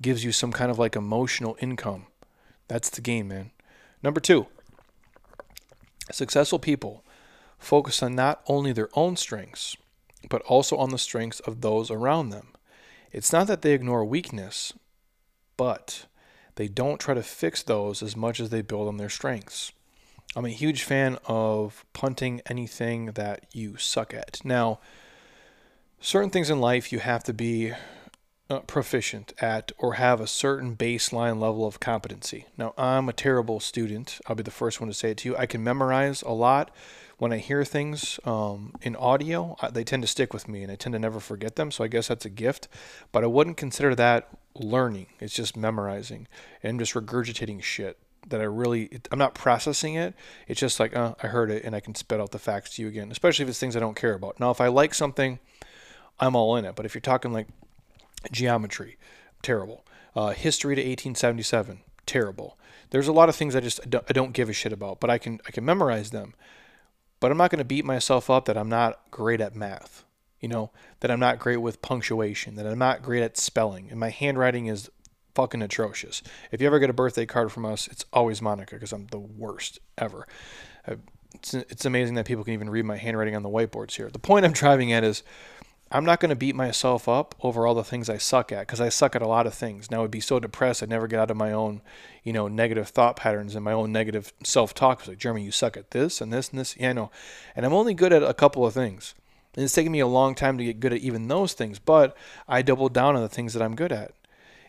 gives 0.00 0.24
you 0.24 0.32
some 0.32 0.52
kind 0.52 0.70
of 0.70 0.78
like 0.78 0.96
emotional 0.96 1.56
income, 1.60 2.06
that's 2.68 2.90
the 2.90 3.00
game, 3.00 3.28
man. 3.28 3.50
Number 4.02 4.20
two, 4.20 4.46
successful 6.10 6.58
people 6.58 7.04
focus 7.58 8.02
on 8.02 8.14
not 8.14 8.42
only 8.46 8.72
their 8.72 8.90
own 8.94 9.16
strengths, 9.16 9.76
but 10.28 10.42
also 10.42 10.76
on 10.76 10.90
the 10.90 10.98
strengths 10.98 11.40
of 11.40 11.60
those 11.60 11.90
around 11.90 12.30
them. 12.30 12.48
It's 13.12 13.32
not 13.32 13.46
that 13.46 13.62
they 13.62 13.72
ignore 13.72 14.04
weakness, 14.04 14.72
but 15.56 16.06
they 16.56 16.68
don't 16.68 17.00
try 17.00 17.14
to 17.14 17.22
fix 17.22 17.62
those 17.62 18.02
as 18.02 18.16
much 18.16 18.40
as 18.40 18.50
they 18.50 18.62
build 18.62 18.88
on 18.88 18.96
their 18.96 19.08
strengths. 19.08 19.72
I'm 20.36 20.44
a 20.44 20.50
huge 20.50 20.82
fan 20.82 21.18
of 21.26 21.84
punting 21.92 22.42
anything 22.46 23.06
that 23.12 23.46
you 23.52 23.76
suck 23.76 24.12
at. 24.12 24.40
Now, 24.44 24.78
certain 26.00 26.30
things 26.30 26.50
in 26.50 26.60
life 26.60 26.92
you 26.92 26.98
have 26.98 27.24
to 27.24 27.32
be 27.32 27.72
uh, 28.50 28.60
proficient 28.60 29.32
at 29.40 29.72
or 29.78 29.94
have 29.94 30.20
a 30.20 30.26
certain 30.26 30.76
baseline 30.76 31.40
level 31.40 31.66
of 31.66 31.80
competency. 31.80 32.46
Now, 32.56 32.74
I'm 32.76 33.08
a 33.08 33.12
terrible 33.12 33.58
student. 33.58 34.20
I'll 34.26 34.36
be 34.36 34.42
the 34.42 34.50
first 34.50 34.80
one 34.80 34.88
to 34.88 34.94
say 34.94 35.10
it 35.10 35.18
to 35.18 35.30
you. 35.30 35.36
I 35.36 35.46
can 35.46 35.64
memorize 35.64 36.22
a 36.22 36.32
lot. 36.32 36.70
When 37.16 37.32
I 37.32 37.38
hear 37.38 37.64
things 37.64 38.20
um, 38.24 38.74
in 38.80 38.94
audio, 38.96 39.56
they 39.72 39.82
tend 39.82 40.02
to 40.02 40.06
stick 40.06 40.32
with 40.32 40.46
me 40.46 40.62
and 40.62 40.70
I 40.70 40.76
tend 40.76 40.92
to 40.92 40.98
never 40.98 41.20
forget 41.20 41.56
them. 41.56 41.70
So 41.70 41.82
I 41.82 41.88
guess 41.88 42.08
that's 42.08 42.24
a 42.24 42.30
gift. 42.30 42.68
But 43.12 43.24
I 43.24 43.26
wouldn't 43.26 43.56
consider 43.56 43.94
that 43.96 44.28
learning. 44.54 45.06
It's 45.20 45.34
just 45.34 45.56
memorizing 45.56 46.28
and 46.62 46.78
just 46.78 46.94
regurgitating 46.94 47.62
shit 47.62 47.98
that 48.30 48.40
I 48.40 48.44
really, 48.44 49.00
I'm 49.10 49.18
not 49.18 49.34
processing 49.34 49.94
it. 49.94 50.14
It's 50.46 50.60
just 50.60 50.80
like, 50.80 50.96
uh, 50.96 51.14
I 51.22 51.28
heard 51.28 51.50
it 51.50 51.64
and 51.64 51.74
I 51.74 51.80
can 51.80 51.94
spit 51.94 52.20
out 52.20 52.30
the 52.30 52.38
facts 52.38 52.74
to 52.76 52.82
you 52.82 52.88
again, 52.88 53.10
especially 53.10 53.44
if 53.44 53.48
it's 53.48 53.58
things 53.58 53.76
I 53.76 53.80
don't 53.80 53.96
care 53.96 54.14
about. 54.14 54.38
Now, 54.40 54.50
if 54.50 54.60
I 54.60 54.68
like 54.68 54.94
something, 54.94 55.38
I'm 56.20 56.36
all 56.36 56.56
in 56.56 56.64
it. 56.64 56.76
But 56.76 56.86
if 56.86 56.94
you're 56.94 57.00
talking 57.00 57.32
like 57.32 57.48
geometry, 58.30 58.96
terrible. 59.42 59.84
Uh, 60.14 60.30
history 60.30 60.74
to 60.74 60.80
1877, 60.80 61.80
terrible. 62.06 62.58
There's 62.90 63.08
a 63.08 63.12
lot 63.12 63.28
of 63.28 63.36
things 63.36 63.54
I 63.54 63.60
just 63.60 63.80
I 63.84 64.12
don't 64.12 64.32
give 64.32 64.48
a 64.48 64.52
shit 64.52 64.72
about, 64.72 65.00
but 65.00 65.10
I 65.10 65.18
can 65.18 65.40
I 65.46 65.50
can 65.50 65.64
memorize 65.64 66.10
them. 66.10 66.34
But 67.20 67.30
I'm 67.30 67.36
not 67.36 67.50
going 67.50 67.58
to 67.58 67.64
beat 67.64 67.84
myself 67.84 68.30
up 68.30 68.44
that 68.46 68.56
I'm 68.56 68.68
not 68.68 69.00
great 69.10 69.40
at 69.40 69.54
math. 69.54 70.04
You 70.40 70.48
know, 70.48 70.70
that 71.00 71.10
I'm 71.10 71.18
not 71.18 71.40
great 71.40 71.56
with 71.56 71.82
punctuation, 71.82 72.54
that 72.54 72.66
I'm 72.66 72.78
not 72.78 73.02
great 73.02 73.24
at 73.24 73.36
spelling, 73.36 73.88
and 73.90 73.98
my 73.98 74.10
handwriting 74.10 74.66
is 74.66 74.88
fucking 75.38 75.62
atrocious. 75.62 76.20
If 76.50 76.60
you 76.60 76.66
ever 76.66 76.80
get 76.80 76.90
a 76.90 76.92
birthday 76.92 77.24
card 77.24 77.52
from 77.52 77.64
us, 77.64 77.86
it's 77.86 78.04
always 78.12 78.42
Monica 78.42 78.74
because 78.74 78.92
I'm 78.92 79.06
the 79.06 79.20
worst 79.20 79.78
ever. 79.96 80.26
Uh, 80.84 80.96
it's, 81.32 81.54
it's 81.54 81.84
amazing 81.84 82.16
that 82.16 82.26
people 82.26 82.42
can 82.42 82.54
even 82.54 82.68
read 82.68 82.84
my 82.84 82.96
handwriting 82.96 83.36
on 83.36 83.44
the 83.44 83.48
whiteboards 83.48 83.92
here. 83.92 84.10
The 84.10 84.18
point 84.18 84.44
I'm 84.44 84.50
driving 84.50 84.92
at 84.92 85.04
is 85.04 85.22
I'm 85.92 86.04
not 86.04 86.18
going 86.18 86.30
to 86.30 86.34
beat 86.34 86.56
myself 86.56 87.08
up 87.08 87.36
over 87.40 87.68
all 87.68 87.76
the 87.76 87.84
things 87.84 88.10
I 88.10 88.18
suck 88.18 88.50
at 88.50 88.66
because 88.66 88.80
I 88.80 88.88
suck 88.88 89.14
at 89.14 89.22
a 89.22 89.28
lot 89.28 89.46
of 89.46 89.54
things. 89.54 89.92
Now 89.92 90.02
I'd 90.02 90.10
be 90.10 90.18
so 90.18 90.40
depressed 90.40 90.82
I'd 90.82 90.88
never 90.88 91.06
get 91.06 91.20
out 91.20 91.30
of 91.30 91.36
my 91.36 91.52
own, 91.52 91.82
you 92.24 92.32
know, 92.32 92.48
negative 92.48 92.88
thought 92.88 93.14
patterns 93.14 93.54
and 93.54 93.64
my 93.64 93.72
own 93.72 93.92
negative 93.92 94.32
self-talk. 94.42 94.98
It's 94.98 95.08
like, 95.08 95.18
Jeremy, 95.18 95.44
you 95.44 95.52
suck 95.52 95.76
at 95.76 95.92
this 95.92 96.20
and 96.20 96.32
this 96.32 96.50
and 96.50 96.58
this. 96.58 96.76
Yeah, 96.76 96.90
I 96.90 96.94
know. 96.94 97.12
And 97.54 97.64
I'm 97.64 97.72
only 97.72 97.94
good 97.94 98.12
at 98.12 98.24
a 98.24 98.34
couple 98.34 98.66
of 98.66 98.74
things. 98.74 99.14
And 99.54 99.62
it's 99.62 99.72
taken 99.72 99.92
me 99.92 100.00
a 100.00 100.06
long 100.08 100.34
time 100.34 100.58
to 100.58 100.64
get 100.64 100.80
good 100.80 100.94
at 100.94 101.00
even 101.00 101.28
those 101.28 101.52
things, 101.52 101.78
but 101.78 102.16
I 102.48 102.60
double 102.62 102.88
down 102.88 103.14
on 103.14 103.22
the 103.22 103.28
things 103.28 103.52
that 103.54 103.62
I'm 103.62 103.76
good 103.76 103.92
at. 103.92 104.10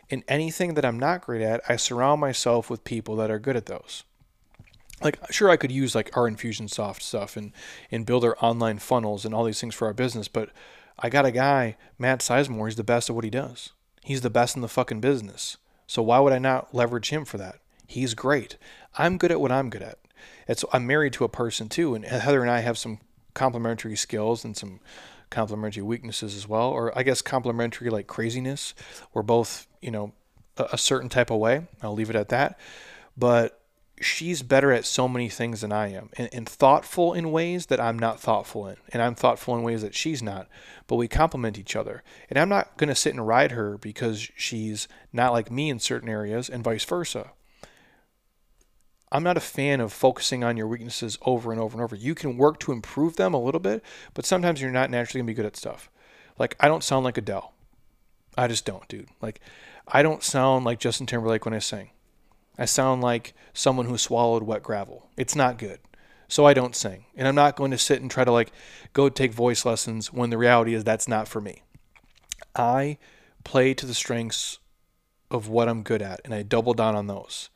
In 0.09 0.23
anything 0.27 0.73
that 0.73 0.85
I'm 0.85 0.97
not 0.97 1.21
great 1.21 1.41
at, 1.41 1.61
I 1.69 1.75
surround 1.75 2.19
myself 2.19 2.69
with 2.69 2.83
people 2.83 3.15
that 3.17 3.29
are 3.29 3.39
good 3.39 3.55
at 3.55 3.67
those 3.67 4.03
like 5.01 5.19
sure 5.31 5.49
I 5.49 5.57
could 5.57 5.71
use 5.71 5.95
like 5.95 6.15
our 6.15 6.29
Infusionsoft 6.29 7.01
stuff 7.01 7.37
and 7.37 7.51
and 7.91 8.05
build 8.05 8.23
our 8.23 8.37
online 8.41 8.79
funnels 8.79 9.25
and 9.25 9.33
all 9.33 9.43
these 9.43 9.61
things 9.61 9.75
for 9.75 9.87
our 9.87 9.93
business, 9.93 10.27
but 10.27 10.49
I 10.97 11.09
got 11.09 11.25
a 11.25 11.31
guy, 11.31 11.77
Matt 11.97 12.19
Sizemore, 12.19 12.67
he's 12.67 12.75
the 12.75 12.83
best 12.83 13.09
at 13.09 13.15
what 13.15 13.23
he 13.23 13.29
does. 13.29 13.71
He's 14.03 14.21
the 14.21 14.29
best 14.29 14.55
in 14.55 14.61
the 14.61 14.67
fucking 14.67 14.99
business. 14.99 15.57
So 15.87 16.01
why 16.01 16.19
would 16.19 16.33
I 16.33 16.39
not 16.39 16.73
leverage 16.73 17.09
him 17.09 17.25
for 17.25 17.37
that? 17.37 17.59
He's 17.87 18.13
great. 18.13 18.57
I'm 18.97 19.17
good 19.17 19.31
at 19.31 19.39
what 19.39 19.51
I'm 19.51 19.69
good 19.69 19.81
at. 19.81 19.97
It's 20.47 20.65
I'm 20.73 20.85
married 20.85 21.13
to 21.13 21.23
a 21.23 21.29
person 21.29 21.69
too, 21.69 21.95
and 21.95 22.05
Heather 22.05 22.41
and 22.41 22.51
I 22.51 22.59
have 22.59 22.77
some 22.77 22.99
complementary 23.33 23.95
skills 23.95 24.43
and 24.43 24.57
some 24.57 24.79
complementary 25.29 25.83
weaknesses 25.83 26.35
as 26.35 26.47
well, 26.47 26.69
or 26.69 26.97
I 26.97 27.03
guess 27.03 27.21
complementary 27.21 27.89
like 27.89 28.07
craziness. 28.07 28.73
We're 29.13 29.21
both, 29.21 29.67
you 29.81 29.91
know, 29.91 30.13
a, 30.57 30.69
a 30.73 30.77
certain 30.77 31.09
type 31.09 31.29
of 31.29 31.39
way. 31.39 31.67
I'll 31.81 31.93
leave 31.93 32.09
it 32.09 32.15
at 32.15 32.29
that. 32.29 32.59
But 33.17 33.59
she's 34.01 34.41
better 34.41 34.71
at 34.71 34.85
so 34.85 35.07
many 35.07 35.29
things 35.29 35.61
than 35.61 35.71
I 35.71 35.91
am 35.91 36.09
and, 36.17 36.29
and, 36.31 36.47
thoughtful 36.47 37.13
in 37.13 37.31
ways 37.31 37.65
that 37.65 37.81
I'm 37.81 37.99
not 37.99 38.19
thoughtful 38.19 38.67
in. 38.67 38.77
And 38.93 39.01
I'm 39.01 39.15
thoughtful 39.15 39.57
in 39.57 39.63
ways 39.63 39.81
that 39.81 39.95
she's 39.95 40.23
not. 40.23 40.47
But 40.87 40.95
we 40.95 41.07
complement 41.07 41.57
each 41.57 41.75
other. 41.75 42.03
And 42.29 42.39
I'm 42.39 42.49
not 42.49 42.77
going 42.77 42.87
to 42.87 42.95
sit 42.95 43.13
and 43.13 43.27
ride 43.27 43.51
her 43.51 43.77
because 43.77 44.29
she's 44.35 44.87
not 45.11 45.33
like 45.33 45.51
me 45.51 45.69
in 45.69 45.79
certain 45.79 46.09
areas 46.09 46.49
and 46.49 46.63
vice 46.63 46.85
versa. 46.85 47.31
I'm 49.11 49.23
not 49.23 49.37
a 49.37 49.41
fan 49.41 49.81
of 49.81 49.91
focusing 49.91 50.43
on 50.43 50.55
your 50.55 50.67
weaknesses 50.67 51.17
over 51.23 51.51
and 51.51 51.59
over 51.59 51.75
and 51.75 51.83
over. 51.83 51.95
You 51.95 52.13
can 52.13 52.37
work 52.37 52.59
to 52.59 52.71
improve 52.71 53.15
them 53.15 53.33
a 53.33 53.41
little 53.41 53.59
bit, 53.59 53.83
but 54.13 54.25
sometimes 54.25 54.61
you're 54.61 54.71
not 54.71 54.91
naturally 54.91 55.19
going 55.19 55.27
to 55.27 55.31
be 55.31 55.35
good 55.35 55.47
at 55.47 55.57
stuff. 55.57 55.89
Like, 56.37 56.55
I 56.59 56.67
don't 56.67 56.83
sound 56.83 57.05
like 57.05 57.17
Adele. 57.17 57.53
I 58.37 58.47
just 58.47 58.65
don't, 58.65 58.87
dude. 58.87 59.09
Like, 59.21 59.41
I 59.87 60.03
don't 60.03 60.23
sound 60.23 60.63
like 60.63 60.79
Justin 60.79 61.07
Timberlake 61.07 61.45
when 61.45 61.53
I 61.53 61.59
sing. 61.59 61.89
I 62.57 62.65
sound 62.65 63.01
like 63.01 63.33
someone 63.53 63.87
who 63.87 63.97
swallowed 63.97 64.43
wet 64.43 64.61
gravel. 64.61 65.09
It's 65.17 65.35
not 65.35 65.57
good. 65.57 65.79
So 66.27 66.45
I 66.45 66.53
don't 66.53 66.75
sing. 66.75 67.05
And 67.15 67.27
I'm 67.27 67.35
not 67.35 67.55
going 67.55 67.71
to 67.71 67.77
sit 67.77 68.01
and 68.01 68.11
try 68.11 68.23
to 68.23 68.31
like 68.31 68.51
go 68.93 69.09
take 69.09 69.33
voice 69.33 69.65
lessons 69.65 70.13
when 70.13 70.29
the 70.29 70.37
reality 70.37 70.75
is 70.75 70.83
that's 70.83 71.07
not 71.07 71.27
for 71.27 71.41
me. 71.41 71.63
I 72.55 72.97
play 73.43 73.73
to 73.73 73.85
the 73.85 73.93
strengths 73.93 74.59
of 75.31 75.47
what 75.47 75.67
I'm 75.67 75.83
good 75.83 76.01
at 76.01 76.21
and 76.23 76.33
I 76.33 76.43
double 76.43 76.73
down 76.73 76.95
on 76.95 77.07
those. 77.07 77.49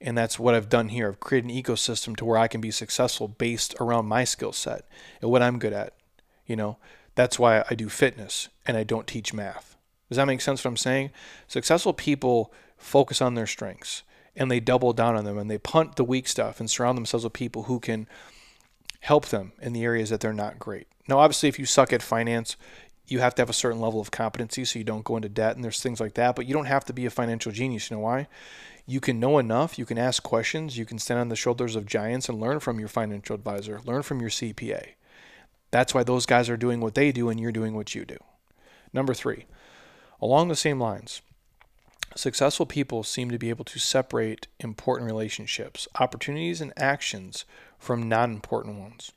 And 0.00 0.16
that's 0.16 0.38
what 0.38 0.54
I've 0.54 0.68
done 0.68 0.90
here. 0.90 1.08
I've 1.08 1.20
created 1.20 1.50
an 1.50 1.56
ecosystem 1.56 2.16
to 2.16 2.24
where 2.24 2.38
I 2.38 2.48
can 2.48 2.60
be 2.60 2.70
successful 2.70 3.26
based 3.26 3.74
around 3.80 4.06
my 4.06 4.24
skill 4.24 4.52
set 4.52 4.86
and 5.20 5.30
what 5.30 5.42
I'm 5.42 5.58
good 5.58 5.72
at. 5.72 5.94
You 6.46 6.56
know, 6.56 6.78
that's 7.14 7.38
why 7.38 7.64
I 7.68 7.74
do 7.74 7.88
fitness 7.88 8.48
and 8.64 8.76
I 8.76 8.84
don't 8.84 9.06
teach 9.06 9.34
math. 9.34 9.76
Does 10.08 10.16
that 10.16 10.26
make 10.26 10.40
sense 10.40 10.64
what 10.64 10.70
I'm 10.70 10.76
saying? 10.76 11.10
Successful 11.48 11.92
people 11.92 12.52
focus 12.76 13.20
on 13.20 13.34
their 13.34 13.46
strengths 13.46 14.04
and 14.36 14.50
they 14.50 14.60
double 14.60 14.92
down 14.92 15.16
on 15.16 15.24
them 15.24 15.36
and 15.36 15.50
they 15.50 15.58
punt 15.58 15.96
the 15.96 16.04
weak 16.04 16.28
stuff 16.28 16.60
and 16.60 16.70
surround 16.70 16.96
themselves 16.96 17.24
with 17.24 17.32
people 17.32 17.64
who 17.64 17.80
can 17.80 18.06
help 19.00 19.26
them 19.26 19.52
in 19.60 19.72
the 19.72 19.84
areas 19.84 20.10
that 20.10 20.20
they're 20.20 20.32
not 20.32 20.58
great. 20.58 20.86
Now, 21.08 21.18
obviously, 21.18 21.48
if 21.48 21.58
you 21.58 21.66
suck 21.66 21.92
at 21.92 22.02
finance, 22.02 22.56
you 23.06 23.18
have 23.20 23.34
to 23.34 23.42
have 23.42 23.50
a 23.50 23.54
certain 23.54 23.80
level 23.80 24.00
of 24.00 24.10
competency 24.10 24.64
so 24.64 24.78
you 24.78 24.84
don't 24.84 25.04
go 25.04 25.16
into 25.16 25.28
debt 25.28 25.56
and 25.56 25.64
there's 25.64 25.80
things 25.80 26.00
like 26.00 26.14
that, 26.14 26.36
but 26.36 26.46
you 26.46 26.54
don't 26.54 26.66
have 26.66 26.84
to 26.84 26.92
be 26.92 27.06
a 27.06 27.10
financial 27.10 27.50
genius. 27.50 27.90
You 27.90 27.96
know 27.96 28.02
why? 28.02 28.28
You 28.88 29.00
can 29.00 29.20
know 29.20 29.38
enough, 29.38 29.78
you 29.78 29.84
can 29.84 29.98
ask 29.98 30.22
questions, 30.22 30.76
you 30.76 30.84
can 30.84 30.98
stand 30.98 31.20
on 31.20 31.28
the 31.28 31.36
shoulders 31.36 31.76
of 31.76 31.86
giants 31.86 32.28
and 32.28 32.40
learn 32.40 32.58
from 32.58 32.80
your 32.80 32.88
financial 32.88 33.36
advisor, 33.36 33.80
learn 33.84 34.02
from 34.02 34.20
your 34.20 34.30
CPA. 34.30 34.94
That's 35.70 35.94
why 35.94 36.02
those 36.02 36.26
guys 36.26 36.48
are 36.48 36.56
doing 36.56 36.80
what 36.80 36.94
they 36.94 37.12
do 37.12 37.28
and 37.28 37.38
you're 37.38 37.52
doing 37.52 37.74
what 37.74 37.94
you 37.94 38.04
do. 38.04 38.16
Number 38.92 39.12
three, 39.12 39.44
along 40.20 40.48
the 40.48 40.56
same 40.56 40.80
lines, 40.80 41.20
Successful 42.18 42.66
people 42.66 43.04
seem 43.04 43.30
to 43.30 43.38
be 43.38 43.50
able 43.50 43.64
to 43.66 43.78
separate 43.78 44.48
important 44.58 45.06
relationships, 45.06 45.86
opportunities, 46.00 46.60
and 46.60 46.72
actions 46.76 47.44
from 47.78 48.08
non 48.08 48.32
important 48.32 48.78
ones. 48.78 49.12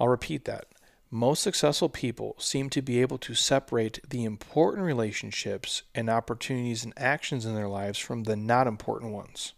I'll 0.00 0.08
repeat 0.08 0.46
that. 0.46 0.66
Most 1.14 1.44
successful 1.44 1.88
people 1.88 2.34
seem 2.40 2.68
to 2.70 2.82
be 2.82 3.00
able 3.00 3.18
to 3.18 3.36
separate 3.36 4.00
the 4.10 4.24
important 4.24 4.84
relationships 4.84 5.84
and 5.94 6.10
opportunities 6.10 6.82
and 6.82 6.92
actions 6.96 7.46
in 7.46 7.54
their 7.54 7.68
lives 7.68 8.00
from 8.00 8.24
the 8.24 8.34
not 8.34 8.66
important 8.66 9.12
ones. 9.12 9.52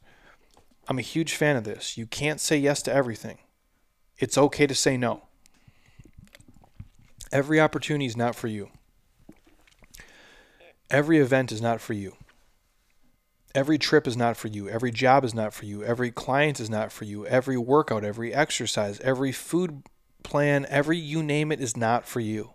I'm 0.87 0.99
a 0.99 1.03
huge 1.03 1.35
fan 1.35 1.57
of 1.57 1.65
this. 1.65 1.97
You 1.97 2.05
can't 2.05 2.43
say 2.43 2.59
yes 2.59 2.83
to 2.83 2.93
everything, 2.93 3.39
it's 4.19 4.37
okay 4.37 4.67
to 4.67 4.75
say 4.75 4.99
no. 4.99 5.23
Every 7.33 7.59
opportunity 7.59 8.05
is 8.05 8.19
not 8.19 8.35
for 8.35 8.49
you. 8.49 8.69
Every 10.91 11.17
event 11.17 11.53
is 11.53 11.63
not 11.63 11.81
for 11.81 11.95
you. 11.95 12.17
Every 13.55 13.79
trip 13.79 14.07
is 14.07 14.15
not 14.15 14.37
for 14.37 14.49
you. 14.49 14.69
Every 14.69 14.91
job 14.91 15.25
is 15.25 15.33
not 15.33 15.55
for 15.55 15.65
you. 15.65 15.83
Every 15.83 16.11
client 16.11 16.61
is 16.61 16.69
not 16.69 16.93
for 16.93 17.07
you. 17.07 17.25
Every 17.25 17.57
workout, 17.57 18.05
every 18.05 18.35
exercise, 18.35 19.01
every 19.01 19.33
food 19.33 19.85
plan, 20.27 20.67
every 20.69 20.99
you 20.99 21.23
name 21.23 21.51
it 21.51 21.61
is 21.61 21.77
not 21.77 22.07
for 22.07 22.21
you. 22.21 22.51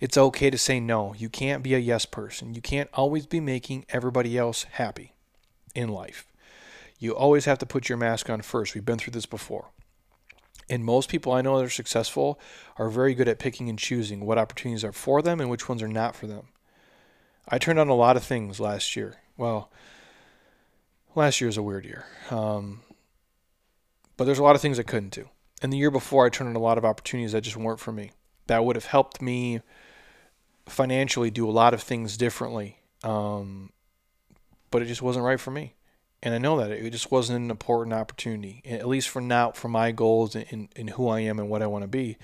It's 0.00 0.16
okay 0.16 0.50
to 0.50 0.58
say 0.58 0.80
no. 0.80 1.14
You 1.14 1.28
can't 1.28 1.62
be 1.62 1.74
a 1.74 1.78
yes 1.78 2.06
person. 2.06 2.54
You 2.54 2.60
can't 2.60 2.88
always 2.92 3.26
be 3.26 3.40
making 3.40 3.84
everybody 3.90 4.38
else 4.38 4.64
happy 4.64 5.12
in 5.74 5.88
life. 5.88 6.26
You 6.98 7.14
always 7.14 7.44
have 7.44 7.58
to 7.58 7.66
put 7.66 7.88
your 7.88 7.98
mask 7.98 8.30
on 8.30 8.42
first. 8.42 8.74
We've 8.74 8.84
been 8.84 8.98
through 8.98 9.12
this 9.12 9.26
before. 9.26 9.70
And 10.70 10.84
most 10.84 11.08
people 11.08 11.32
I 11.32 11.42
know 11.42 11.58
that 11.58 11.66
are 11.66 11.70
successful 11.70 12.40
are 12.76 12.88
very 12.88 13.14
good 13.14 13.28
at 13.28 13.38
picking 13.38 13.68
and 13.68 13.78
choosing 13.78 14.24
what 14.24 14.38
opportunities 14.38 14.84
are 14.84 14.92
for 14.92 15.22
them 15.22 15.40
and 15.40 15.50
which 15.50 15.68
ones 15.68 15.82
are 15.82 15.88
not 15.88 16.16
for 16.16 16.26
them. 16.26 16.48
I 17.48 17.58
turned 17.58 17.78
on 17.78 17.88
a 17.88 17.94
lot 17.94 18.16
of 18.16 18.24
things 18.24 18.60
last 18.60 18.96
year. 18.96 19.16
Well, 19.36 19.70
last 21.14 21.40
year 21.40 21.48
was 21.48 21.56
a 21.56 21.62
weird 21.62 21.84
year. 21.84 22.04
Um, 22.30 22.80
but 24.16 24.24
there's 24.24 24.38
a 24.38 24.42
lot 24.42 24.56
of 24.56 24.60
things 24.60 24.78
I 24.78 24.82
couldn't 24.82 25.12
do. 25.12 25.28
And 25.62 25.72
the 25.72 25.76
year 25.76 25.90
before, 25.90 26.26
I 26.26 26.28
turned 26.28 26.50
on 26.50 26.56
a 26.56 26.60
lot 26.60 26.78
of 26.78 26.84
opportunities 26.84 27.32
that 27.32 27.42
just 27.42 27.56
weren't 27.56 27.80
for 27.80 27.92
me. 27.92 28.12
That 28.46 28.64
would 28.64 28.76
have 28.76 28.86
helped 28.86 29.20
me 29.20 29.60
financially 30.66 31.30
do 31.30 31.48
a 31.48 31.52
lot 31.52 31.74
of 31.74 31.82
things 31.82 32.16
differently. 32.16 32.78
Um, 33.02 33.70
but 34.70 34.82
it 34.82 34.86
just 34.86 35.02
wasn't 35.02 35.24
right 35.24 35.40
for 35.40 35.50
me. 35.50 35.74
And 36.22 36.34
I 36.34 36.38
know 36.38 36.58
that 36.58 36.70
it 36.70 36.90
just 36.90 37.10
wasn't 37.10 37.44
an 37.44 37.50
important 37.50 37.94
opportunity, 37.94 38.62
at 38.64 38.88
least 38.88 39.08
for 39.08 39.20
now, 39.20 39.52
for 39.52 39.68
my 39.68 39.92
goals 39.92 40.34
and, 40.34 40.68
and 40.74 40.90
who 40.90 41.08
I 41.08 41.20
am 41.20 41.38
and 41.38 41.48
what 41.48 41.62
I 41.62 41.66
want 41.66 41.82
to 41.82 41.88
be. 41.88 42.18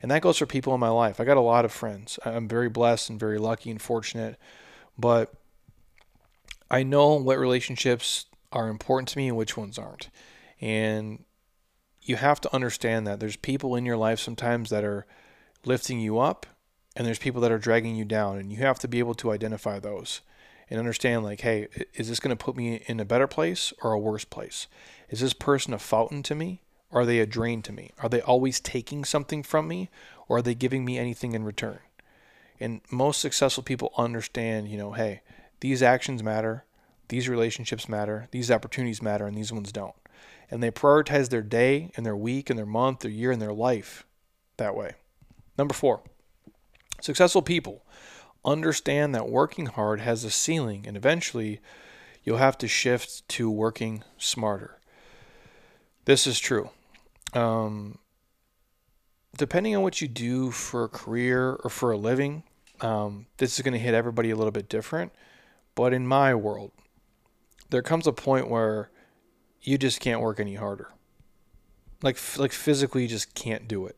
And 0.00 0.10
that 0.10 0.22
goes 0.22 0.38
for 0.38 0.46
people 0.46 0.74
in 0.74 0.80
my 0.80 0.88
life. 0.88 1.20
I 1.20 1.24
got 1.24 1.36
a 1.36 1.40
lot 1.40 1.64
of 1.64 1.72
friends. 1.72 2.18
I'm 2.24 2.48
very 2.48 2.68
blessed 2.68 3.10
and 3.10 3.20
very 3.20 3.38
lucky 3.38 3.70
and 3.70 3.82
fortunate 3.82 4.38
but 4.98 5.32
I 6.70 6.82
know 6.82 7.14
what 7.14 7.38
relationships 7.38 8.26
are 8.50 8.68
important 8.68 9.08
to 9.08 9.18
me 9.18 9.28
and 9.28 9.36
which 9.36 9.56
ones 9.56 9.78
aren't. 9.78 10.10
And 10.60 11.24
you 12.02 12.16
have 12.16 12.40
to 12.40 12.54
understand 12.54 13.06
that 13.06 13.20
there's 13.20 13.36
people 13.36 13.76
in 13.76 13.86
your 13.86 13.96
life 13.96 14.18
sometimes 14.18 14.70
that 14.70 14.84
are 14.84 15.06
lifting 15.64 16.00
you 16.00 16.18
up 16.18 16.46
and 16.96 17.06
there's 17.06 17.18
people 17.18 17.40
that 17.40 17.52
are 17.52 17.58
dragging 17.58 17.96
you 17.96 18.04
down, 18.04 18.36
and 18.38 18.52
you 18.52 18.58
have 18.58 18.78
to 18.80 18.88
be 18.88 18.98
able 18.98 19.14
to 19.14 19.30
identify 19.30 19.78
those 19.78 20.20
and 20.68 20.78
understand 20.78 21.24
like, 21.24 21.40
hey, 21.40 21.68
is 21.94 22.08
this 22.08 22.20
going 22.20 22.36
to 22.36 22.44
put 22.44 22.56
me 22.56 22.82
in 22.86 23.00
a 23.00 23.04
better 23.04 23.26
place 23.26 23.72
or 23.82 23.92
a 23.92 23.98
worse 23.98 24.24
place? 24.24 24.66
Is 25.08 25.20
this 25.20 25.32
person 25.32 25.72
a 25.72 25.78
fountain 25.78 26.22
to 26.24 26.34
me? 26.34 26.62
Are 26.90 27.06
they 27.06 27.18
a 27.20 27.26
drain 27.26 27.62
to 27.62 27.72
me? 27.72 27.92
Are 27.98 28.08
they 28.08 28.20
always 28.20 28.60
taking 28.60 29.04
something 29.04 29.42
from 29.42 29.68
me 29.68 29.88
or 30.28 30.38
are 30.38 30.42
they 30.42 30.54
giving 30.54 30.84
me 30.84 30.98
anything 30.98 31.32
in 31.32 31.44
return? 31.44 31.78
And 32.60 32.82
most 32.90 33.20
successful 33.20 33.62
people 33.62 33.92
understand, 33.96 34.68
you 34.68 34.76
know, 34.76 34.92
hey, 34.92 35.22
these 35.60 35.82
actions 35.82 36.22
matter, 36.22 36.64
these 37.08 37.28
relationships 37.28 37.88
matter, 37.88 38.28
these 38.30 38.50
opportunities 38.50 39.02
matter, 39.02 39.26
and 39.26 39.36
these 39.36 39.52
ones 39.52 39.72
don't. 39.72 39.94
And 40.52 40.62
they 40.62 40.70
prioritize 40.70 41.30
their 41.30 41.40
day 41.40 41.90
and 41.96 42.04
their 42.04 42.14
week 42.14 42.50
and 42.50 42.58
their 42.58 42.66
month, 42.66 43.00
their 43.00 43.10
year, 43.10 43.32
and 43.32 43.40
their 43.40 43.54
life 43.54 44.04
that 44.58 44.76
way. 44.76 44.96
Number 45.56 45.72
four, 45.72 46.02
successful 47.00 47.40
people 47.40 47.86
understand 48.44 49.14
that 49.14 49.30
working 49.30 49.64
hard 49.64 50.00
has 50.00 50.24
a 50.24 50.30
ceiling 50.30 50.84
and 50.86 50.94
eventually 50.94 51.60
you'll 52.22 52.36
have 52.36 52.58
to 52.58 52.68
shift 52.68 53.26
to 53.28 53.50
working 53.50 54.04
smarter. 54.18 54.78
This 56.04 56.26
is 56.26 56.38
true. 56.38 56.68
Um, 57.32 57.98
depending 59.38 59.74
on 59.74 59.82
what 59.82 60.02
you 60.02 60.08
do 60.08 60.50
for 60.50 60.84
a 60.84 60.88
career 60.88 61.54
or 61.64 61.70
for 61.70 61.92
a 61.92 61.96
living, 61.96 62.42
um, 62.82 63.24
this 63.38 63.56
is 63.56 63.62
going 63.62 63.72
to 63.72 63.78
hit 63.78 63.94
everybody 63.94 64.30
a 64.30 64.36
little 64.36 64.52
bit 64.52 64.68
different. 64.68 65.12
But 65.74 65.94
in 65.94 66.06
my 66.06 66.34
world, 66.34 66.72
there 67.70 67.80
comes 67.80 68.06
a 68.06 68.12
point 68.12 68.50
where 68.50 68.90
you 69.62 69.78
just 69.78 70.00
can't 70.00 70.20
work 70.20 70.40
any 70.40 70.54
harder. 70.54 70.88
Like 72.02 72.18
like 72.36 72.52
physically, 72.52 73.02
you 73.02 73.08
just 73.08 73.34
can't 73.34 73.68
do 73.68 73.86
it. 73.86 73.96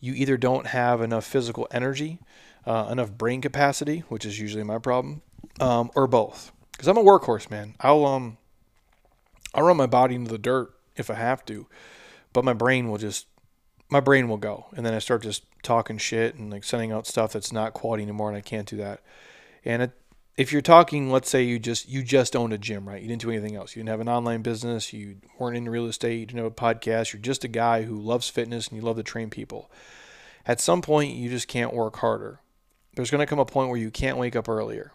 You 0.00 0.14
either 0.14 0.36
don't 0.36 0.68
have 0.68 1.00
enough 1.00 1.24
physical 1.24 1.66
energy, 1.70 2.18
uh, 2.66 2.88
enough 2.90 3.12
brain 3.12 3.40
capacity, 3.40 4.00
which 4.08 4.24
is 4.24 4.38
usually 4.38 4.64
my 4.64 4.78
problem, 4.78 5.22
um, 5.60 5.90
or 5.94 6.06
both. 6.06 6.52
Because 6.72 6.88
I'm 6.88 6.96
a 6.96 7.02
workhorse, 7.02 7.50
man. 7.50 7.74
I'll 7.80 8.04
um, 8.04 8.38
I'll 9.54 9.64
run 9.64 9.76
my 9.76 9.86
body 9.86 10.14
into 10.14 10.30
the 10.30 10.38
dirt 10.38 10.72
if 10.96 11.10
I 11.10 11.14
have 11.14 11.44
to, 11.46 11.66
but 12.32 12.44
my 12.44 12.52
brain 12.52 12.88
will 12.88 12.98
just 12.98 13.26
my 13.88 14.00
brain 14.00 14.28
will 14.28 14.36
go, 14.36 14.66
and 14.76 14.84
then 14.84 14.94
I 14.94 14.98
start 14.98 15.22
just 15.22 15.44
talking 15.62 15.98
shit 15.98 16.34
and 16.34 16.50
like 16.50 16.64
sending 16.64 16.92
out 16.92 17.06
stuff 17.06 17.32
that's 17.32 17.52
not 17.52 17.72
quality 17.72 18.02
anymore, 18.02 18.28
and 18.28 18.36
I 18.36 18.42
can't 18.42 18.68
do 18.68 18.76
that. 18.76 19.00
And 19.64 19.82
it, 19.82 19.92
if 20.38 20.52
you're 20.52 20.62
talking, 20.62 21.10
let's 21.10 21.28
say 21.28 21.42
you 21.42 21.58
just 21.58 21.88
you 21.88 22.02
just 22.02 22.34
owned 22.34 22.54
a 22.54 22.58
gym, 22.58 22.88
right? 22.88 23.02
You 23.02 23.08
didn't 23.08 23.20
do 23.20 23.30
anything 23.30 23.56
else. 23.56 23.76
You 23.76 23.80
didn't 23.80 23.90
have 23.90 24.00
an 24.00 24.08
online 24.08 24.40
business. 24.40 24.92
You 24.92 25.16
weren't 25.38 25.56
in 25.56 25.68
real 25.68 25.86
estate. 25.86 26.20
You 26.20 26.26
didn't 26.26 26.44
have 26.44 26.46
a 26.46 26.50
podcast. 26.50 27.12
You're 27.12 27.20
just 27.20 27.44
a 27.44 27.48
guy 27.48 27.82
who 27.82 27.98
loves 27.98 28.30
fitness 28.30 28.68
and 28.68 28.76
you 28.76 28.82
love 28.82 28.96
to 28.96 29.02
train 29.02 29.28
people. 29.28 29.70
At 30.46 30.60
some 30.60 30.80
point, 30.80 31.14
you 31.14 31.28
just 31.28 31.48
can't 31.48 31.74
work 31.74 31.96
harder. 31.96 32.40
There's 32.94 33.10
going 33.10 33.20
to 33.20 33.26
come 33.26 33.38
a 33.38 33.44
point 33.44 33.68
where 33.68 33.78
you 33.78 33.90
can't 33.90 34.16
wake 34.16 34.34
up 34.34 34.48
earlier, 34.48 34.92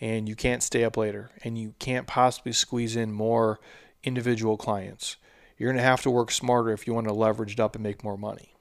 and 0.00 0.28
you 0.28 0.36
can't 0.36 0.62
stay 0.62 0.84
up 0.84 0.96
later, 0.96 1.30
and 1.42 1.58
you 1.58 1.74
can't 1.80 2.06
possibly 2.06 2.52
squeeze 2.52 2.94
in 2.94 3.12
more 3.12 3.58
individual 4.04 4.56
clients 4.56 5.16
you're 5.62 5.70
going 5.70 5.80
to 5.80 5.88
have 5.88 6.02
to 6.02 6.10
work 6.10 6.32
smarter 6.32 6.72
if 6.72 6.88
you 6.88 6.92
want 6.92 7.06
to 7.06 7.12
leverage 7.12 7.52
it 7.52 7.60
up 7.60 7.76
and 7.76 7.84
make 7.84 8.02
more 8.02 8.18
money. 8.18 8.56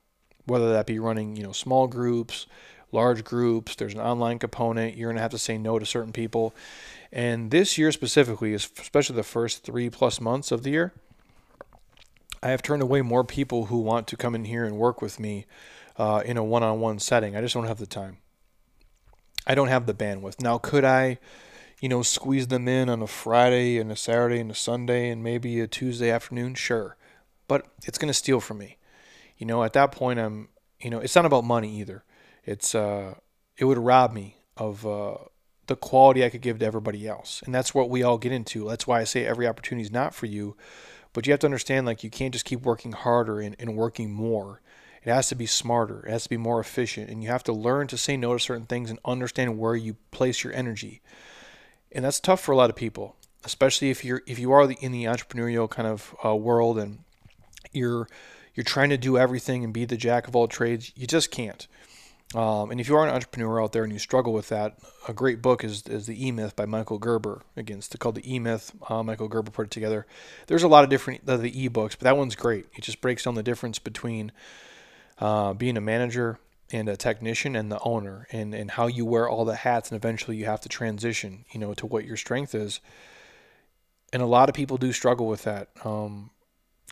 Whether 0.45 0.71
that 0.73 0.85
be 0.85 0.99
running, 0.99 1.35
you 1.35 1.41
know, 1.41 1.51
small 1.51 1.87
groups, 1.87 2.45
large 2.91 3.23
groups, 3.23 3.75
there's 3.75 3.93
an 3.93 3.99
online 3.99 4.39
component, 4.39 4.95
you're 4.95 5.09
going 5.09 5.17
to 5.17 5.21
have 5.21 5.31
to 5.31 5.37
say 5.37 5.57
no 5.57 5.79
to 5.79 5.85
certain 5.85 6.11
people. 6.11 6.53
And 7.11 7.51
this 7.51 7.77
year 7.77 7.91
specifically, 7.91 8.53
especially 8.53 9.15
the 9.15 9.23
first 9.23 9.63
three 9.63 9.89
plus 9.89 10.21
months 10.21 10.51
of 10.51 10.63
the 10.63 10.71
year, 10.71 10.93
I 12.43 12.49
have 12.49 12.61
turned 12.61 12.81
away 12.81 13.01
more 13.01 13.23
people 13.23 13.65
who 13.65 13.79
want 13.79 14.07
to 14.07 14.17
come 14.17 14.33
in 14.33 14.45
here 14.45 14.65
and 14.65 14.77
work 14.77 15.01
with 15.01 15.19
me 15.19 15.45
uh, 15.97 16.23
in 16.25 16.37
a 16.37 16.43
one 16.43 16.63
on 16.63 16.79
one 16.79 16.99
setting. 16.99 17.35
I 17.35 17.41
just 17.41 17.53
don't 17.53 17.67
have 17.67 17.79
the 17.79 17.85
time. 17.85 18.17
I 19.45 19.55
don't 19.55 19.67
have 19.67 19.85
the 19.85 19.93
bandwidth. 19.93 20.41
Now, 20.41 20.57
could 20.57 20.85
I 20.85 21.19
you 21.81 21.89
know, 21.89 22.03
squeeze 22.03 22.47
them 22.47 22.67
in 22.67 22.89
on 22.89 23.01
a 23.01 23.07
Friday 23.07 23.79
and 23.79 23.91
a 23.91 23.95
Saturday 23.95 24.39
and 24.39 24.51
a 24.51 24.55
Sunday 24.55 25.09
and 25.09 25.23
maybe 25.23 25.59
a 25.59 25.67
Tuesday 25.67 26.11
afternoon, 26.11 26.53
sure. 26.53 26.95
But 27.47 27.65
it's 27.83 27.97
going 27.97 28.07
to 28.07 28.13
steal 28.13 28.39
from 28.39 28.59
me. 28.59 28.77
You 29.37 29.47
know, 29.47 29.63
at 29.63 29.73
that 29.73 29.91
point, 29.91 30.19
I'm, 30.19 30.49
you 30.79 30.91
know, 30.91 30.99
it's 30.99 31.15
not 31.15 31.25
about 31.25 31.43
money 31.43 31.75
either. 31.79 32.03
It's, 32.45 32.73
uh, 32.75 33.15
it 33.57 33.65
would 33.65 33.77
rob 33.77 34.13
me 34.13 34.37
of, 34.57 34.85
uh, 34.85 35.15
the 35.67 35.75
quality 35.75 36.25
I 36.25 36.29
could 36.29 36.41
give 36.41 36.59
to 36.59 36.65
everybody 36.65 37.07
else. 37.07 37.41
And 37.45 37.55
that's 37.55 37.73
what 37.73 37.89
we 37.89 38.03
all 38.03 38.17
get 38.17 38.31
into. 38.31 38.67
That's 38.67 38.87
why 38.87 38.99
I 38.99 39.03
say 39.05 39.25
every 39.25 39.47
opportunity 39.47 39.83
is 39.83 39.91
not 39.91 40.13
for 40.13 40.25
you. 40.25 40.57
But 41.13 41.27
you 41.27 41.33
have 41.33 41.39
to 41.41 41.47
understand, 41.47 41.85
like, 41.85 42.03
you 42.03 42.09
can't 42.09 42.33
just 42.33 42.45
keep 42.45 42.61
working 42.61 42.93
harder 42.93 43.39
and, 43.39 43.55
and 43.59 43.75
working 43.75 44.11
more. 44.11 44.61
It 45.03 45.09
has 45.09 45.29
to 45.29 45.35
be 45.35 45.45
smarter. 45.45 46.05
It 46.05 46.11
has 46.11 46.23
to 46.23 46.29
be 46.29 46.37
more 46.37 46.59
efficient. 46.59 47.09
And 47.09 47.23
you 47.23 47.29
have 47.29 47.43
to 47.43 47.53
learn 47.53 47.87
to 47.87 47.97
say 47.97 48.17
no 48.17 48.33
to 48.33 48.39
certain 48.39 48.65
things 48.65 48.89
and 48.89 48.99
understand 49.05 49.57
where 49.57 49.75
you 49.75 49.95
place 50.11 50.43
your 50.43 50.53
energy 50.53 51.01
and 51.91 52.05
that's 52.05 52.19
tough 52.19 52.41
for 52.41 52.51
a 52.51 52.55
lot 52.55 52.69
of 52.69 52.75
people, 52.75 53.15
especially 53.43 53.89
if 53.89 54.05
you're 54.05 54.21
if 54.25 54.39
you 54.39 54.51
are 54.51 54.65
the, 54.65 54.75
in 54.75 54.91
the 54.91 55.05
entrepreneurial 55.05 55.69
kind 55.69 55.87
of 55.87 56.15
uh, 56.23 56.35
world 56.35 56.77
and 56.77 56.99
you're 57.71 58.07
you're 58.53 58.63
trying 58.63 58.89
to 58.89 58.97
do 58.97 59.17
everything 59.17 59.63
and 59.63 59.73
be 59.73 59.85
the 59.85 59.97
jack 59.97 60.27
of 60.27 60.35
all 60.35 60.47
trades. 60.47 60.91
You 60.95 61.07
just 61.07 61.31
can't. 61.31 61.67
Um, 62.34 62.71
and 62.71 62.79
if 62.79 62.88
you 62.88 62.95
are 62.95 63.05
an 63.05 63.13
entrepreneur 63.13 63.61
out 63.61 63.73
there 63.73 63.84
and 63.84 63.91
you 63.91 63.99
struggle 63.99 64.32
with 64.32 64.47
that, 64.49 64.77
a 65.07 65.13
great 65.13 65.41
book 65.41 65.65
is, 65.65 65.84
is 65.88 66.05
The 66.05 66.27
E 66.27 66.32
Myth 66.32 66.55
by 66.55 66.65
Michael 66.65 66.97
Gerber. 66.97 67.41
Again, 67.57 67.79
it's 67.79 67.89
called 67.97 68.15
The 68.15 68.34
E 68.36 68.39
Myth. 68.39 68.71
Uh, 68.88 69.03
Michael 69.03 69.27
Gerber 69.27 69.51
put 69.51 69.65
it 69.65 69.71
together. 69.71 70.05
There's 70.47 70.63
a 70.63 70.69
lot 70.69 70.86
of 70.86 70.89
different 70.89 71.27
uh, 71.27 71.38
the 71.38 71.61
e 71.61 71.67
books, 71.67 71.95
but 71.95 72.05
that 72.05 72.15
one's 72.15 72.36
great. 72.36 72.67
It 72.73 72.84
just 72.84 73.01
breaks 73.01 73.25
down 73.25 73.36
the 73.36 73.43
difference 73.43 73.79
between 73.79 74.32
uh, 75.19 75.53
being 75.53 75.75
a 75.75 75.82
manager 75.82 76.39
and 76.71 76.88
a 76.88 76.95
technician 76.95 77.55
and 77.55 77.69
the 77.69 77.79
owner 77.82 78.27
and, 78.32 78.55
and 78.55 78.71
how 78.71 78.88
you 78.88 79.05
wear 79.05 79.27
all 79.27 79.43
the 79.43 79.55
hats 79.55 79.91
and 79.91 79.97
eventually 79.97 80.38
you 80.38 80.45
have 80.45 80.61
to 80.61 80.69
transition, 80.69 81.43
you 81.51 81.59
know, 81.59 81.73
to 81.73 81.86
what 81.86 82.05
your 82.05 82.15
strength 82.15 82.55
is. 82.55 82.79
And 84.13 84.21
a 84.21 84.25
lot 84.25 84.47
of 84.47 84.55
people 84.55 84.77
do 84.77 84.93
struggle 84.93 85.27
with 85.27 85.43
that 85.43 85.73
because 85.73 86.05
um, 86.07 86.29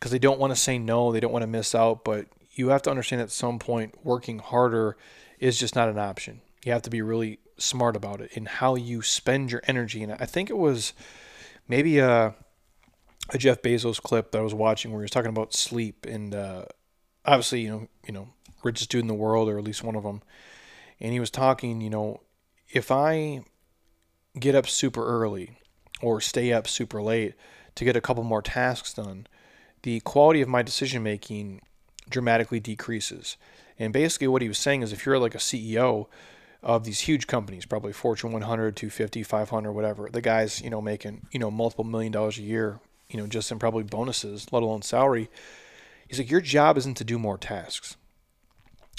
they 0.01 0.19
don't 0.19 0.39
want 0.39 0.51
to 0.51 0.59
say 0.59 0.77
no, 0.77 1.11
they 1.11 1.19
don't 1.21 1.31
want 1.31 1.43
to 1.43 1.47
miss 1.47 1.73
out, 1.73 2.03
but 2.03 2.27
you 2.51 2.69
have 2.69 2.81
to 2.83 2.89
understand 2.89 3.21
at 3.21 3.31
some 3.31 3.57
point 3.57 3.95
working 4.03 4.39
harder 4.39 4.97
is 5.39 5.57
just 5.57 5.75
not 5.75 5.89
an 5.89 5.97
option. 5.97 6.41
You 6.63 6.71
have 6.71 6.81
to 6.83 6.89
be 6.89 7.01
really 7.01 7.39
smart 7.57 7.95
about 7.95 8.21
it 8.21 8.31
in 8.33 8.45
how 8.45 8.75
you 8.75 9.01
spend 9.01 9.51
your 9.51 9.61
energy. 9.65 10.03
And 10.03 10.13
I 10.13 10.25
think 10.25 10.49
it 10.49 10.57
was 10.57 10.93
maybe 11.67 11.99
a, 11.99 12.35
a 13.29 13.37
Jeff 13.37 13.61
Bezos 13.61 14.01
clip 14.01 14.31
that 14.31 14.39
I 14.39 14.43
was 14.43 14.53
watching 14.53 14.91
where 14.91 15.01
he 15.01 15.05
was 15.05 15.11
talking 15.11 15.29
about 15.29 15.53
sleep 15.53 16.05
and 16.05 16.35
uh, 16.35 16.65
obviously, 17.25 17.61
you 17.61 17.69
know, 17.69 17.87
you 18.05 18.13
know, 18.13 18.29
richest 18.63 18.89
dude 18.89 19.01
in 19.01 19.07
the 19.07 19.13
world, 19.13 19.47
or 19.47 19.57
at 19.57 19.63
least 19.63 19.83
one 19.83 19.95
of 19.95 20.03
them. 20.03 20.21
And 20.99 21.13
he 21.13 21.19
was 21.19 21.31
talking, 21.31 21.79
you 21.81 21.89
know, 21.89 22.21
if 22.69 22.91
I 22.91 23.41
get 24.37 24.55
up 24.55 24.67
super 24.67 25.05
early 25.05 25.59
or 26.01 26.21
stay 26.21 26.51
up 26.51 26.67
super 26.67 27.01
late 27.01 27.35
to 27.75 27.85
get 27.85 27.95
a 27.95 28.01
couple 28.01 28.23
more 28.23 28.41
tasks 28.41 28.93
done, 28.93 29.27
the 29.83 30.01
quality 30.01 30.41
of 30.41 30.49
my 30.49 30.61
decision 30.61 31.03
making 31.03 31.61
dramatically 32.09 32.59
decreases. 32.59 33.37
And 33.79 33.93
basically, 33.93 34.27
what 34.27 34.41
he 34.41 34.47
was 34.47 34.57
saying 34.57 34.83
is 34.83 34.93
if 34.93 35.05
you're 35.05 35.17
like 35.17 35.35
a 35.35 35.39
CEO 35.39 36.07
of 36.61 36.83
these 36.83 37.01
huge 37.01 37.25
companies, 37.25 37.65
probably 37.65 37.93
Fortune 37.93 38.31
100, 38.31 38.75
250, 38.75 39.23
500, 39.23 39.71
whatever, 39.71 40.09
the 40.11 40.21
guys, 40.21 40.61
you 40.61 40.69
know, 40.69 40.81
making, 40.81 41.27
you 41.31 41.39
know, 41.39 41.49
multiple 41.49 41.85
million 41.85 42.11
dollars 42.11 42.37
a 42.37 42.41
year, 42.41 42.79
you 43.09 43.17
know, 43.17 43.25
just 43.25 43.51
in 43.51 43.57
probably 43.57 43.83
bonuses, 43.83 44.51
let 44.51 44.61
alone 44.61 44.81
salary. 44.81 45.29
He's 46.07 46.19
like, 46.19 46.29
your 46.29 46.41
job 46.41 46.77
isn't 46.77 46.97
to 46.97 47.03
do 47.03 47.17
more 47.17 47.37
tasks 47.37 47.95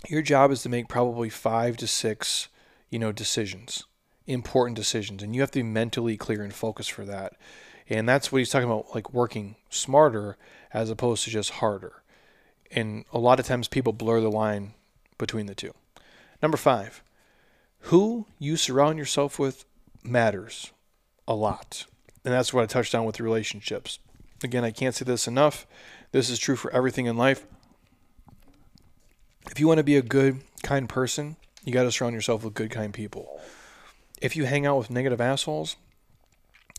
your 0.09 0.23
job 0.23 0.51
is 0.51 0.63
to 0.63 0.69
make 0.69 0.89
probably 0.89 1.29
five 1.29 1.77
to 1.79 1.87
six, 1.87 2.49
you 2.89 2.99
know, 2.99 3.13
decisions, 3.13 3.85
important 4.27 4.77
decisions, 4.77 5.23
and 5.23 5.35
you 5.35 5.41
have 5.41 5.51
to 5.51 5.59
be 5.59 5.65
mentally 5.65 6.17
clear 6.17 6.43
and 6.43 6.55
focused 6.55 6.93
for 6.93 7.05
that. 7.05 7.35
And 7.89 8.09
that's 8.09 8.31
what 8.31 8.39
he's 8.39 8.51
talking 8.51 8.71
about, 8.71 8.95
like 8.95 9.13
working 9.13 9.57
smarter 9.69 10.37
as 10.73 10.91
opposed 10.91 11.25
to 11.25 11.31
just 11.31 11.51
harder. 11.51 12.00
And 12.71 13.05
a 13.13 13.19
lot 13.19 13.41
of 13.41 13.47
times 13.47 13.69
people 13.69 13.93
blur 13.93 14.21
the 14.21 14.31
line 14.31 14.75
between 15.19 15.47
the 15.47 15.55
two. 15.55 15.73
Number 16.43 16.57
five, 16.57 17.03
who 17.85 18.27
you 18.39 18.57
surround 18.57 18.99
yourself 18.99 19.39
with 19.39 19.65
matters 20.03 20.71
a 21.27 21.35
lot. 21.35 21.87
And 22.25 22.33
that's 22.33 22.53
what 22.53 22.63
I 22.63 22.67
touched 22.67 22.95
on 22.95 23.05
with 23.05 23.21
relationships. 23.21 23.99
Again, 24.43 24.65
I 24.65 24.71
can't 24.71 24.95
say 24.95 25.05
this 25.05 25.27
enough. 25.27 25.67
This 26.13 26.31
is 26.31 26.39
true 26.39 26.57
for 26.57 26.73
everything 26.73 27.07
in 27.07 27.17
life 27.17 27.45
if 29.51 29.59
you 29.59 29.67
want 29.67 29.79
to 29.79 29.85
be 29.85 29.97
a 29.97 30.03
good, 30.03 30.41
kind 30.63 30.89
person, 30.89 31.37
you 31.65 31.73
got 31.73 31.83
to 31.83 31.93
surround 31.93 32.15
yourself 32.15 32.45
with 32.45 32.55
good, 32.55 32.71
kind 32.71 32.93
people. 32.93 33.41
If 34.21 34.37
you 34.37 34.45
hang 34.45 34.67
out 34.67 34.79
with 34.79 34.91
negative 34.91 35.21
assholes, 35.21 35.77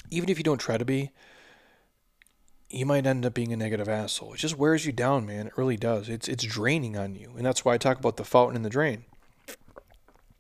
even 0.10 0.30
if 0.30 0.38
you 0.38 0.44
don't 0.44 0.60
try 0.60 0.78
to 0.78 0.86
be, 0.86 1.12
you 2.74 2.86
might 2.86 3.05
end 3.05 3.26
up 3.26 3.34
being 3.34 3.53
a 3.53 3.57
negative 3.57 3.89
asshole. 3.89 4.34
It 4.34 4.38
just 4.38 4.57
wears 4.57 4.86
you 4.86 4.91
down, 4.91 5.26
man. 5.26 5.47
It 5.47 5.57
really 5.57 5.78
does. 5.78 6.09
It's 6.09 6.28
it's 6.28 6.43
draining 6.43 6.97
on 6.97 7.15
you, 7.15 7.34
and 7.36 7.45
that's 7.45 7.65
why 7.65 7.74
I 7.74 7.78
talk 7.78 7.99
about 7.99 8.17
the 8.17 8.26
fountain 8.26 8.55
and 8.55 8.65
the 8.65 8.69
drain. 8.69 9.05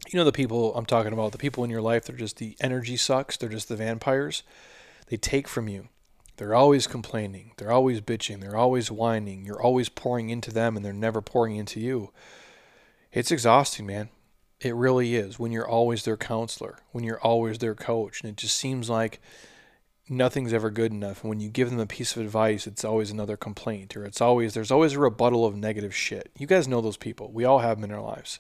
You 0.09 0.17
know 0.17 0.25
the 0.25 0.31
people 0.31 0.75
I'm 0.75 0.85
talking 0.85 1.13
about, 1.13 1.31
the 1.31 1.37
people 1.37 1.63
in 1.63 1.69
your 1.69 1.81
life. 1.81 2.05
They're 2.05 2.15
just 2.15 2.37
the 2.37 2.55
energy 2.59 2.97
sucks. 2.97 3.37
They're 3.37 3.49
just 3.49 3.69
the 3.69 3.75
vampires. 3.75 4.43
They 5.07 5.17
take 5.17 5.47
from 5.47 5.67
you. 5.67 5.89
They're 6.37 6.55
always 6.55 6.87
complaining. 6.87 7.51
They're 7.57 7.71
always 7.71 8.01
bitching. 8.01 8.41
They're 8.41 8.57
always 8.57 8.89
whining. 8.89 9.45
You're 9.45 9.61
always 9.61 9.89
pouring 9.89 10.29
into 10.29 10.51
them 10.51 10.75
and 10.75 10.83
they're 10.83 10.91
never 10.91 11.21
pouring 11.21 11.55
into 11.55 11.79
you. 11.79 12.11
It's 13.11 13.31
exhausting, 13.31 13.85
man. 13.85 14.09
It 14.59 14.73
really 14.73 15.15
is. 15.15 15.37
When 15.37 15.51
you're 15.51 15.67
always 15.67 16.03
their 16.03 16.17
counselor, 16.17 16.79
when 16.91 17.03
you're 17.03 17.21
always 17.21 17.59
their 17.59 17.75
coach, 17.75 18.21
and 18.21 18.29
it 18.29 18.37
just 18.37 18.57
seems 18.57 18.89
like 18.89 19.21
nothing's 20.11 20.53
ever 20.53 20.69
good 20.69 20.91
enough. 20.91 21.23
And 21.23 21.29
when 21.29 21.39
you 21.39 21.49
give 21.49 21.69
them 21.69 21.79
a 21.79 21.87
piece 21.87 22.15
of 22.15 22.21
advice, 22.21 22.67
it's 22.67 22.83
always 22.83 23.09
another 23.09 23.37
complaint, 23.37 23.95
or 23.95 24.03
it's 24.03 24.21
always 24.21 24.53
there's 24.53 24.71
always 24.71 24.93
a 24.93 24.99
rebuttal 24.99 25.45
of 25.45 25.55
negative 25.55 25.95
shit. 25.95 26.31
You 26.37 26.45
guys 26.45 26.67
know 26.67 26.81
those 26.81 26.97
people. 26.97 27.31
We 27.31 27.45
all 27.45 27.59
have 27.59 27.77
them 27.79 27.89
in 27.89 27.95
our 27.95 28.03
lives. 28.03 28.39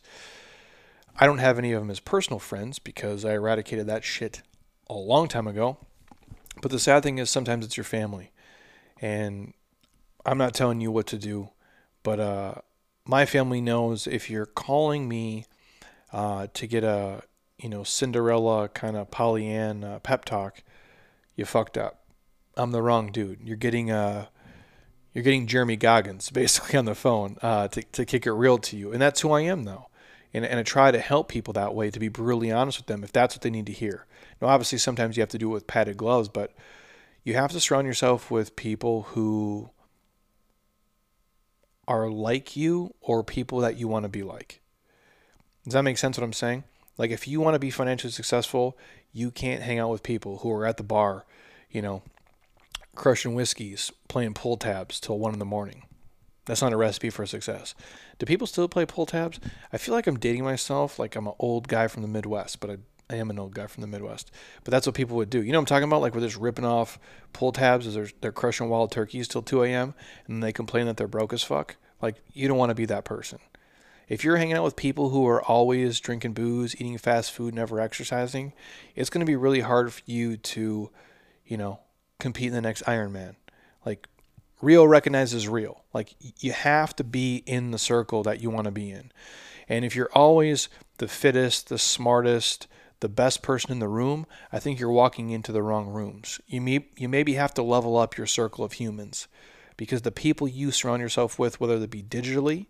I 1.17 1.25
don't 1.25 1.39
have 1.39 1.57
any 1.57 1.71
of 1.71 1.81
them 1.81 1.89
as 1.89 1.99
personal 1.99 2.39
friends 2.39 2.79
because 2.79 3.25
I 3.25 3.33
eradicated 3.33 3.87
that 3.87 4.03
shit 4.03 4.41
a 4.89 4.93
long 4.93 5.27
time 5.27 5.47
ago. 5.47 5.77
But 6.61 6.71
the 6.71 6.79
sad 6.79 7.03
thing 7.03 7.17
is 7.17 7.29
sometimes 7.29 7.65
it's 7.65 7.77
your 7.77 7.83
family. 7.83 8.31
And 8.99 9.53
I'm 10.25 10.37
not 10.37 10.53
telling 10.53 10.81
you 10.81 10.91
what 10.91 11.07
to 11.07 11.17
do, 11.17 11.49
but 12.03 12.19
uh, 12.19 12.55
my 13.05 13.25
family 13.25 13.61
knows 13.61 14.07
if 14.07 14.29
you're 14.29 14.45
calling 14.45 15.07
me 15.07 15.45
uh, 16.13 16.47
to 16.53 16.67
get 16.67 16.83
a 16.83 17.23
you 17.57 17.69
know 17.69 17.83
Cinderella 17.83 18.69
kind 18.69 18.97
of 18.97 19.09
Pollyann 19.11 19.83
uh, 19.83 19.99
pep 19.99 20.25
talk, 20.25 20.63
you 21.41 21.45
fucked 21.45 21.77
up. 21.77 22.05
I'm 22.55 22.71
the 22.71 22.81
wrong 22.81 23.11
dude. 23.11 23.39
You're 23.43 23.57
getting 23.57 23.91
uh 23.91 24.27
you're 25.13 25.23
getting 25.23 25.47
Jeremy 25.47 25.75
Goggins 25.75 26.29
basically 26.33 26.79
on 26.79 26.85
the 26.85 26.95
phone 26.95 27.37
uh, 27.41 27.67
to 27.69 27.81
to 27.81 28.05
kick 28.05 28.25
it 28.25 28.31
real 28.31 28.57
to 28.59 28.77
you, 28.77 28.93
and 28.93 29.01
that's 29.01 29.19
who 29.21 29.31
I 29.31 29.41
am 29.41 29.63
though. 29.63 29.87
And, 30.33 30.45
and 30.45 30.57
I 30.57 30.63
try 30.63 30.91
to 30.91 30.99
help 30.99 31.27
people 31.27 31.51
that 31.53 31.75
way 31.75 31.91
to 31.91 31.99
be 31.99 32.07
brutally 32.07 32.53
honest 32.53 32.77
with 32.77 32.85
them 32.87 33.03
if 33.03 33.11
that's 33.11 33.35
what 33.35 33.41
they 33.41 33.49
need 33.49 33.65
to 33.65 33.73
hear. 33.73 34.05
Now, 34.41 34.47
obviously, 34.47 34.77
sometimes 34.77 35.17
you 35.17 35.21
have 35.21 35.29
to 35.29 35.37
do 35.37 35.49
it 35.49 35.53
with 35.53 35.67
padded 35.67 35.97
gloves, 35.97 36.29
but 36.29 36.53
you 37.25 37.33
have 37.33 37.51
to 37.51 37.59
surround 37.59 37.85
yourself 37.85 38.31
with 38.31 38.55
people 38.55 39.01
who 39.09 39.71
are 41.85 42.09
like 42.09 42.55
you 42.55 42.93
or 43.01 43.25
people 43.25 43.59
that 43.59 43.75
you 43.75 43.89
want 43.89 44.03
to 44.03 44.09
be 44.09 44.23
like. 44.23 44.61
Does 45.65 45.73
that 45.73 45.81
make 45.81 45.97
sense 45.97 46.17
what 46.17 46.23
I'm 46.23 46.31
saying? 46.31 46.63
Like 46.97 47.11
if 47.11 47.27
you 47.27 47.41
want 47.41 47.55
to 47.55 47.59
be 47.59 47.69
financially 47.69 48.11
successful, 48.11 48.77
you 49.13 49.31
can't 49.31 49.61
hang 49.61 49.79
out 49.79 49.89
with 49.89 50.03
people 50.03 50.39
who 50.39 50.51
are 50.51 50.65
at 50.65 50.77
the 50.77 50.83
bar, 50.83 51.25
you 51.69 51.81
know, 51.81 52.01
crushing 52.95 53.33
whiskeys, 53.33 53.91
playing 54.07 54.33
pull 54.33 54.57
tabs 54.57 54.99
till 54.99 55.19
one 55.19 55.33
in 55.33 55.39
the 55.39 55.45
morning. 55.45 55.83
That's 56.45 56.61
not 56.61 56.73
a 56.73 56.77
recipe 56.77 57.09
for 57.09 57.25
success. 57.25 57.75
Do 58.19 58.25
people 58.25 58.47
still 58.47 58.67
play 58.67 58.85
pull 58.85 59.05
tabs? 59.05 59.39
I 59.71 59.77
feel 59.77 59.93
like 59.93 60.07
I'm 60.07 60.19
dating 60.19 60.43
myself, 60.43 60.99
like 60.99 61.15
I'm 61.15 61.27
an 61.27 61.33
old 61.39 61.67
guy 61.67 61.87
from 61.87 62.01
the 62.01 62.07
Midwest, 62.07 62.59
but 62.59 62.69
I, 62.69 62.77
I 63.09 63.15
am 63.15 63.29
an 63.29 63.39
old 63.39 63.53
guy 63.53 63.67
from 63.67 63.81
the 63.81 63.87
Midwest. 63.87 64.31
But 64.63 64.71
that's 64.71 64.87
what 64.87 64.95
people 64.95 65.17
would 65.17 65.29
do. 65.29 65.41
You 65.41 65.51
know 65.51 65.59
what 65.59 65.63
I'm 65.63 65.65
talking 65.67 65.87
about? 65.87 66.01
Like 66.01 66.13
where 66.13 66.21
they're 66.21 66.29
just 66.29 66.41
ripping 66.41 66.65
off 66.65 66.99
pull 67.33 67.51
tabs 67.51 67.87
as 67.87 67.93
they're, 67.93 68.09
they're 68.21 68.31
crushing 68.31 68.69
wild 68.69 68.91
turkeys 68.91 69.27
till 69.27 69.41
2 69.41 69.63
a.m. 69.63 69.93
and 70.27 70.41
they 70.41 70.51
complain 70.51 70.87
that 70.87 70.97
they're 70.97 71.07
broke 71.07 71.33
as 71.33 71.43
fuck. 71.43 71.75
Like 72.01 72.15
you 72.33 72.47
don't 72.47 72.57
want 72.57 72.71
to 72.71 72.75
be 72.75 72.85
that 72.85 73.05
person. 73.05 73.39
If 74.11 74.25
you're 74.25 74.35
hanging 74.35 74.55
out 74.55 74.65
with 74.65 74.75
people 74.75 75.07
who 75.07 75.25
are 75.25 75.41
always 75.41 76.01
drinking 76.01 76.33
booze, 76.33 76.75
eating 76.75 76.97
fast 76.97 77.31
food, 77.31 77.55
never 77.55 77.79
exercising, 77.79 78.51
it's 78.93 79.09
going 79.09 79.25
to 79.25 79.25
be 79.25 79.37
really 79.37 79.61
hard 79.61 79.93
for 79.93 80.01
you 80.05 80.35
to, 80.35 80.89
you 81.45 81.55
know, 81.55 81.79
compete 82.19 82.49
in 82.49 82.53
the 82.53 82.59
next 82.59 82.83
Ironman. 82.83 83.35
Like 83.85 84.09
real 84.61 84.85
recognizes 84.85 85.47
real. 85.47 85.85
Like 85.93 86.13
you 86.39 86.51
have 86.51 86.93
to 86.97 87.05
be 87.05 87.37
in 87.45 87.71
the 87.71 87.77
circle 87.77 88.21
that 88.23 88.41
you 88.41 88.49
want 88.49 88.65
to 88.65 88.71
be 88.71 88.91
in. 88.91 89.13
And 89.69 89.85
if 89.85 89.95
you're 89.95 90.11
always 90.11 90.67
the 90.97 91.07
fittest, 91.07 91.69
the 91.69 91.79
smartest, 91.79 92.67
the 92.99 93.07
best 93.07 93.41
person 93.41 93.71
in 93.71 93.79
the 93.79 93.87
room, 93.87 94.25
I 94.51 94.59
think 94.59 94.77
you're 94.77 94.91
walking 94.91 95.29
into 95.29 95.53
the 95.53 95.63
wrong 95.63 95.87
rooms. 95.87 96.41
You 96.47 96.59
may 96.59 96.85
you 96.97 97.07
maybe 97.07 97.35
have 97.35 97.53
to 97.53 97.63
level 97.63 97.95
up 97.95 98.17
your 98.17 98.27
circle 98.27 98.65
of 98.65 98.73
humans 98.73 99.29
because 99.77 100.01
the 100.01 100.11
people 100.11 100.49
you 100.49 100.71
surround 100.71 101.01
yourself 101.01 101.39
with, 101.39 101.61
whether 101.61 101.75
it 101.75 101.89
be 101.89 102.03
digitally 102.03 102.65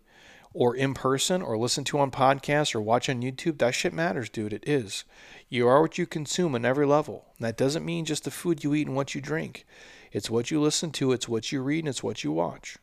or 0.54 0.76
in 0.76 0.94
person 0.94 1.42
or 1.42 1.56
listen 1.56 1.84
to 1.84 1.98
on 1.98 2.10
podcasts 2.10 2.74
or 2.74 2.80
watch 2.80 3.08
on 3.08 3.22
YouTube, 3.22 3.58
that 3.58 3.74
shit 3.74 3.92
matters, 3.92 4.28
dude. 4.28 4.52
It 4.52 4.64
is. 4.66 5.04
You 5.48 5.68
are 5.68 5.80
what 5.80 5.98
you 5.98 6.06
consume 6.06 6.54
on 6.54 6.64
every 6.64 6.86
level. 6.86 7.26
And 7.38 7.46
that 7.46 7.56
doesn't 7.56 7.84
mean 7.84 8.04
just 8.04 8.24
the 8.24 8.30
food 8.30 8.62
you 8.62 8.74
eat 8.74 8.86
and 8.86 8.96
what 8.96 9.14
you 9.14 9.20
drink. 9.20 9.64
It's 10.12 10.30
what 10.30 10.50
you 10.50 10.60
listen 10.60 10.90
to, 10.92 11.12
it's 11.12 11.28
what 11.28 11.52
you 11.52 11.62
read, 11.62 11.80
and 11.80 11.88
it's 11.88 12.02
what 12.02 12.22
you 12.22 12.32
watch. 12.32 12.76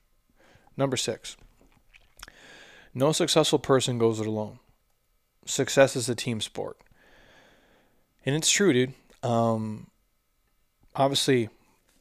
Number 0.75 0.97
six. 0.97 1.37
No 2.93 3.11
successful 3.11 3.59
person 3.59 3.99
goes 3.99 4.19
it 4.19 4.25
alone. 4.25 4.59
Success 5.45 5.95
is 5.95 6.09
a 6.09 6.15
team 6.15 6.41
sport. 6.41 6.77
And 8.25 8.35
it's 8.35 8.49
true, 8.49 8.73
dude. 8.73 8.93
Um, 9.21 9.87
obviously, 10.95 11.49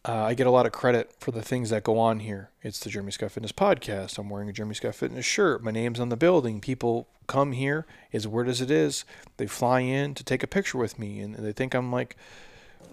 uh, 0.06 0.24
I 0.24 0.34
get 0.34 0.46
a 0.46 0.50
lot 0.50 0.66
of 0.66 0.72
credit 0.72 1.12
for 1.18 1.32
the 1.32 1.42
things 1.42 1.70
that 1.70 1.82
go 1.84 1.98
on 1.98 2.20
here. 2.20 2.50
It's 2.62 2.78
the 2.78 2.88
Jeremy 2.88 3.12
Scott 3.12 3.32
Fitness 3.32 3.52
podcast. 3.52 4.18
I'm 4.18 4.30
wearing 4.30 4.48
a 4.48 4.52
Jeremy 4.52 4.74
Scott 4.74 4.94
Fitness 4.94 5.26
shirt. 5.26 5.62
My 5.62 5.70
name's 5.70 6.00
on 6.00 6.08
the 6.08 6.16
building. 6.16 6.60
People 6.60 7.08
come 7.26 7.52
here 7.52 7.84
as 8.12 8.26
weird 8.26 8.48
as 8.48 8.60
it 8.60 8.70
is. 8.70 9.04
They 9.36 9.46
fly 9.46 9.80
in 9.80 10.14
to 10.14 10.24
take 10.24 10.42
a 10.42 10.46
picture 10.46 10.78
with 10.78 10.98
me, 10.98 11.20
and 11.20 11.34
they 11.34 11.52
think 11.52 11.74
I'm 11.74 11.92
like 11.92 12.16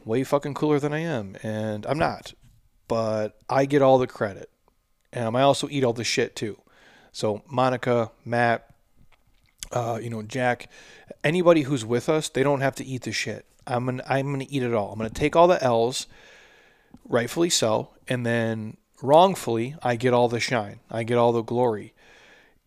way 0.03 0.23
fucking 0.23 0.55
cooler 0.55 0.79
than 0.79 0.93
I 0.93 0.99
am, 0.99 1.37
and 1.41 1.85
I'm 1.85 1.99
not. 1.99 2.33
But 2.87 3.39
I 3.49 3.65
get 3.65 3.81
all 3.81 3.97
the 3.97 4.07
credit. 4.07 4.49
and 5.13 5.35
I 5.37 5.41
also 5.41 5.69
eat 5.69 5.83
all 5.83 5.93
the 5.93 6.03
shit 6.03 6.35
too. 6.35 6.59
So 7.11 7.43
Monica, 7.47 8.11
Matt, 8.25 8.69
uh, 9.71 9.99
you 10.01 10.09
know 10.09 10.21
Jack, 10.21 10.69
anybody 11.23 11.61
who's 11.63 11.85
with 11.85 12.09
us, 12.09 12.29
they 12.29 12.43
don't 12.43 12.61
have 12.61 12.75
to 12.75 12.85
eat 12.85 13.03
the 13.03 13.11
shit. 13.11 13.45
I'm 13.65 13.85
gonna 13.85 14.03
I'm 14.07 14.31
gonna 14.31 14.45
eat 14.49 14.63
it 14.63 14.73
all. 14.73 14.91
I'm 14.91 14.97
gonna 14.97 15.09
take 15.09 15.35
all 15.35 15.47
the 15.47 15.63
L's 15.63 16.07
rightfully 17.03 17.49
so, 17.49 17.89
and 18.07 18.25
then 18.25 18.77
wrongfully, 19.01 19.75
I 19.81 19.95
get 19.95 20.13
all 20.13 20.27
the 20.27 20.39
shine, 20.39 20.79
I 20.89 21.03
get 21.03 21.17
all 21.17 21.31
the 21.31 21.43
glory, 21.43 21.93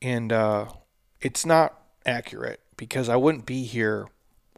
and 0.02 0.32
uh, 0.32 0.66
it's 1.20 1.46
not 1.46 1.80
accurate 2.06 2.60
because 2.76 3.08
I 3.08 3.16
wouldn't 3.16 3.46
be 3.46 3.64
here 3.64 4.08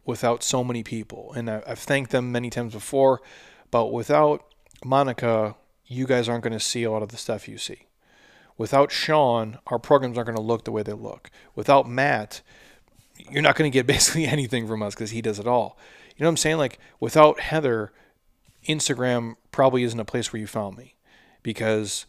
without 0.05 0.43
so 0.43 0.63
many 0.63 0.83
people, 0.83 1.33
and 1.33 1.49
I, 1.49 1.63
I've 1.65 1.79
thanked 1.79 2.11
them 2.11 2.31
many 2.31 2.49
times 2.49 2.73
before, 2.73 3.21
but 3.69 3.87
without 3.87 4.45
Monica, 4.83 5.55
you 5.85 6.07
guys 6.07 6.29
aren't 6.29 6.43
going 6.43 6.53
to 6.53 6.59
see 6.59 6.83
a 6.83 6.91
lot 6.91 7.03
of 7.03 7.09
the 7.09 7.17
stuff 7.17 7.47
you 7.47 7.57
see. 7.57 7.87
Without 8.57 8.91
Sean, 8.91 9.59
our 9.67 9.79
programs 9.79 10.17
aren't 10.17 10.27
going 10.27 10.37
to 10.37 10.41
look 10.41 10.65
the 10.65 10.71
way 10.71 10.83
they 10.83 10.93
look. 10.93 11.31
Without 11.55 11.89
Matt, 11.89 12.41
you're 13.29 13.41
not 13.41 13.55
going 13.55 13.71
to 13.71 13.73
get 13.73 13.87
basically 13.95 14.25
anything 14.25 14.67
from 14.67 14.83
us 14.83 14.93
because 14.93 15.11
he 15.11 15.21
does 15.21 15.39
it 15.39 15.47
all. 15.47 15.77
You 16.15 16.23
know 16.23 16.27
what 16.27 16.33
I'm 16.33 16.37
saying? 16.37 16.57
Like 16.57 16.79
without 16.99 17.39
Heather, 17.39 17.91
Instagram 18.67 19.35
probably 19.51 19.83
isn't 19.83 19.99
a 19.99 20.05
place 20.05 20.31
where 20.31 20.39
you 20.39 20.47
found 20.47 20.77
me 20.77 20.95
because 21.43 22.05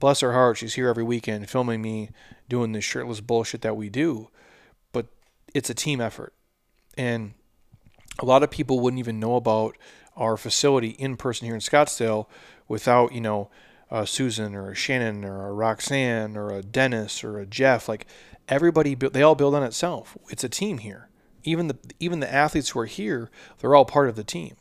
bless 0.00 0.20
her 0.20 0.32
heart, 0.32 0.58
she's 0.58 0.74
here 0.74 0.88
every 0.88 1.02
weekend 1.02 1.48
filming 1.48 1.82
me 1.82 2.10
doing 2.48 2.72
this 2.72 2.84
shirtless 2.84 3.20
bullshit 3.20 3.62
that 3.62 3.76
we 3.76 3.88
do. 3.88 4.28
But 4.92 5.06
it's 5.54 5.70
a 5.70 5.74
team 5.74 6.00
effort. 6.00 6.32
And 6.96 7.34
a 8.18 8.24
lot 8.24 8.42
of 8.42 8.50
people 8.50 8.80
wouldn't 8.80 9.00
even 9.00 9.20
know 9.20 9.36
about 9.36 9.76
our 10.16 10.36
facility 10.36 10.90
in 10.90 11.16
person 11.16 11.46
here 11.46 11.54
in 11.54 11.60
Scottsdale 11.60 12.26
without, 12.68 13.12
you 13.12 13.20
know, 13.20 13.50
Susan 14.04 14.54
or 14.54 14.74
Shannon 14.74 15.24
or 15.24 15.54
Roxanne 15.54 16.36
or 16.36 16.50
a 16.50 16.62
Dennis 16.62 17.22
or 17.22 17.38
a 17.38 17.46
Jeff. 17.46 17.88
Like 17.88 18.06
everybody, 18.48 18.94
they 18.94 19.22
all 19.22 19.34
build 19.34 19.54
on 19.54 19.62
itself. 19.62 20.16
It's 20.30 20.44
a 20.44 20.48
team 20.48 20.78
here. 20.78 21.08
Even 21.44 21.68
the 21.68 21.78
even 22.00 22.20
the 22.20 22.32
athletes 22.32 22.70
who 22.70 22.80
are 22.80 22.86
here, 22.86 23.30
they're 23.58 23.74
all 23.74 23.84
part 23.84 24.08
of 24.08 24.16
the 24.16 24.24
team 24.24 24.56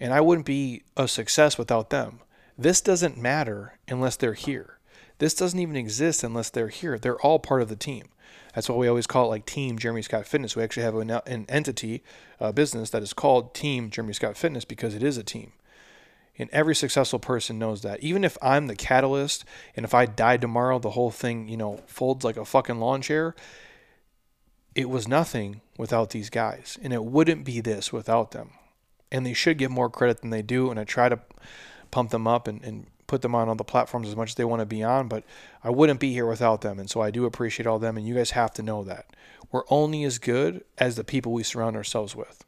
and 0.00 0.12
I 0.12 0.20
wouldn't 0.20 0.46
be 0.46 0.82
a 0.96 1.08
success 1.08 1.58
without 1.58 1.90
them. 1.90 2.20
This 2.56 2.80
doesn't 2.80 3.16
matter 3.16 3.78
unless 3.88 4.16
they're 4.16 4.34
here. 4.34 4.78
This 5.18 5.34
doesn't 5.34 5.58
even 5.58 5.76
exist 5.76 6.22
unless 6.22 6.50
they're 6.50 6.68
here. 6.68 6.98
They're 6.98 7.20
all 7.20 7.38
part 7.38 7.62
of 7.62 7.68
the 7.68 7.76
team. 7.76 8.08
That's 8.54 8.68
why 8.68 8.76
we 8.76 8.88
always 8.88 9.06
call 9.06 9.26
it 9.26 9.28
like 9.28 9.46
Team 9.46 9.78
Jeremy 9.78 10.02
Scott 10.02 10.26
Fitness. 10.26 10.56
We 10.56 10.62
actually 10.62 10.84
have 10.84 10.96
an, 10.96 11.10
an 11.10 11.46
entity, 11.48 12.02
a 12.40 12.52
business 12.52 12.90
that 12.90 13.02
is 13.02 13.12
called 13.12 13.54
Team 13.54 13.90
Jeremy 13.90 14.12
Scott 14.12 14.36
Fitness 14.36 14.64
because 14.64 14.94
it 14.94 15.02
is 15.02 15.16
a 15.16 15.22
team. 15.22 15.52
And 16.38 16.48
every 16.50 16.74
successful 16.74 17.18
person 17.18 17.58
knows 17.58 17.82
that. 17.82 18.00
Even 18.00 18.22
if 18.22 18.38
I'm 18.40 18.68
the 18.68 18.76
catalyst 18.76 19.44
and 19.76 19.84
if 19.84 19.92
I 19.92 20.06
die 20.06 20.36
tomorrow, 20.36 20.78
the 20.78 20.90
whole 20.90 21.10
thing, 21.10 21.48
you 21.48 21.56
know, 21.56 21.80
folds 21.86 22.24
like 22.24 22.36
a 22.36 22.44
fucking 22.44 22.78
lawn 22.78 23.02
chair, 23.02 23.34
it 24.74 24.88
was 24.88 25.08
nothing 25.08 25.60
without 25.76 26.10
these 26.10 26.30
guys. 26.30 26.78
And 26.80 26.92
it 26.92 27.04
wouldn't 27.04 27.44
be 27.44 27.60
this 27.60 27.92
without 27.92 28.30
them 28.30 28.50
and 29.10 29.24
they 29.24 29.32
should 29.32 29.58
get 29.58 29.70
more 29.70 29.90
credit 29.90 30.20
than 30.20 30.30
they 30.30 30.42
do. 30.42 30.70
And 30.70 30.78
I 30.78 30.84
try 30.84 31.08
to 31.08 31.20
pump 31.90 32.10
them 32.10 32.26
up 32.26 32.46
and, 32.48 32.62
and 32.64 32.86
put 33.06 33.22
them 33.22 33.34
on 33.34 33.48
all 33.48 33.54
the 33.54 33.64
platforms 33.64 34.08
as 34.08 34.14
much 34.14 34.30
as 34.30 34.34
they 34.36 34.44
want 34.44 34.60
to 34.60 34.66
be 34.66 34.82
on, 34.82 35.08
but 35.08 35.24
I 35.64 35.70
wouldn't 35.70 35.98
be 35.98 36.12
here 36.12 36.26
without 36.26 36.60
them. 36.60 36.78
And 36.78 36.88
so 36.88 37.00
I 37.00 37.10
do 37.10 37.24
appreciate 37.24 37.66
all 37.66 37.78
them, 37.78 37.96
and 37.96 38.06
you 38.06 38.14
guys 38.14 38.32
have 38.32 38.52
to 38.54 38.62
know 38.62 38.84
that. 38.84 39.06
We're 39.50 39.64
only 39.70 40.04
as 40.04 40.18
good 40.18 40.62
as 40.76 40.96
the 40.96 41.04
people 41.04 41.32
we 41.32 41.42
surround 41.42 41.74
ourselves 41.74 42.14
with. 42.14 42.44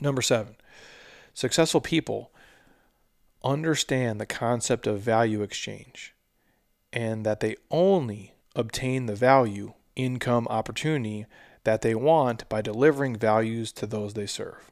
Number 0.00 0.20
seven, 0.20 0.56
successful 1.32 1.80
people 1.80 2.30
understand 3.42 4.20
the 4.20 4.26
concept 4.26 4.86
of 4.86 5.00
value 5.00 5.42
exchange 5.42 6.14
and 6.92 7.24
that 7.24 7.40
they 7.40 7.56
only 7.70 8.34
obtain 8.54 9.06
the 9.06 9.14
value, 9.14 9.72
income, 9.94 10.46
opportunity 10.50 11.24
that 11.64 11.82
they 11.82 11.94
want 11.94 12.48
by 12.48 12.60
delivering 12.60 13.16
values 13.16 13.72
to 13.72 13.86
those 13.86 14.14
they 14.14 14.26
serve. 14.26 14.70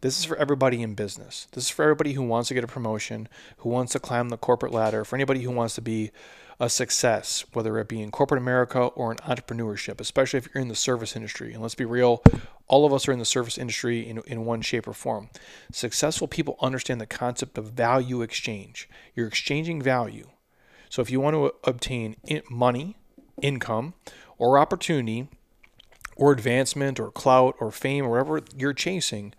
This 0.00 0.18
is 0.18 0.24
for 0.24 0.36
everybody 0.36 0.80
in 0.82 0.94
business. 0.94 1.48
This 1.52 1.64
is 1.64 1.70
for 1.70 1.82
everybody 1.82 2.12
who 2.12 2.22
wants 2.22 2.48
to 2.48 2.54
get 2.54 2.62
a 2.62 2.68
promotion, 2.68 3.28
who 3.58 3.68
wants 3.68 3.92
to 3.92 3.98
climb 3.98 4.28
the 4.28 4.36
corporate 4.36 4.72
ladder, 4.72 5.04
for 5.04 5.16
anybody 5.16 5.42
who 5.42 5.50
wants 5.50 5.74
to 5.74 5.80
be 5.80 6.12
a 6.60 6.68
success, 6.68 7.44
whether 7.52 7.78
it 7.78 7.88
be 7.88 8.00
in 8.00 8.10
corporate 8.10 8.40
America 8.40 8.80
or 8.80 9.10
in 9.10 9.18
entrepreneurship, 9.18 10.00
especially 10.00 10.38
if 10.38 10.48
you're 10.52 10.62
in 10.62 10.68
the 10.68 10.74
service 10.74 11.16
industry. 11.16 11.52
And 11.52 11.62
let's 11.62 11.74
be 11.74 11.84
real, 11.84 12.22
all 12.68 12.84
of 12.84 12.92
us 12.92 13.08
are 13.08 13.12
in 13.12 13.18
the 13.18 13.24
service 13.24 13.58
industry 13.58 14.08
in, 14.08 14.18
in 14.26 14.44
one 14.44 14.60
shape 14.60 14.86
or 14.86 14.92
form. 14.92 15.30
Successful 15.72 16.28
people 16.28 16.56
understand 16.60 17.00
the 17.00 17.06
concept 17.06 17.58
of 17.58 17.72
value 17.72 18.22
exchange. 18.22 18.88
You're 19.14 19.28
exchanging 19.28 19.82
value. 19.82 20.28
So 20.90 21.02
if 21.02 21.10
you 21.10 21.20
want 21.20 21.34
to 21.34 21.54
obtain 21.64 22.16
money, 22.50 22.96
income, 23.42 23.94
or 24.36 24.58
opportunity, 24.58 25.28
or 26.16 26.32
advancement, 26.32 26.98
or 26.98 27.10
clout, 27.10 27.56
or 27.60 27.70
fame, 27.70 28.04
or 28.04 28.10
whatever 28.10 28.40
you're 28.56 28.72
chasing, 28.72 29.34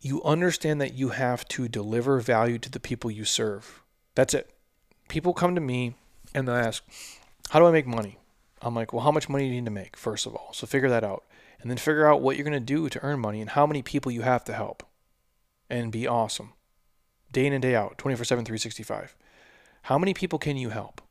you 0.00 0.22
understand 0.22 0.80
that 0.80 0.94
you 0.94 1.10
have 1.10 1.46
to 1.48 1.68
deliver 1.68 2.20
value 2.20 2.58
to 2.58 2.70
the 2.70 2.80
people 2.80 3.10
you 3.10 3.24
serve. 3.24 3.82
That's 4.14 4.34
it 4.34 4.50
people 5.10 5.34
come 5.34 5.54
to 5.54 5.60
me 5.60 5.94
and 6.34 6.48
they 6.48 6.52
ask, 6.52 6.82
How 7.50 7.58
do 7.58 7.66
I 7.66 7.72
make 7.72 7.86
money? 7.86 8.18
I'm 8.62 8.74
like, 8.74 8.94
Well, 8.94 9.02
how 9.02 9.10
much 9.10 9.28
money 9.28 9.44
do 9.44 9.48
you 9.48 9.60
need 9.60 9.66
to 9.66 9.70
make, 9.70 9.96
first 9.96 10.24
of 10.24 10.34
all? 10.34 10.54
So 10.54 10.66
figure 10.66 10.88
that 10.88 11.04
out. 11.04 11.24
And 11.60 11.70
then 11.70 11.76
figure 11.76 12.06
out 12.06 12.22
what 12.22 12.36
you're 12.36 12.48
going 12.48 12.54
to 12.54 12.60
do 12.60 12.88
to 12.88 13.04
earn 13.04 13.20
money 13.20 13.42
and 13.42 13.50
how 13.50 13.66
many 13.66 13.82
people 13.82 14.10
you 14.10 14.22
have 14.22 14.44
to 14.44 14.54
help. 14.54 14.82
And 15.68 15.92
be 15.92 16.08
awesome. 16.08 16.54
Day 17.30 17.46
in 17.46 17.52
and 17.52 17.60
day 17.60 17.74
out, 17.74 17.98
24 17.98 18.24
7, 18.24 18.44
365. 18.44 19.14
How 19.82 19.98
many 19.98 20.14
people 20.14 20.38
can 20.38 20.56
you 20.56 20.70
help? 20.70 21.02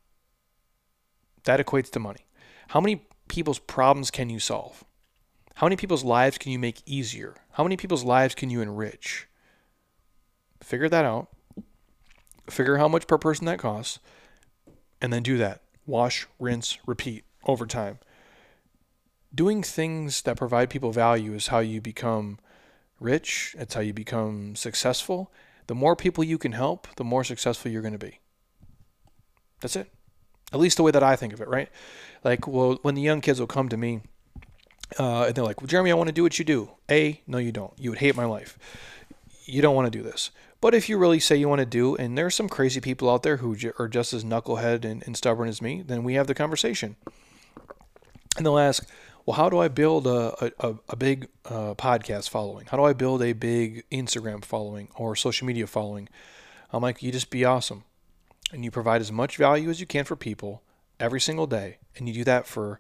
That 1.43 1.65
equates 1.65 1.91
to 1.91 1.99
money. 1.99 2.25
How 2.69 2.81
many 2.81 3.05
people's 3.27 3.59
problems 3.59 4.09
can 4.11 4.29
you 4.29 4.39
solve? 4.39 4.83
How 5.59 5.67
many 5.67 5.75
people's 5.75 6.03
lives 6.03 6.37
can 6.37 6.51
you 6.51 6.59
make 6.59 6.81
easier? 6.85 7.35
How 7.51 7.63
many 7.63 7.77
people's 7.77 8.03
lives 8.03 8.35
can 8.35 8.49
you 8.49 8.61
enrich? 8.61 9.27
Figure 10.61 10.89
that 10.89 11.05
out 11.05 11.29
figure 12.51 12.77
how 12.77 12.87
much 12.87 13.07
per 13.07 13.17
person 13.17 13.45
that 13.45 13.59
costs, 13.59 13.99
and 15.01 15.13
then 15.13 15.23
do 15.23 15.37
that. 15.37 15.61
Wash, 15.85 16.27
rinse, 16.39 16.77
repeat 16.85 17.23
over 17.45 17.65
time. 17.65 17.99
Doing 19.33 19.63
things 19.63 20.23
that 20.23 20.37
provide 20.37 20.69
people 20.69 20.91
value 20.91 21.33
is 21.33 21.47
how 21.47 21.59
you 21.59 21.81
become 21.81 22.39
rich, 22.99 23.55
it's 23.57 23.75
how 23.75 23.81
you 23.81 23.93
become 23.93 24.55
successful. 24.55 25.31
The 25.67 25.75
more 25.75 25.95
people 25.95 26.23
you 26.23 26.37
can 26.37 26.53
help, 26.53 26.87
the 26.95 27.03
more 27.03 27.23
successful 27.23 27.71
you're 27.71 27.83
going 27.83 27.93
to 27.93 27.99
be. 27.99 28.19
That's 29.61 29.75
it. 29.75 29.91
At 30.51 30.59
least 30.59 30.77
the 30.77 30.83
way 30.83 30.91
that 30.91 31.03
I 31.03 31.15
think 31.15 31.31
of 31.31 31.41
it, 31.41 31.47
right? 31.47 31.69
Like, 32.23 32.47
well, 32.47 32.79
when 32.81 32.95
the 32.95 33.03
young 33.03 33.21
kids 33.21 33.39
will 33.39 33.47
come 33.47 33.69
to 33.69 33.77
me, 33.77 34.01
uh, 34.97 35.25
and 35.25 35.35
they're 35.35 35.43
like, 35.43 35.61
well, 35.61 35.67
Jeremy, 35.67 35.91
I 35.91 35.95
want 35.95 36.07
to 36.07 36.13
do 36.13 36.23
what 36.23 36.39
you 36.39 36.45
do. 36.45 36.71
A, 36.89 37.21
no, 37.27 37.37
you 37.37 37.51
don't. 37.51 37.73
You 37.77 37.91
would 37.91 37.99
hate 37.99 38.15
my 38.15 38.25
life. 38.25 38.57
You 39.45 39.61
don't 39.61 39.75
want 39.75 39.91
to 39.91 39.97
do 39.97 40.03
this. 40.03 40.31
But 40.61 40.73
if 40.73 40.89
you 40.89 40.97
really 40.97 41.19
say 41.19 41.37
you 41.37 41.47
want 41.47 41.59
to 41.59 41.65
do, 41.65 41.95
and 41.95 42.17
there's 42.17 42.35
some 42.35 42.49
crazy 42.49 42.81
people 42.81 43.09
out 43.09 43.23
there 43.23 43.37
who 43.37 43.55
are 43.77 43.87
just 43.87 44.13
as 44.13 44.23
knucklehead 44.23 44.83
and, 44.83 45.03
and 45.05 45.15
stubborn 45.15 45.47
as 45.47 45.61
me, 45.61 45.81
then 45.81 46.03
we 46.03 46.15
have 46.15 46.27
the 46.27 46.35
conversation. 46.35 46.95
And 48.35 48.45
they'll 48.45 48.57
ask, 48.57 48.87
well, 49.25 49.35
how 49.35 49.49
do 49.49 49.59
I 49.59 49.67
build 49.67 50.07
a, 50.07 50.51
a, 50.59 50.75
a 50.89 50.95
big 50.95 51.27
uh, 51.45 51.75
podcast 51.75 52.29
following? 52.29 52.65
How 52.65 52.77
do 52.77 52.83
I 52.83 52.93
build 52.93 53.21
a 53.21 53.33
big 53.33 53.83
Instagram 53.89 54.43
following 54.43 54.89
or 54.95 55.15
social 55.15 55.45
media 55.47 55.67
following? 55.67 56.09
I'm 56.73 56.81
like, 56.81 57.01
you 57.01 57.11
just 57.11 57.29
be 57.29 57.45
awesome. 57.45 57.83
And 58.51 58.65
you 58.65 58.71
provide 58.71 59.01
as 59.01 59.11
much 59.11 59.37
value 59.37 59.69
as 59.69 59.79
you 59.79 59.85
can 59.85 60.05
for 60.05 60.15
people 60.15 60.63
every 60.99 61.21
single 61.21 61.47
day. 61.47 61.77
And 61.95 62.07
you 62.07 62.13
do 62.13 62.23
that 62.25 62.47
for 62.47 62.79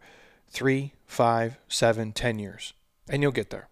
three, 0.49 0.93
five, 1.05 1.57
seven, 1.67 2.11
ten 2.11 2.39
years. 2.39 2.73
And 3.09 3.21
you'll 3.21 3.31
get 3.31 3.49
there. 3.49 3.69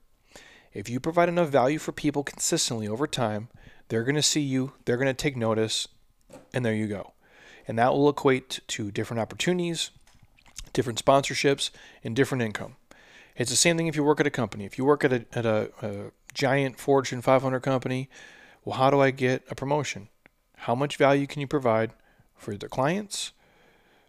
If 0.73 0.89
you 0.89 0.99
provide 0.99 1.30
enough 1.30 1.49
value 1.49 1.80
for 1.80 1.91
people 1.91 2.23
consistently 2.23 2.88
over 2.88 3.07
time, 3.07 3.49
they're 3.88 4.03
going 4.03 4.15
to 4.15 4.21
see 4.21 4.41
you, 4.41 4.73
they're 4.86 4.97
going 4.97 5.07
to 5.07 5.13
take 5.13 5.36
notice, 5.36 5.88
and 6.53 6.65
there 6.65 6.73
you 6.73 6.88
go. 6.88 7.13
And 7.67 7.78
that 7.78 7.93
will 7.93 8.09
equate 8.09 8.59
to 8.67 8.91
different 8.91 9.19
opportunities, 9.19 9.91
different 10.73 11.03
sponsorships, 11.03 11.69
and 12.03 12.15
different 12.15 12.43
income. 12.43 12.75
It's 13.36 13.49
the 13.49 13.57
same 13.57 13.78
thing 13.78 13.88
if 13.88 13.95
you 13.95 14.03
work 14.03 14.19
at 14.19 14.28
a 14.28 14.32
company. 14.32 14.65
If 14.65 14.78
you 14.78 14.86
work 14.86 15.03
at 15.03 15.13
a, 15.13 15.25
at 15.34 15.45
a, 15.45 15.71
a 15.82 16.11
giant 16.34 16.80
Fortune 16.80 17.21
500 17.21 17.59
company, 17.61 18.09
well, 18.65 18.78
how 18.78 18.89
do 18.89 18.99
I 18.99 19.11
get 19.11 19.43
a 19.49 19.55
promotion? 19.55 20.09
How 20.57 20.75
much 20.75 20.97
value 20.97 21.28
can 21.28 21.41
you 21.41 21.47
provide 21.47 21.93
for 22.36 22.55
the 22.55 22.67
clients, 22.67 23.32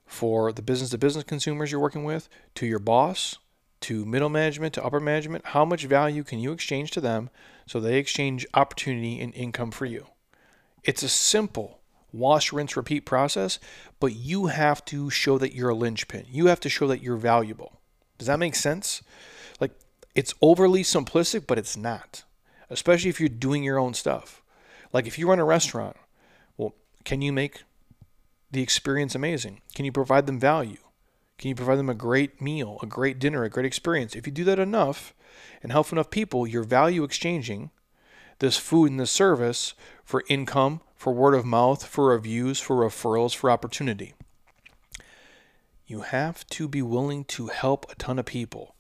for 0.08 0.52
the 0.52 0.62
business 0.62 0.90
to 0.90 0.98
business 0.98 1.24
consumers 1.24 1.70
you're 1.70 1.80
working 1.80 2.02
with, 2.02 2.28
to 2.56 2.66
your 2.66 2.80
boss, 2.80 3.38
to 3.82 4.04
middle 4.04 4.28
management, 4.28 4.74
to 4.74 4.84
upper 4.84 4.98
management? 4.98 5.46
How 5.46 5.64
much 5.64 5.84
value 5.84 6.24
can 6.24 6.40
you 6.40 6.50
exchange 6.50 6.90
to 6.92 7.00
them 7.00 7.30
so 7.68 7.78
they 7.78 7.98
exchange 7.98 8.46
opportunity 8.54 9.20
and 9.20 9.34
income 9.34 9.70
for 9.70 9.84
you. 9.84 10.06
It's 10.82 11.02
a 11.02 11.08
simple 11.08 11.80
wash, 12.12 12.52
rinse, 12.52 12.76
repeat 12.76 13.04
process, 13.04 13.58
but 14.00 14.14
you 14.14 14.46
have 14.46 14.84
to 14.86 15.10
show 15.10 15.36
that 15.38 15.54
you're 15.54 15.68
a 15.68 15.74
linchpin. 15.74 16.24
You 16.30 16.46
have 16.46 16.60
to 16.60 16.70
show 16.70 16.86
that 16.88 17.02
you're 17.02 17.16
valuable. 17.16 17.78
Does 18.16 18.26
that 18.26 18.38
make 18.38 18.54
sense? 18.54 19.02
Like, 19.60 19.72
it's 20.14 20.34
overly 20.40 20.82
simplistic, 20.82 21.46
but 21.46 21.58
it's 21.58 21.76
not, 21.76 22.24
especially 22.70 23.10
if 23.10 23.20
you're 23.20 23.28
doing 23.28 23.62
your 23.62 23.78
own 23.78 23.92
stuff. 23.92 24.42
Like, 24.92 25.06
if 25.06 25.18
you 25.18 25.28
run 25.28 25.38
a 25.38 25.44
restaurant, 25.44 25.96
well, 26.56 26.74
can 27.04 27.20
you 27.20 27.32
make 27.32 27.62
the 28.50 28.62
experience 28.62 29.14
amazing? 29.14 29.60
Can 29.74 29.84
you 29.84 29.92
provide 29.92 30.26
them 30.26 30.40
value? 30.40 30.78
Can 31.38 31.48
you 31.48 31.54
provide 31.54 31.78
them 31.78 31.90
a 31.90 31.94
great 31.94 32.40
meal, 32.40 32.78
a 32.82 32.86
great 32.86 33.18
dinner, 33.18 33.44
a 33.44 33.50
great 33.50 33.66
experience? 33.66 34.16
If 34.16 34.26
you 34.26 34.32
do 34.32 34.44
that 34.44 34.58
enough, 34.58 35.14
and 35.62 35.72
help 35.72 35.92
enough 35.92 36.10
people, 36.10 36.46
you're 36.46 36.62
value 36.62 37.04
exchanging 37.04 37.70
this 38.38 38.56
food 38.56 38.90
and 38.90 39.00
this 39.00 39.10
service 39.10 39.74
for 40.04 40.22
income, 40.28 40.80
for 40.94 41.12
word 41.12 41.34
of 41.34 41.44
mouth, 41.44 41.84
for 41.84 42.08
reviews, 42.08 42.60
for 42.60 42.76
referrals, 42.76 43.34
for 43.34 43.50
opportunity. 43.50 44.14
You 45.86 46.02
have 46.02 46.46
to 46.48 46.68
be 46.68 46.82
willing 46.82 47.24
to 47.24 47.48
help 47.48 47.90
a 47.90 47.94
ton 47.96 48.18
of 48.18 48.26
people 48.26 48.74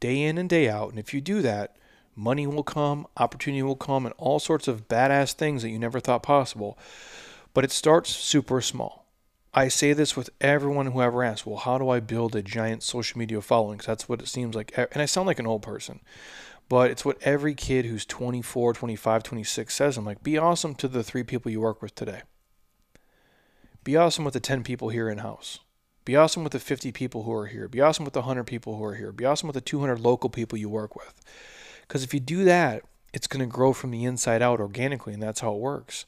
day 0.00 0.22
in 0.22 0.38
and 0.38 0.48
day 0.48 0.68
out. 0.68 0.90
And 0.90 0.98
if 0.98 1.12
you 1.12 1.20
do 1.20 1.42
that, 1.42 1.76
money 2.14 2.46
will 2.46 2.62
come, 2.62 3.06
opportunity 3.16 3.62
will 3.62 3.76
come, 3.76 4.06
and 4.06 4.14
all 4.18 4.38
sorts 4.38 4.68
of 4.68 4.88
badass 4.88 5.32
things 5.32 5.62
that 5.62 5.70
you 5.70 5.78
never 5.78 6.00
thought 6.00 6.22
possible. 6.22 6.78
But 7.52 7.64
it 7.64 7.72
starts 7.72 8.10
super 8.10 8.60
small. 8.60 9.03
I 9.56 9.68
say 9.68 9.92
this 9.92 10.16
with 10.16 10.30
everyone 10.40 10.86
who 10.86 11.00
ever 11.00 11.22
asks, 11.22 11.46
well, 11.46 11.58
how 11.58 11.78
do 11.78 11.88
I 11.88 12.00
build 12.00 12.34
a 12.34 12.42
giant 12.42 12.82
social 12.82 13.18
media 13.18 13.40
following? 13.40 13.76
Because 13.76 13.86
that's 13.86 14.08
what 14.08 14.20
it 14.20 14.26
seems 14.26 14.56
like. 14.56 14.76
And 14.76 15.00
I 15.00 15.04
sound 15.04 15.28
like 15.28 15.38
an 15.38 15.46
old 15.46 15.62
person, 15.62 16.00
but 16.68 16.90
it's 16.90 17.04
what 17.04 17.22
every 17.22 17.54
kid 17.54 17.86
who's 17.86 18.04
24, 18.04 18.72
25, 18.72 19.22
26 19.22 19.72
says. 19.72 19.96
I'm 19.96 20.04
like, 20.04 20.24
be 20.24 20.36
awesome 20.36 20.74
to 20.76 20.88
the 20.88 21.04
three 21.04 21.22
people 21.22 21.52
you 21.52 21.60
work 21.60 21.80
with 21.80 21.94
today. 21.94 22.22
Be 23.84 23.96
awesome 23.96 24.24
with 24.24 24.34
the 24.34 24.40
10 24.40 24.64
people 24.64 24.88
here 24.88 25.08
in 25.08 25.18
house. 25.18 25.60
Be 26.04 26.16
awesome 26.16 26.42
with 26.42 26.52
the 26.52 26.58
50 26.58 26.90
people 26.90 27.22
who 27.22 27.32
are 27.32 27.46
here. 27.46 27.68
Be 27.68 27.80
awesome 27.80 28.04
with 28.04 28.14
the 28.14 28.20
100 28.20 28.44
people 28.44 28.76
who 28.76 28.84
are 28.84 28.94
here. 28.94 29.12
Be 29.12 29.24
awesome 29.24 29.46
with 29.46 29.54
the 29.54 29.60
200 29.60 30.00
local 30.00 30.30
people 30.30 30.58
you 30.58 30.68
work 30.68 30.96
with. 30.96 31.22
Because 31.82 32.02
if 32.02 32.12
you 32.12 32.18
do 32.18 32.44
that, 32.44 32.82
it's 33.12 33.28
going 33.28 33.40
to 33.48 33.52
grow 33.52 33.72
from 33.72 33.92
the 33.92 34.04
inside 34.04 34.42
out 34.42 34.58
organically, 34.58 35.14
and 35.14 35.22
that's 35.22 35.40
how 35.40 35.54
it 35.54 35.60
works. 35.60 36.06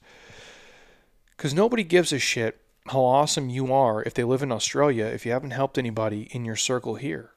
Because 1.36 1.54
nobody 1.54 1.84
gives 1.84 2.12
a 2.12 2.18
shit 2.18 2.60
how 2.88 3.04
awesome 3.04 3.48
you 3.48 3.72
are 3.72 4.02
if 4.02 4.14
they 4.14 4.24
live 4.24 4.42
in 4.42 4.52
Australia 4.52 5.06
if 5.06 5.26
you 5.26 5.32
haven't 5.32 5.50
helped 5.50 5.78
anybody 5.78 6.28
in 6.30 6.44
your 6.44 6.56
circle 6.56 6.96
here. 6.96 7.32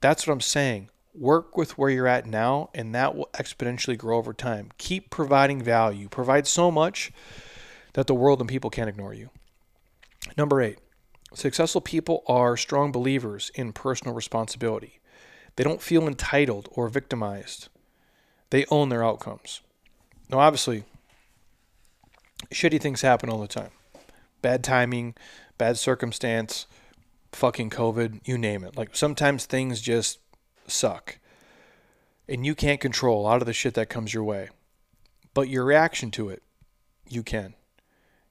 That's 0.00 0.26
what 0.26 0.32
I'm 0.32 0.40
saying. 0.40 0.90
Work 1.14 1.56
with 1.56 1.76
where 1.76 1.90
you're 1.90 2.06
at 2.06 2.26
now, 2.26 2.70
and 2.74 2.94
that 2.94 3.14
will 3.14 3.28
exponentially 3.34 3.98
grow 3.98 4.18
over 4.18 4.32
time. 4.32 4.70
Keep 4.78 5.10
providing 5.10 5.60
value. 5.60 6.08
Provide 6.08 6.46
so 6.46 6.70
much 6.70 7.10
that 7.94 8.06
the 8.06 8.14
world 8.14 8.40
and 8.40 8.48
people 8.48 8.70
can't 8.70 8.88
ignore 8.88 9.14
you. 9.14 9.30
Number 10.36 10.62
eight, 10.62 10.78
successful 11.34 11.80
people 11.80 12.22
are 12.28 12.56
strong 12.56 12.92
believers 12.92 13.50
in 13.54 13.72
personal 13.72 14.14
responsibility. 14.14 15.00
They 15.56 15.64
don't 15.64 15.82
feel 15.82 16.06
entitled 16.06 16.68
or 16.72 16.88
victimized, 16.88 17.68
they 18.50 18.64
own 18.70 18.88
their 18.88 19.04
outcomes. 19.04 19.60
Now, 20.30 20.38
obviously, 20.38 20.84
shitty 22.52 22.80
things 22.80 23.02
happen 23.02 23.28
all 23.28 23.40
the 23.40 23.48
time 23.48 23.70
bad 24.42 24.64
timing, 24.64 25.14
bad 25.56 25.78
circumstance, 25.78 26.66
fucking 27.32 27.70
COVID, 27.70 28.20
you 28.24 28.38
name 28.38 28.64
it. 28.64 28.76
Like 28.76 28.94
sometimes 28.96 29.46
things 29.46 29.80
just 29.80 30.18
suck. 30.66 31.18
And 32.28 32.44
you 32.44 32.54
can't 32.54 32.80
control 32.80 33.20
a 33.20 33.22
lot 33.22 33.40
of 33.40 33.46
the 33.46 33.52
shit 33.52 33.74
that 33.74 33.88
comes 33.88 34.12
your 34.12 34.24
way. 34.24 34.50
But 35.34 35.48
your 35.48 35.64
reaction 35.64 36.10
to 36.12 36.28
it, 36.28 36.42
you 37.08 37.22
can. 37.22 37.54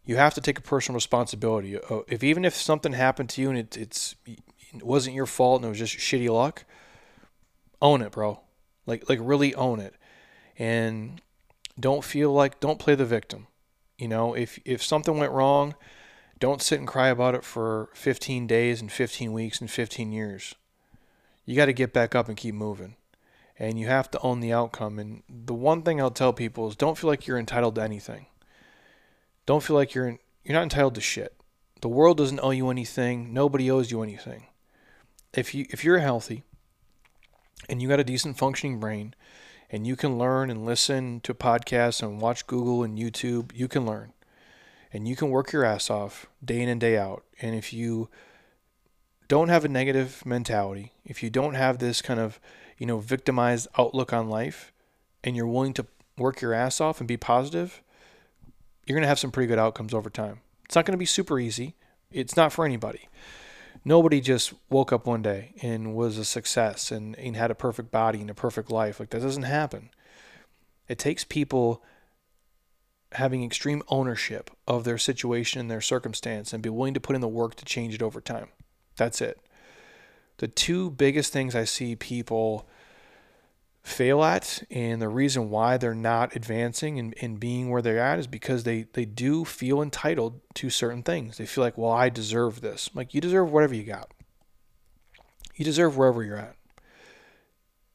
You 0.05 0.17
have 0.17 0.33
to 0.35 0.41
take 0.41 0.59
a 0.59 0.61
personal 0.61 0.95
responsibility. 0.95 1.77
Uh, 1.77 1.99
if 2.07 2.23
even 2.23 2.45
if 2.45 2.55
something 2.55 2.93
happened 2.93 3.29
to 3.31 3.41
you 3.41 3.49
and 3.49 3.57
it, 3.57 3.75
it's 3.75 4.15
it 4.25 4.83
wasn't 4.83 5.15
your 5.15 5.25
fault 5.25 5.61
and 5.61 5.65
it 5.65 5.69
was 5.69 5.79
just 5.79 5.97
shitty 5.97 6.29
luck, 6.29 6.63
own 7.81 8.01
it, 8.01 8.11
bro. 8.11 8.39
Like 8.85 9.09
like 9.09 9.19
really 9.21 9.53
own 9.55 9.79
it. 9.79 9.95
And 10.57 11.21
don't 11.79 12.03
feel 12.03 12.31
like 12.31 12.59
don't 12.59 12.79
play 12.79 12.95
the 12.95 13.05
victim. 13.05 13.47
You 13.97 14.07
know, 14.07 14.33
if 14.33 14.59
if 14.63 14.83
something 14.83 15.17
went 15.17 15.31
wrong, 15.31 15.75
don't 16.39 16.61
sit 16.61 16.79
and 16.79 16.87
cry 16.87 17.09
about 17.09 17.35
it 17.35 17.43
for 17.43 17.89
15 17.93 18.47
days 18.47 18.81
and 18.81 18.91
15 18.91 19.33
weeks 19.33 19.59
and 19.59 19.69
15 19.69 20.11
years. 20.11 20.55
You 21.45 21.55
got 21.55 21.65
to 21.65 21.73
get 21.73 21.93
back 21.93 22.13
up 22.13 22.27
and 22.27 22.37
keep 22.37 22.53
moving. 22.53 22.95
And 23.59 23.79
you 23.79 23.87
have 23.87 24.11
to 24.11 24.19
own 24.19 24.39
the 24.39 24.53
outcome. 24.53 24.99
And 24.99 25.23
the 25.27 25.53
one 25.53 25.81
thing 25.81 25.99
I'll 25.99 26.11
tell 26.11 26.33
people 26.33 26.67
is 26.67 26.75
don't 26.75 26.97
feel 26.97 27.09
like 27.09 27.25
you're 27.25 27.39
entitled 27.39 27.75
to 27.75 27.81
anything. 27.81 28.27
Don't 29.45 29.63
feel 29.63 29.75
like 29.75 29.95
you're 29.95 30.19
you're 30.43 30.53
not 30.53 30.63
entitled 30.63 30.95
to 30.95 31.01
shit. 31.01 31.33
The 31.81 31.87
world 31.87 32.17
doesn't 32.17 32.39
owe 32.41 32.51
you 32.51 32.69
anything. 32.69 33.33
Nobody 33.33 33.71
owes 33.71 33.89
you 33.91 34.03
anything. 34.03 34.47
If 35.33 35.55
you 35.55 35.65
if 35.69 35.83
you're 35.83 35.99
healthy 35.99 36.43
and 37.67 37.81
you 37.81 37.87
got 37.87 37.99
a 37.99 38.03
decent 38.03 38.37
functioning 38.37 38.79
brain 38.79 39.15
and 39.69 39.87
you 39.87 39.95
can 39.95 40.17
learn 40.17 40.51
and 40.51 40.65
listen 40.65 41.21
to 41.21 41.33
podcasts 41.33 42.03
and 42.03 42.21
watch 42.21 42.45
Google 42.45 42.83
and 42.83 42.97
YouTube, 42.97 43.51
you 43.55 43.67
can 43.67 43.85
learn. 43.85 44.13
And 44.93 45.07
you 45.07 45.15
can 45.15 45.29
work 45.29 45.51
your 45.51 45.65
ass 45.65 45.89
off 45.89 46.27
day 46.43 46.61
in 46.61 46.69
and 46.69 46.79
day 46.79 46.97
out. 46.97 47.23
And 47.41 47.55
if 47.55 47.73
you 47.73 48.09
don't 49.27 49.49
have 49.49 49.65
a 49.65 49.69
negative 49.69 50.25
mentality, 50.25 50.93
if 51.05 51.21
you 51.21 51.29
don't 51.29 51.55
have 51.55 51.79
this 51.79 52.01
kind 52.01 52.19
of, 52.19 52.39
you 52.77 52.85
know, 52.85 52.99
victimized 52.99 53.67
outlook 53.77 54.13
on 54.13 54.29
life 54.29 54.71
and 55.23 55.35
you're 55.35 55.47
willing 55.47 55.73
to 55.73 55.85
work 56.17 56.41
your 56.41 56.53
ass 56.53 56.79
off 56.79 56.99
and 56.99 57.07
be 57.07 57.17
positive, 57.17 57.81
you're 58.85 58.95
going 58.95 59.03
to 59.03 59.09
have 59.09 59.19
some 59.19 59.31
pretty 59.31 59.47
good 59.47 59.59
outcomes 59.59 59.93
over 59.93 60.09
time. 60.09 60.39
It's 60.65 60.75
not 60.75 60.85
going 60.85 60.93
to 60.93 60.97
be 60.97 61.05
super 61.05 61.39
easy. 61.39 61.75
It's 62.11 62.37
not 62.37 62.53
for 62.53 62.65
anybody. 62.65 63.09
Nobody 63.83 64.21
just 64.21 64.53
woke 64.69 64.91
up 64.91 65.05
one 65.05 65.21
day 65.21 65.53
and 65.61 65.93
was 65.93 66.17
a 66.17 66.25
success 66.25 66.91
and, 66.91 67.17
and 67.17 67.35
had 67.35 67.51
a 67.51 67.55
perfect 67.55 67.91
body 67.91 68.21
and 68.21 68.29
a 68.29 68.33
perfect 68.33 68.71
life. 68.71 68.99
Like 68.99 69.09
that 69.09 69.21
doesn't 69.21 69.43
happen. 69.43 69.89
It 70.87 70.97
takes 70.97 71.23
people 71.23 71.83
having 73.13 73.43
extreme 73.43 73.81
ownership 73.87 74.51
of 74.67 74.83
their 74.83 74.97
situation 74.97 75.61
and 75.61 75.71
their 75.71 75.81
circumstance 75.81 76.53
and 76.53 76.61
be 76.61 76.69
willing 76.69 76.93
to 76.93 76.99
put 76.99 77.15
in 77.15 77.21
the 77.21 77.27
work 77.27 77.55
to 77.55 77.65
change 77.65 77.93
it 77.93 78.01
over 78.01 78.19
time. 78.19 78.49
That's 78.97 79.21
it. 79.21 79.39
The 80.37 80.47
two 80.47 80.91
biggest 80.91 81.33
things 81.33 81.55
I 81.55 81.63
see 81.63 81.95
people 81.95 82.67
fail 83.83 84.21
at 84.21 84.61
and 84.69 85.01
the 85.01 85.07
reason 85.07 85.49
why 85.49 85.77
they're 85.77 85.95
not 85.95 86.35
advancing 86.35 86.99
and, 86.99 87.15
and 87.21 87.39
being 87.39 87.69
where 87.69 87.81
they're 87.81 87.99
at 87.99 88.19
is 88.19 88.27
because 88.27 88.63
they, 88.63 88.85
they 88.93 89.05
do 89.05 89.45
feel 89.45 89.81
entitled 89.81 90.41
to 90.55 90.69
certain 90.69 91.01
things. 91.01 91.37
They 91.37 91.45
feel 91.45 91.63
like, 91.63 91.77
well, 91.77 91.91
I 91.91 92.09
deserve 92.09 92.59
this. 92.59 92.89
Like 92.93 93.13
you 93.13 93.21
deserve 93.21 93.51
whatever 93.51 93.73
you 93.73 93.83
got. 93.83 94.11
You 95.55 95.63
deserve 95.63 95.97
wherever 95.97 96.21
you're 96.21 96.37
at. 96.37 96.55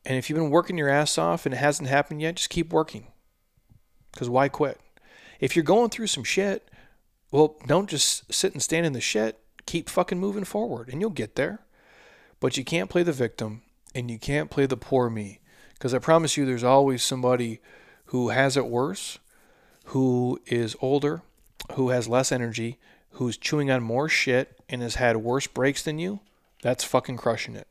And 0.04 0.16
if 0.16 0.28
you've 0.28 0.38
been 0.38 0.50
working 0.50 0.78
your 0.78 0.88
ass 0.88 1.18
off 1.18 1.46
and 1.46 1.54
it 1.54 1.58
hasn't 1.58 1.88
happened 1.88 2.22
yet, 2.22 2.36
just 2.36 2.50
keep 2.50 2.72
working. 2.72 3.06
Because 4.10 4.28
why 4.28 4.48
quit? 4.48 4.80
If 5.42 5.56
you're 5.56 5.64
going 5.64 5.90
through 5.90 6.06
some 6.06 6.22
shit, 6.22 6.68
well, 7.32 7.56
don't 7.66 7.90
just 7.90 8.32
sit 8.32 8.52
and 8.52 8.62
stand 8.62 8.86
in 8.86 8.92
the 8.92 9.00
shit. 9.00 9.40
Keep 9.66 9.88
fucking 9.88 10.20
moving 10.20 10.44
forward 10.44 10.88
and 10.88 11.00
you'll 11.00 11.10
get 11.10 11.34
there. 11.34 11.58
But 12.38 12.56
you 12.56 12.64
can't 12.64 12.88
play 12.88 13.02
the 13.02 13.12
victim 13.12 13.62
and 13.92 14.08
you 14.08 14.20
can't 14.20 14.50
play 14.50 14.66
the 14.66 14.76
poor 14.76 15.10
me 15.10 15.40
because 15.74 15.94
I 15.94 15.98
promise 15.98 16.36
you, 16.36 16.46
there's 16.46 16.62
always 16.62 17.02
somebody 17.02 17.60
who 18.06 18.28
has 18.28 18.56
it 18.56 18.68
worse, 18.68 19.18
who 19.86 20.40
is 20.46 20.76
older, 20.80 21.22
who 21.72 21.88
has 21.88 22.06
less 22.06 22.30
energy, 22.30 22.78
who's 23.10 23.36
chewing 23.36 23.68
on 23.68 23.82
more 23.82 24.08
shit 24.08 24.60
and 24.68 24.80
has 24.80 24.94
had 24.94 25.16
worse 25.16 25.48
breaks 25.48 25.82
than 25.82 25.98
you. 25.98 26.20
That's 26.62 26.84
fucking 26.84 27.16
crushing 27.16 27.56
it. 27.56 27.66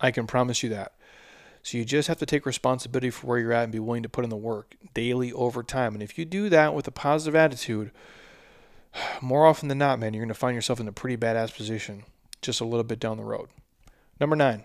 I 0.00 0.10
can 0.10 0.26
promise 0.26 0.64
you 0.64 0.70
that. 0.70 0.94
So 1.62 1.78
you 1.78 1.84
just 1.84 2.08
have 2.08 2.18
to 2.18 2.26
take 2.26 2.46
responsibility 2.46 3.10
for 3.10 3.26
where 3.26 3.38
you're 3.38 3.52
at 3.52 3.64
and 3.64 3.72
be 3.72 3.78
willing 3.78 4.02
to 4.02 4.08
put 4.08 4.24
in 4.24 4.30
the 4.30 4.36
work 4.36 4.76
daily 4.94 5.32
over 5.32 5.62
time. 5.62 5.94
And 5.94 6.02
if 6.02 6.18
you 6.18 6.24
do 6.24 6.48
that 6.48 6.74
with 6.74 6.88
a 6.88 6.92
positive 6.92 7.36
attitude, 7.36 7.90
more 9.20 9.46
often 9.46 9.68
than 9.68 9.78
not, 9.78 9.98
man, 9.98 10.14
you're 10.14 10.24
going 10.24 10.28
to 10.28 10.34
find 10.34 10.54
yourself 10.54 10.80
in 10.80 10.88
a 10.88 10.92
pretty 10.92 11.16
badass 11.16 11.54
position 11.54 12.04
just 12.40 12.60
a 12.60 12.64
little 12.64 12.84
bit 12.84 12.98
down 12.98 13.18
the 13.18 13.24
road. 13.24 13.48
Number 14.18 14.36
nine, 14.36 14.64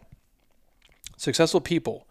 successful 1.17 1.61
people 1.61 2.07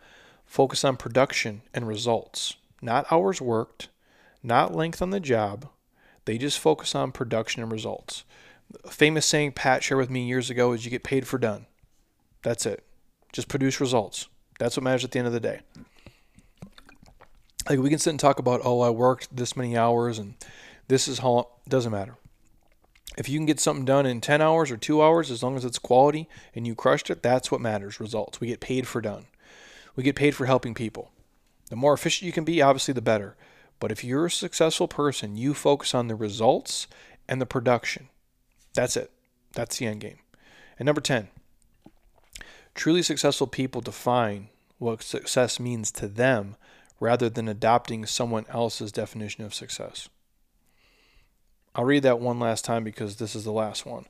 Focus 0.46 0.84
on 0.84 0.96
production 0.96 1.62
and 1.72 1.88
results, 1.88 2.54
not 2.80 3.10
hours 3.10 3.40
worked, 3.40 3.88
not 4.42 4.74
length 4.74 5.02
on 5.02 5.10
the 5.10 5.20
job. 5.20 5.68
They 6.26 6.38
just 6.38 6.58
focus 6.58 6.94
on 6.94 7.12
production 7.12 7.62
and 7.62 7.72
results. 7.72 8.24
A 8.84 8.90
famous 8.90 9.26
saying 9.26 9.52
Pat 9.52 9.82
shared 9.82 9.98
with 9.98 10.10
me 10.10 10.26
years 10.26 10.50
ago 10.50 10.72
is 10.72 10.84
you 10.84 10.90
get 10.90 11.04
paid 11.04 11.26
for 11.26 11.38
done. 11.38 11.66
That's 12.42 12.66
it. 12.66 12.84
Just 13.32 13.48
produce 13.48 13.80
results. 13.80 14.28
That's 14.58 14.76
what 14.76 14.84
matters 14.84 15.04
at 15.04 15.10
the 15.10 15.18
end 15.18 15.26
of 15.26 15.34
the 15.34 15.40
day. 15.40 15.60
Like 17.68 17.78
we 17.78 17.90
can 17.90 17.98
sit 17.98 18.10
and 18.10 18.20
talk 18.20 18.38
about, 18.38 18.60
oh, 18.64 18.80
I 18.80 18.90
worked 18.90 19.34
this 19.34 19.56
many 19.56 19.76
hours 19.76 20.18
and 20.18 20.34
this 20.88 21.08
is 21.08 21.20
how 21.20 21.48
doesn't 21.68 21.92
matter. 21.92 22.16
If 23.16 23.28
you 23.28 23.38
can 23.38 23.46
get 23.46 23.60
something 23.60 23.84
done 23.84 24.06
in 24.06 24.20
10 24.20 24.42
hours 24.42 24.70
or 24.70 24.76
2 24.76 25.02
hours 25.02 25.30
as 25.30 25.42
long 25.42 25.56
as 25.56 25.64
it's 25.64 25.78
quality 25.78 26.28
and 26.54 26.66
you 26.66 26.74
crushed 26.74 27.10
it, 27.10 27.22
that's 27.22 27.50
what 27.50 27.60
matters, 27.60 28.00
results. 28.00 28.40
We 28.40 28.48
get 28.48 28.60
paid 28.60 28.86
for 28.86 29.00
done. 29.00 29.26
We 29.96 30.02
get 30.02 30.16
paid 30.16 30.34
for 30.34 30.46
helping 30.46 30.74
people. 30.74 31.10
The 31.70 31.76
more 31.76 31.94
efficient 31.94 32.26
you 32.26 32.32
can 32.32 32.44
be, 32.44 32.60
obviously, 32.60 32.92
the 32.92 33.00
better. 33.00 33.36
But 33.78 33.92
if 33.92 34.04
you're 34.04 34.26
a 34.26 34.30
successful 34.30 34.88
person, 34.88 35.36
you 35.36 35.54
focus 35.54 35.94
on 35.94 36.08
the 36.08 36.14
results 36.14 36.86
and 37.28 37.40
the 37.40 37.46
production. 37.46 38.08
That's 38.74 38.96
it. 38.96 39.10
That's 39.54 39.78
the 39.78 39.86
end 39.86 40.00
game. 40.00 40.18
And 40.78 40.86
number 40.86 41.00
10, 41.00 41.28
truly 42.74 43.02
successful 43.02 43.46
people 43.46 43.80
define 43.80 44.48
what 44.78 45.02
success 45.02 45.60
means 45.60 45.90
to 45.92 46.08
them 46.08 46.56
rather 47.00 47.28
than 47.28 47.48
adopting 47.48 48.06
someone 48.06 48.46
else's 48.48 48.92
definition 48.92 49.44
of 49.44 49.54
success. 49.54 50.08
I'll 51.74 51.84
read 51.84 52.02
that 52.04 52.20
one 52.20 52.38
last 52.38 52.64
time 52.64 52.84
because 52.84 53.16
this 53.16 53.34
is 53.34 53.44
the 53.44 53.52
last 53.52 53.84
one. 53.84 54.06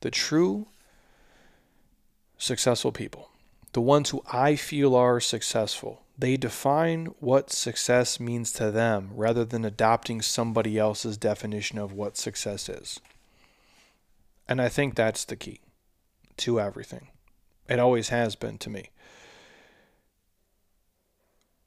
The 0.00 0.10
true 0.10 0.66
successful 2.38 2.92
people 2.92 3.30
the 3.72 3.80
ones 3.80 4.10
who 4.10 4.22
I 4.32 4.56
feel 4.56 4.94
are 4.94 5.20
successful. 5.20 6.02
They 6.18 6.36
define 6.36 7.06
what 7.20 7.50
success 7.50 8.18
means 8.18 8.50
to 8.52 8.70
them 8.70 9.10
rather 9.14 9.44
than 9.44 9.64
adopting 9.64 10.22
somebody 10.22 10.78
else's 10.78 11.16
definition 11.16 11.78
of 11.78 11.92
what 11.92 12.16
success 12.16 12.68
is. 12.68 13.00
And 14.48 14.60
I 14.60 14.68
think 14.68 14.94
that's 14.94 15.24
the 15.24 15.36
key 15.36 15.60
to 16.38 16.60
everything. 16.60 17.08
It 17.68 17.78
always 17.78 18.08
has 18.08 18.36
been 18.36 18.58
to 18.58 18.70
me. 18.70 18.90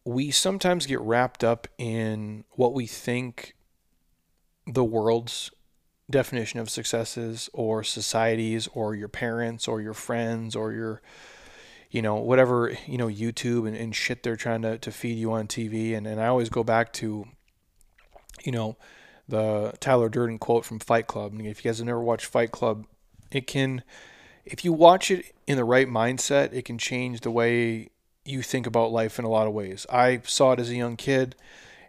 We 0.03 0.31
sometimes 0.31 0.85
get 0.87 0.99
wrapped 1.01 1.43
up 1.43 1.67
in 1.77 2.43
what 2.51 2.73
we 2.73 2.87
think 2.87 3.55
the 4.65 4.83
world's 4.83 5.51
definition 6.09 6.59
of 6.59 6.69
success 6.69 7.17
is, 7.17 7.49
or 7.53 7.83
societies, 7.83 8.67
or 8.73 8.95
your 8.95 9.07
parents, 9.07 9.67
or 9.67 9.79
your 9.81 9.93
friends, 9.93 10.55
or 10.55 10.71
your 10.71 11.01
you 11.91 12.01
know, 12.01 12.15
whatever, 12.15 12.73
you 12.87 12.97
know, 12.97 13.07
YouTube 13.07 13.67
and, 13.67 13.75
and 13.75 13.93
shit 13.93 14.23
they're 14.23 14.37
trying 14.37 14.61
to, 14.61 14.77
to 14.77 14.91
feed 14.91 15.17
you 15.17 15.33
on 15.33 15.47
TV. 15.47 15.95
And, 15.95 16.07
and 16.07 16.21
I 16.21 16.27
always 16.27 16.47
go 16.47 16.63
back 16.63 16.93
to, 16.93 17.27
you 18.45 18.51
know, 18.51 18.77
the 19.27 19.73
Tyler 19.81 20.07
Durden 20.07 20.39
quote 20.39 20.63
from 20.63 20.79
Fight 20.79 21.07
Club. 21.07 21.33
And 21.33 21.45
if 21.45 21.63
you 21.63 21.69
guys 21.69 21.79
have 21.79 21.85
never 21.85 22.01
watched 22.01 22.25
Fight 22.25 22.51
Club, 22.51 22.85
it 23.29 23.45
can, 23.45 23.83
if 24.45 24.65
you 24.65 24.73
watch 24.73 25.11
it 25.11 25.33
in 25.47 25.57
the 25.57 25.63
right 25.63 25.87
mindset, 25.87 26.53
it 26.53 26.65
can 26.65 26.77
change 26.77 27.21
the 27.21 27.31
way 27.31 27.89
you 28.25 28.41
think 28.41 28.67
about 28.67 28.91
life 28.91 29.17
in 29.17 29.25
a 29.25 29.29
lot 29.29 29.47
of 29.47 29.53
ways. 29.53 29.85
I 29.89 30.21
saw 30.25 30.51
it 30.53 30.59
as 30.59 30.69
a 30.69 30.75
young 30.75 30.95
kid 30.95 31.35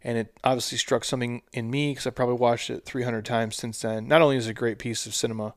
and 0.05 0.19
it 0.19 0.37
obviously 0.43 0.79
struck 0.79 1.05
something 1.05 1.43
in 1.53 1.71
me 1.71 1.93
because 1.93 2.07
I 2.07 2.11
probably 2.11 2.37
watched 2.37 2.71
it 2.71 2.85
300 2.85 3.25
times 3.25 3.57
since 3.57 3.81
then. 3.83 4.09
Not 4.09 4.23
only 4.23 4.37
is 4.37 4.49
it 4.49 4.51
a 4.51 4.55
great 4.55 4.79
piece 4.79 5.07
of 5.07 5.15
cinema, 5.15 5.55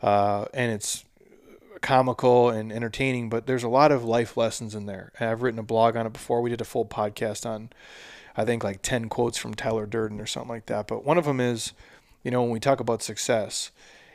uh, 0.00 0.46
and 0.54 0.72
it's 0.72 1.04
comical 1.82 2.48
and 2.48 2.72
entertaining, 2.72 3.28
but 3.28 3.46
there's 3.46 3.64
a 3.64 3.68
lot 3.68 3.92
of 3.92 4.04
life 4.04 4.36
lessons 4.36 4.74
in 4.74 4.86
there. 4.86 5.12
And 5.18 5.28
I've 5.28 5.42
written 5.42 5.58
a 5.58 5.64
blog 5.64 5.96
on 5.96 6.06
it 6.06 6.12
before. 6.12 6.40
We 6.40 6.50
did 6.50 6.60
a 6.60 6.64
full 6.64 6.86
podcast 6.86 7.44
on, 7.44 7.70
I 8.36 8.44
think, 8.44 8.64
like 8.64 8.80
10 8.82 9.08
quotes 9.08 9.36
from 9.36 9.54
Tyler 9.54 9.86
Durden 9.86 10.20
or 10.20 10.26
something 10.26 10.50
like 10.50 10.66
that. 10.66 10.86
But 10.86 11.04
one 11.04 11.18
of 11.18 11.24
them 11.24 11.40
is, 11.40 11.72
you 12.22 12.30
know, 12.30 12.42
when 12.42 12.52
we 12.52 12.60
talk 12.60 12.80
about 12.80 13.02
success 13.02 13.72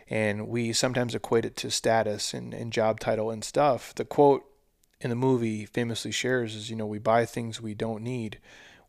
and 0.10 0.48
we 0.48 0.74
sometimes 0.74 1.14
equate 1.14 1.46
it 1.46 1.56
to 1.58 1.72
status 1.72 2.34
and, 2.34 2.54
and 2.54 2.72
job 2.72 3.00
title 3.00 3.30
and 3.30 3.44
stuff, 3.44 3.94
the 3.96 4.06
quote 4.06 4.44
in 5.02 5.10
the 5.10 5.16
movie 5.16 5.66
famously 5.66 6.12
shares 6.12 6.56
is, 6.56 6.70
you 6.70 6.76
know, 6.76 6.86
we 6.86 7.00
buy 7.00 7.26
things 7.26 7.62
we 7.62 7.74
don't 7.74 8.04
need 8.04 8.40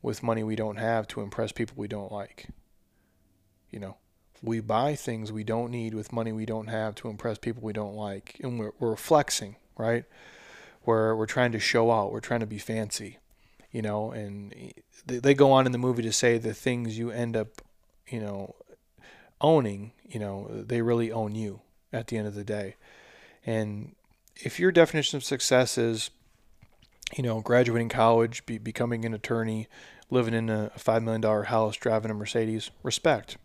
with 0.01 0.23
money 0.23 0.43
we 0.43 0.57
don't 0.57 0.77
have 0.77 1.09
to 1.09 1.21
impress 1.21 1.53
people 1.53 1.75
we 1.77 1.89
don't 1.89 2.13
like. 2.13 2.49
You 3.71 3.81
know, 3.81 3.97
we 4.43 4.61
buy 4.61 4.95
things 4.95 5.33
we 5.33 5.45
don't 5.45 5.71
need 5.71 5.93
with 5.95 6.13
money 6.13 6.33
we 6.33 6.47
don't 6.47 6.69
have 6.69 6.95
to 6.97 7.09
impress 7.09 7.39
people 7.39 7.63
we 7.63 7.73
don't 7.73 7.95
like. 7.95 8.41
And 8.43 8.59
we're, 8.59 8.73
we're 8.79 8.97
flexing, 8.97 9.57
right? 9.77 10.05
Where 10.83 11.15
we're 11.15 11.27
trying 11.27 11.53
to 11.53 11.59
show 11.59 11.91
out, 11.91 12.13
we're 12.13 12.21
trying 12.21 12.41
to 12.41 12.47
be 12.47 12.59
fancy, 12.59 13.19
you 13.73 13.83
know. 13.83 14.13
And 14.13 14.73
they, 15.05 15.19
they 15.19 15.35
go 15.35 15.53
on 15.53 15.67
in 15.67 15.73
the 15.73 15.79
movie 15.79 16.03
to 16.03 16.13
say 16.13 16.39
the 16.39 16.55
things 16.55 16.97
you 16.97 17.11
end 17.11 17.37
up, 17.37 17.61
you 18.09 18.21
know, 18.21 18.55
owning, 19.41 19.93
you 20.09 20.21
know, 20.21 20.49
they 20.51 20.83
really 20.83 21.13
own 21.13 21.35
you 21.35 21.61
at 21.93 22.09
the 22.09 22.17
end 22.17 22.27
of 22.27 22.35
the 22.35 22.45
day. 22.45 22.77
And 23.45 23.95
if 24.37 24.59
your 24.59 24.73
definition 24.73 25.17
of 25.17 25.25
success 25.25 25.79
is, 25.79 26.11
you 27.17 27.23
know, 27.23 27.41
graduating 27.41 27.89
college, 27.89 28.45
be, 28.47 28.59
becoming 28.59 29.05
an 29.05 29.15
attorney, 29.15 29.69
living 30.11 30.35
in 30.35 30.51
a 30.51 30.71
$5 30.77 31.03
million 31.03 31.45
house, 31.45 31.77
driving 31.77 32.11
a 32.11 32.15
Mercedes, 32.15 32.71
respect 32.83 33.37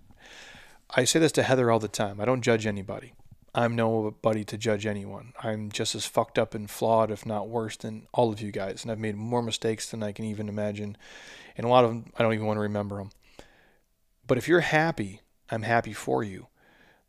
I 0.96 1.06
say 1.06 1.20
this 1.20 1.32
to 1.34 1.44
Heather 1.44 1.72
all 1.72 1.80
the 1.80 1.88
time. 1.88 2.22
I 2.22 2.26
don't 2.26 2.44
judge 2.44 2.68
anybody. 2.68 3.14
I'm 3.56 3.76
nobody 3.76 4.44
to 4.46 4.58
judge 4.58 4.86
anyone. 4.86 5.34
I'm 5.42 5.72
just 5.72 5.96
as 5.96 6.06
fucked 6.06 6.38
up 6.38 6.54
and 6.54 6.70
flawed, 6.70 7.10
if 7.10 7.26
not 7.26 7.50
worse, 7.50 7.78
than 7.78 8.08
all 8.14 8.32
of 8.32 8.42
you 8.42 8.52
guys. 8.52 8.84
And 8.84 8.92
I've 8.92 9.00
made 9.00 9.16
more 9.16 9.42
mistakes 9.42 9.90
than 9.90 10.04
I 10.04 10.12
can 10.12 10.26
even 10.26 10.50
imagine. 10.50 10.98
And 11.58 11.66
a 11.66 11.70
lot 11.70 11.84
of 11.84 11.90
them, 11.90 12.12
I 12.18 12.22
don't 12.22 12.34
even 12.34 12.46
want 12.46 12.58
to 12.58 12.62
remember 12.62 12.98
them. 12.98 13.10
But 14.28 14.38
if 14.38 14.48
you're 14.48 14.62
happy, 14.62 15.22
I'm 15.50 15.64
happy 15.64 15.94
for 15.94 16.24
you. 16.24 16.48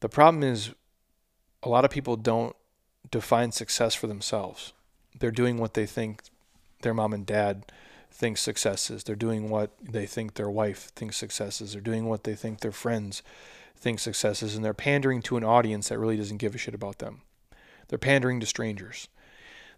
The 0.00 0.08
problem 0.08 0.42
is 0.42 0.74
a 1.62 1.68
lot 1.68 1.84
of 1.84 1.90
people 1.90 2.16
don't 2.16 2.54
define 3.10 3.52
success 3.52 3.94
for 3.94 4.06
themselves. 4.06 4.72
They're 5.18 5.30
doing 5.30 5.56
what 5.58 5.74
they 5.74 5.86
think 5.86 6.22
their 6.82 6.94
mom 6.94 7.12
and 7.12 7.24
dad 7.24 7.64
think 8.10 8.38
success 8.38 8.90
is. 8.90 9.04
They're 9.04 9.16
doing 9.16 9.50
what 9.50 9.72
they 9.82 10.06
think 10.06 10.34
their 10.34 10.50
wife 10.50 10.92
thinks 10.94 11.16
success 11.16 11.60
is. 11.60 11.72
They're 11.72 11.80
doing 11.80 12.06
what 12.06 12.24
they 12.24 12.34
think 12.34 12.60
their 12.60 12.72
friends 12.72 13.22
think 13.76 13.98
success 13.98 14.42
is. 14.42 14.54
And 14.54 14.64
they're 14.64 14.74
pandering 14.74 15.22
to 15.22 15.36
an 15.36 15.44
audience 15.44 15.88
that 15.88 15.98
really 15.98 16.16
doesn't 16.16 16.36
give 16.38 16.54
a 16.54 16.58
shit 16.58 16.74
about 16.74 16.98
them. 16.98 17.22
They're 17.88 17.98
pandering 17.98 18.40
to 18.40 18.46
strangers. 18.46 19.08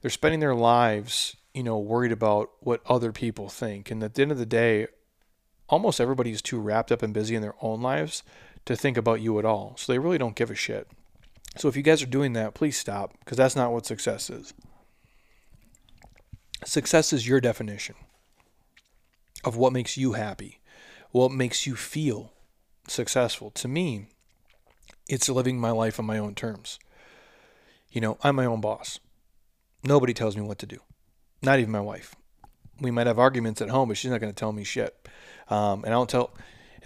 They're 0.01 0.11
spending 0.11 0.41
their 0.41 0.55
lives, 0.55 1.37
you 1.55 1.63
know, 1.63 1.79
worried 1.79 2.13
about 2.13 2.51
what 2.61 2.83
other 2.87 3.11
people 3.11 3.49
think. 3.49 3.91
And 3.91 4.03
at 4.03 4.15
the 4.15 4.23
end 4.23 4.33
of 4.33 4.39
the 4.39 4.47
day, 4.47 4.87
almost 5.69 6.01
everybody 6.01 6.31
is 6.31 6.43
too 6.43 6.61
wrapped 6.61 6.93
up 6.93 7.03
and 7.03 7.15
busy 7.15 7.35
in 7.35 7.43
their 7.43 7.57
own 7.61 7.81
lives 7.81 8.23
to 8.67 8.77
think 8.77 8.97
about 8.97 9.21
you 9.21 9.39
at 9.39 9.45
all. 9.45 9.75
So 9.79 9.93
they 9.93 9.99
really 9.99 10.19
don't 10.19 10.37
give 10.37 10.51
a 10.51 10.55
shit. 10.55 10.89
So 11.57 11.69
if 11.69 11.77
you 11.77 11.83
guys 11.83 12.03
are 12.03 12.07
doing 12.07 12.35
that, 12.35 12.55
please 12.55 12.77
stop 12.77 13.15
because 13.21 13.39
that's 13.39 13.57
not 13.57 13.73
what 13.73 13.87
success 13.87 14.29
is. 14.29 14.53
Success 16.65 17.13
is 17.13 17.27
your 17.27 17.41
definition 17.41 17.95
of 19.45 19.57
what 19.57 19.73
makes 19.73 19.97
you 19.97 20.13
happy, 20.13 20.61
what 21.13 21.33
makes 21.33 21.67
you 21.67 21.77
feel 21.77 22.33
successful. 22.89 23.51
To 23.53 23.69
me, 23.69 24.07
it's 25.09 25.29
living 25.29 25.59
my 25.59 25.71
life 25.71 25.99
on 25.99 26.07
my 26.07 26.19
own 26.19 26.35
terms. 26.35 26.79
You 27.91 28.01
know, 28.01 28.19
I'm 28.23 28.37
my 28.37 28.45
own 28.45 28.61
boss. 28.61 28.99
Nobody 29.85 30.13
tells 30.13 30.37
me 30.37 30.43
what 30.43 30.59
to 30.59 30.67
do, 30.67 30.81
not 31.43 31.59
even 31.61 31.71
my 31.71 31.81
wife. 31.81 32.15
We 32.81 32.91
might 32.91 33.07
have 33.07 33.19
arguments 33.19 33.63
at 33.63 33.71
home, 33.71 33.89
but 33.89 33.97
she's 33.97 34.11
not 34.11 34.21
going 34.21 34.33
to 34.33 34.39
tell 34.39 34.53
me 34.53 34.65
shit. 34.65 35.09
Um, 35.49 35.85
and 35.85 35.95
I 35.95 35.97
don't 35.97 36.11
tell, 36.11 36.35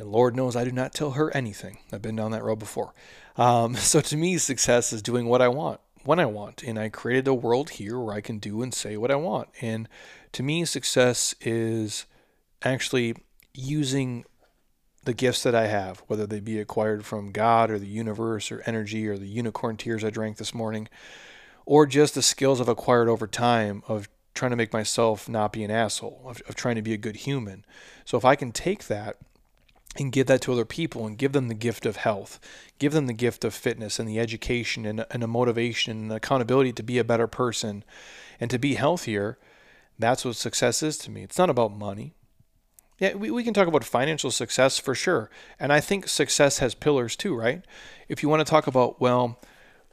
and 0.00 0.10
Lord 0.10 0.34
knows 0.34 0.56
I 0.56 0.64
do 0.64 0.72
not 0.72 0.94
tell 0.94 1.12
her 1.12 1.30
anything. 1.36 1.78
I've 1.92 2.02
been 2.02 2.16
down 2.16 2.30
that 2.32 2.42
road 2.42 2.58
before. 2.58 2.94
Um, 3.36 3.74
so 3.76 4.00
to 4.00 4.16
me, 4.16 4.38
success 4.38 4.92
is 4.92 5.02
doing 5.02 5.26
what 5.26 5.42
I 5.42 5.48
want 5.48 5.80
when 6.04 6.18
I 6.18 6.26
want. 6.26 6.62
And 6.62 6.78
I 6.78 6.88
created 6.88 7.28
a 7.28 7.34
world 7.34 7.70
here 7.70 7.98
where 7.98 8.14
I 8.14 8.20
can 8.20 8.38
do 8.38 8.62
and 8.62 8.72
say 8.72 8.96
what 8.96 9.10
I 9.10 9.16
want. 9.16 9.50
And 9.60 9.88
to 10.32 10.42
me, 10.42 10.64
success 10.64 11.34
is 11.40 12.06
actually 12.62 13.14
using 13.54 14.24
the 15.04 15.14
gifts 15.14 15.42
that 15.42 15.54
I 15.54 15.66
have, 15.66 16.02
whether 16.06 16.26
they 16.26 16.40
be 16.40 16.58
acquired 16.58 17.04
from 17.04 17.32
God 17.32 17.70
or 17.70 17.78
the 17.78 17.86
universe 17.86 18.52
or 18.52 18.62
energy 18.66 19.08
or 19.08 19.16
the 19.16 19.26
unicorn 19.26 19.76
tears 19.76 20.04
I 20.04 20.10
drank 20.10 20.36
this 20.36 20.54
morning, 20.54 20.88
or 21.64 21.86
just 21.86 22.14
the 22.14 22.22
skills 22.22 22.60
I've 22.60 22.68
acquired 22.68 23.08
over 23.08 23.26
time 23.26 23.82
of 23.88 24.08
trying 24.34 24.50
to 24.50 24.56
make 24.56 24.72
myself 24.72 25.28
not 25.28 25.52
be 25.52 25.64
an 25.64 25.70
asshole, 25.70 26.22
of, 26.26 26.42
of 26.48 26.54
trying 26.54 26.76
to 26.76 26.82
be 26.82 26.92
a 26.92 26.98
good 26.98 27.16
human. 27.16 27.64
So 28.04 28.16
if 28.18 28.24
I 28.24 28.36
can 28.36 28.52
take 28.52 28.86
that 28.86 29.16
and 29.96 30.12
give 30.12 30.26
that 30.28 30.40
to 30.42 30.52
other 30.52 30.64
people 30.64 31.06
and 31.06 31.18
give 31.18 31.32
them 31.32 31.48
the 31.48 31.54
gift 31.54 31.84
of 31.84 31.96
health, 31.96 32.38
give 32.78 32.92
them 32.92 33.06
the 33.06 33.12
gift 33.12 33.44
of 33.44 33.54
fitness 33.54 33.98
and 33.98 34.08
the 34.08 34.20
education 34.20 34.86
and, 34.86 35.04
and 35.10 35.22
a 35.22 35.26
motivation 35.26 35.92
and 35.92 36.12
accountability 36.12 36.72
to 36.72 36.82
be 36.82 36.98
a 36.98 37.04
better 37.04 37.26
person 37.26 37.84
and 38.38 38.50
to 38.50 38.58
be 38.58 38.74
healthier, 38.74 39.38
that's 39.98 40.24
what 40.24 40.36
success 40.36 40.82
is 40.82 40.96
to 40.98 41.10
me. 41.10 41.22
It's 41.22 41.38
not 41.38 41.50
about 41.50 41.76
money. 41.76 42.14
Yeah, 42.98 43.14
we, 43.14 43.30
we 43.30 43.42
can 43.42 43.54
talk 43.54 43.66
about 43.66 43.82
financial 43.84 44.30
success 44.30 44.78
for 44.78 44.94
sure. 44.94 45.30
And 45.58 45.72
I 45.72 45.80
think 45.80 46.06
success 46.06 46.58
has 46.58 46.74
pillars 46.74 47.16
too, 47.16 47.34
right? 47.34 47.64
If 48.08 48.22
you 48.22 48.28
want 48.28 48.40
to 48.40 48.50
talk 48.50 48.66
about, 48.66 49.00
well, 49.00 49.40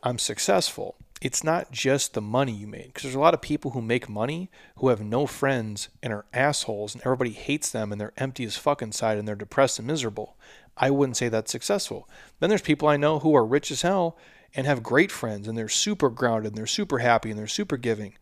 I'm 0.04 0.20
successful, 0.20 0.96
it's 1.22 1.44
not 1.44 1.72
just 1.72 2.14
the 2.14 2.22
money 2.22 2.52
you 2.52 2.68
made 2.68 2.88
because 2.88 3.04
there's 3.04 3.16
a 3.16 3.20
lot 3.20 3.34
of 3.34 3.42
people 3.42 3.72
who 3.72 3.82
make 3.82 4.08
money 4.08 4.52
who 4.78 4.90
have 4.90 5.02
no 5.02 5.26
friends 5.26 5.90
and 6.04 6.14
are 6.14 6.26
assholes 6.34 6.94
and 6.94 7.04
everybody 7.04 7.32
hates 7.32 7.72
them 7.72 7.92
and 7.92 8.00
they're 8.00 8.14
empty 8.18 8.44
as 8.44 8.56
fuck 8.56 8.82
inside 8.82 9.18
and 9.18 9.28
they're 9.28 9.36
depressed 9.36 9.80
and 9.80 9.88
miserable. 9.88 10.38
I 10.76 10.92
wouldn't 10.92 11.18
say 11.18 11.28
that's 11.28 11.52
successful. 11.52 12.08
Then 12.40 12.50
there's 12.50 12.62
people 12.62 12.88
I 12.88 12.98
know 12.98 13.20
who 13.20 13.36
are 13.36 13.46
rich 13.46 13.72
as 13.72 13.82
hell 13.82 14.18
and 14.54 14.68
have 14.68 14.84
great 14.84 15.12
friends 15.12 15.48
and 15.48 15.58
they're 15.58 15.68
super 15.68 16.10
grounded 16.10 16.52
and 16.52 16.58
they're 16.58 16.68
super 16.68 17.00
happy 17.00 17.32
and 17.32 17.40
they're 17.40 17.48
super 17.48 17.78
giving. 17.78 18.16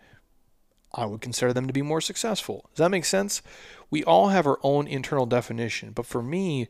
I 0.94 1.06
would 1.06 1.20
consider 1.20 1.52
them 1.52 1.68
to 1.68 1.74
be 1.74 1.82
more 1.82 2.00
successful. 2.00 2.70
Does 2.74 2.84
that 2.84 2.92
make 2.92 3.04
sense? 3.04 3.42
We 3.90 4.04
all 4.06 4.30
have 4.30 4.48
our 4.48 4.60
own 4.64 4.88
internal 4.88 5.26
definition, 5.26 5.92
but 5.92 6.06
for 6.06 6.24
me, 6.24 6.70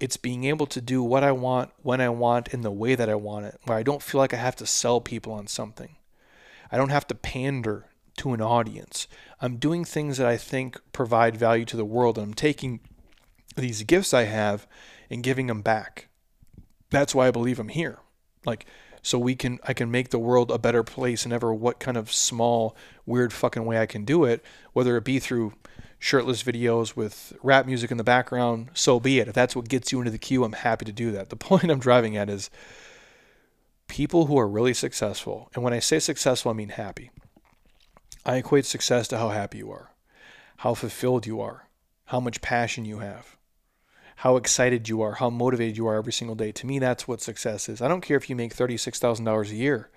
it's 0.00 0.16
being 0.16 0.44
able 0.44 0.66
to 0.66 0.80
do 0.80 1.02
what 1.02 1.22
I 1.22 1.30
want, 1.32 1.70
when 1.82 2.00
I 2.00 2.08
want, 2.08 2.48
in 2.48 2.62
the 2.62 2.70
way 2.70 2.94
that 2.94 3.08
I 3.08 3.14
want 3.14 3.46
it, 3.46 3.60
where 3.64 3.78
I 3.78 3.82
don't 3.82 4.02
feel 4.02 4.18
like 4.18 4.34
I 4.34 4.38
have 4.38 4.56
to 4.56 4.66
sell 4.66 5.00
people 5.00 5.32
on 5.32 5.46
something. 5.46 5.96
I 6.72 6.76
don't 6.76 6.88
have 6.88 7.06
to 7.08 7.14
pander 7.14 7.86
to 8.16 8.32
an 8.32 8.40
audience. 8.40 9.06
I'm 9.40 9.56
doing 9.56 9.84
things 9.84 10.16
that 10.16 10.26
I 10.26 10.36
think 10.36 10.80
provide 10.92 11.36
value 11.36 11.64
to 11.66 11.76
the 11.76 11.84
world, 11.84 12.16
and 12.16 12.28
I'm 12.28 12.34
taking 12.34 12.80
these 13.56 13.82
gifts 13.82 14.14
I 14.14 14.24
have 14.24 14.66
and 15.10 15.22
giving 15.22 15.46
them 15.48 15.62
back. 15.62 16.08
That's 16.90 17.14
why 17.14 17.28
I 17.28 17.30
believe 17.30 17.58
I'm 17.58 17.68
here. 17.68 17.98
Like, 18.44 18.66
so 19.02 19.18
we 19.18 19.34
can 19.34 19.58
I 19.66 19.72
can 19.72 19.90
make 19.90 20.10
the 20.10 20.18
world 20.18 20.50
a 20.50 20.58
better 20.58 20.82
place 20.82 21.24
and 21.24 21.32
ever 21.32 21.54
what 21.54 21.80
kind 21.80 21.96
of 21.96 22.12
small 22.12 22.76
weird 23.06 23.32
fucking 23.32 23.64
way 23.64 23.78
I 23.78 23.86
can 23.86 24.04
do 24.04 24.24
it, 24.24 24.44
whether 24.72 24.96
it 24.96 25.04
be 25.04 25.18
through 25.18 25.54
shirtless 26.00 26.42
videos 26.42 26.96
with 26.96 27.34
rap 27.42 27.66
music 27.66 27.90
in 27.90 27.98
the 27.98 28.02
background, 28.02 28.70
so 28.72 28.98
be 28.98 29.20
it. 29.20 29.28
If 29.28 29.34
that's 29.34 29.54
what 29.54 29.68
gets 29.68 29.92
you 29.92 29.98
into 29.98 30.10
the 30.10 30.18
queue, 30.18 30.42
I'm 30.42 30.54
happy 30.54 30.86
to 30.86 30.92
do 30.92 31.12
that. 31.12 31.28
The 31.28 31.36
point 31.50 31.70
I'm 31.70 31.78
driving 31.78 32.16
at 32.16 32.30
is 32.30 32.50
people 33.86 34.26
who 34.26 34.38
are 34.38 34.48
really 34.48 34.74
successful, 34.74 35.50
and 35.54 35.62
when 35.62 35.74
I 35.74 35.78
say 35.78 36.00
successful, 36.00 36.50
I 36.50 36.54
mean 36.54 36.70
happy. 36.70 37.10
I 38.24 38.36
equate 38.36 38.64
success 38.64 39.08
to 39.08 39.18
how 39.18 39.28
happy 39.28 39.58
you 39.58 39.70
are, 39.70 39.90
how 40.58 40.74
fulfilled 40.74 41.26
you 41.26 41.40
are, 41.40 41.68
how 42.06 42.18
much 42.18 42.40
passion 42.40 42.86
you 42.86 43.00
have, 43.00 43.36
how 44.16 44.36
excited 44.36 44.88
you 44.88 45.02
are, 45.02 45.14
how 45.14 45.28
motivated 45.28 45.76
you 45.76 45.86
are 45.86 45.96
every 45.96 46.12
single 46.14 46.34
day. 46.34 46.50
To 46.52 46.66
me, 46.66 46.78
that's 46.78 47.06
what 47.06 47.20
success 47.20 47.68
is. 47.68 47.82
I 47.82 47.88
don't 47.88 48.02
care 48.02 48.16
if 48.16 48.30
you 48.30 48.36
make 48.36 48.56
$36,000 48.56 49.50
a 49.50 49.54
year. 49.54 49.90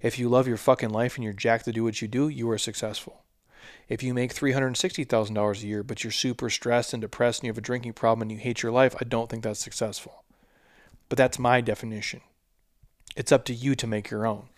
If 0.00 0.18
you 0.18 0.28
love 0.28 0.48
your 0.48 0.56
fucking 0.56 0.90
life 0.90 1.16
and 1.16 1.24
you're 1.24 1.32
jacked 1.32 1.66
to 1.66 1.72
do 1.72 1.84
what 1.84 2.00
you 2.00 2.08
do, 2.08 2.28
you 2.28 2.50
are 2.50 2.58
successful. 2.58 3.23
If 3.88 4.02
you 4.02 4.14
make 4.14 4.34
$360,000 4.34 5.62
a 5.62 5.66
year, 5.66 5.82
but 5.82 6.02
you're 6.02 6.10
super 6.10 6.50
stressed 6.50 6.92
and 6.92 7.00
depressed 7.00 7.40
and 7.40 7.46
you 7.46 7.50
have 7.50 7.58
a 7.58 7.62
drinking 7.62 7.94
problem 7.94 8.22
and 8.22 8.32
you 8.32 8.38
hate 8.38 8.62
your 8.62 8.72
life, 8.72 8.94
I 9.00 9.04
don't 9.04 9.28
think 9.28 9.42
that's 9.42 9.60
successful. 9.60 10.24
But 11.08 11.18
that's 11.18 11.38
my 11.38 11.60
definition. 11.60 12.20
It's 13.16 13.32
up 13.32 13.44
to 13.46 13.54
you 13.54 13.74
to 13.74 13.86
make 13.86 14.10
your 14.10 14.26
own. 14.26 14.48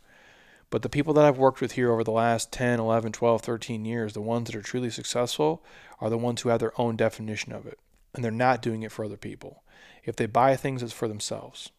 But 0.70 0.82
the 0.82 0.88
people 0.88 1.14
that 1.14 1.24
I've 1.24 1.38
worked 1.38 1.60
with 1.60 1.72
here 1.72 1.92
over 1.92 2.02
the 2.02 2.10
last 2.10 2.52
10, 2.52 2.80
11, 2.80 3.12
12, 3.12 3.42
13 3.42 3.84
years, 3.84 4.12
the 4.14 4.20
ones 4.20 4.46
that 4.46 4.56
are 4.56 4.62
truly 4.62 4.90
successful, 4.90 5.62
are 6.00 6.10
the 6.10 6.18
ones 6.18 6.40
who 6.40 6.48
have 6.48 6.60
their 6.60 6.78
own 6.80 6.96
definition 6.96 7.52
of 7.52 7.66
it. 7.66 7.78
And 8.14 8.24
they're 8.24 8.32
not 8.32 8.62
doing 8.62 8.82
it 8.82 8.90
for 8.90 9.04
other 9.04 9.16
people. 9.16 9.62
If 10.04 10.16
they 10.16 10.26
buy 10.26 10.56
things, 10.56 10.82
it's 10.82 10.92
for 10.92 11.08
themselves. 11.08 11.70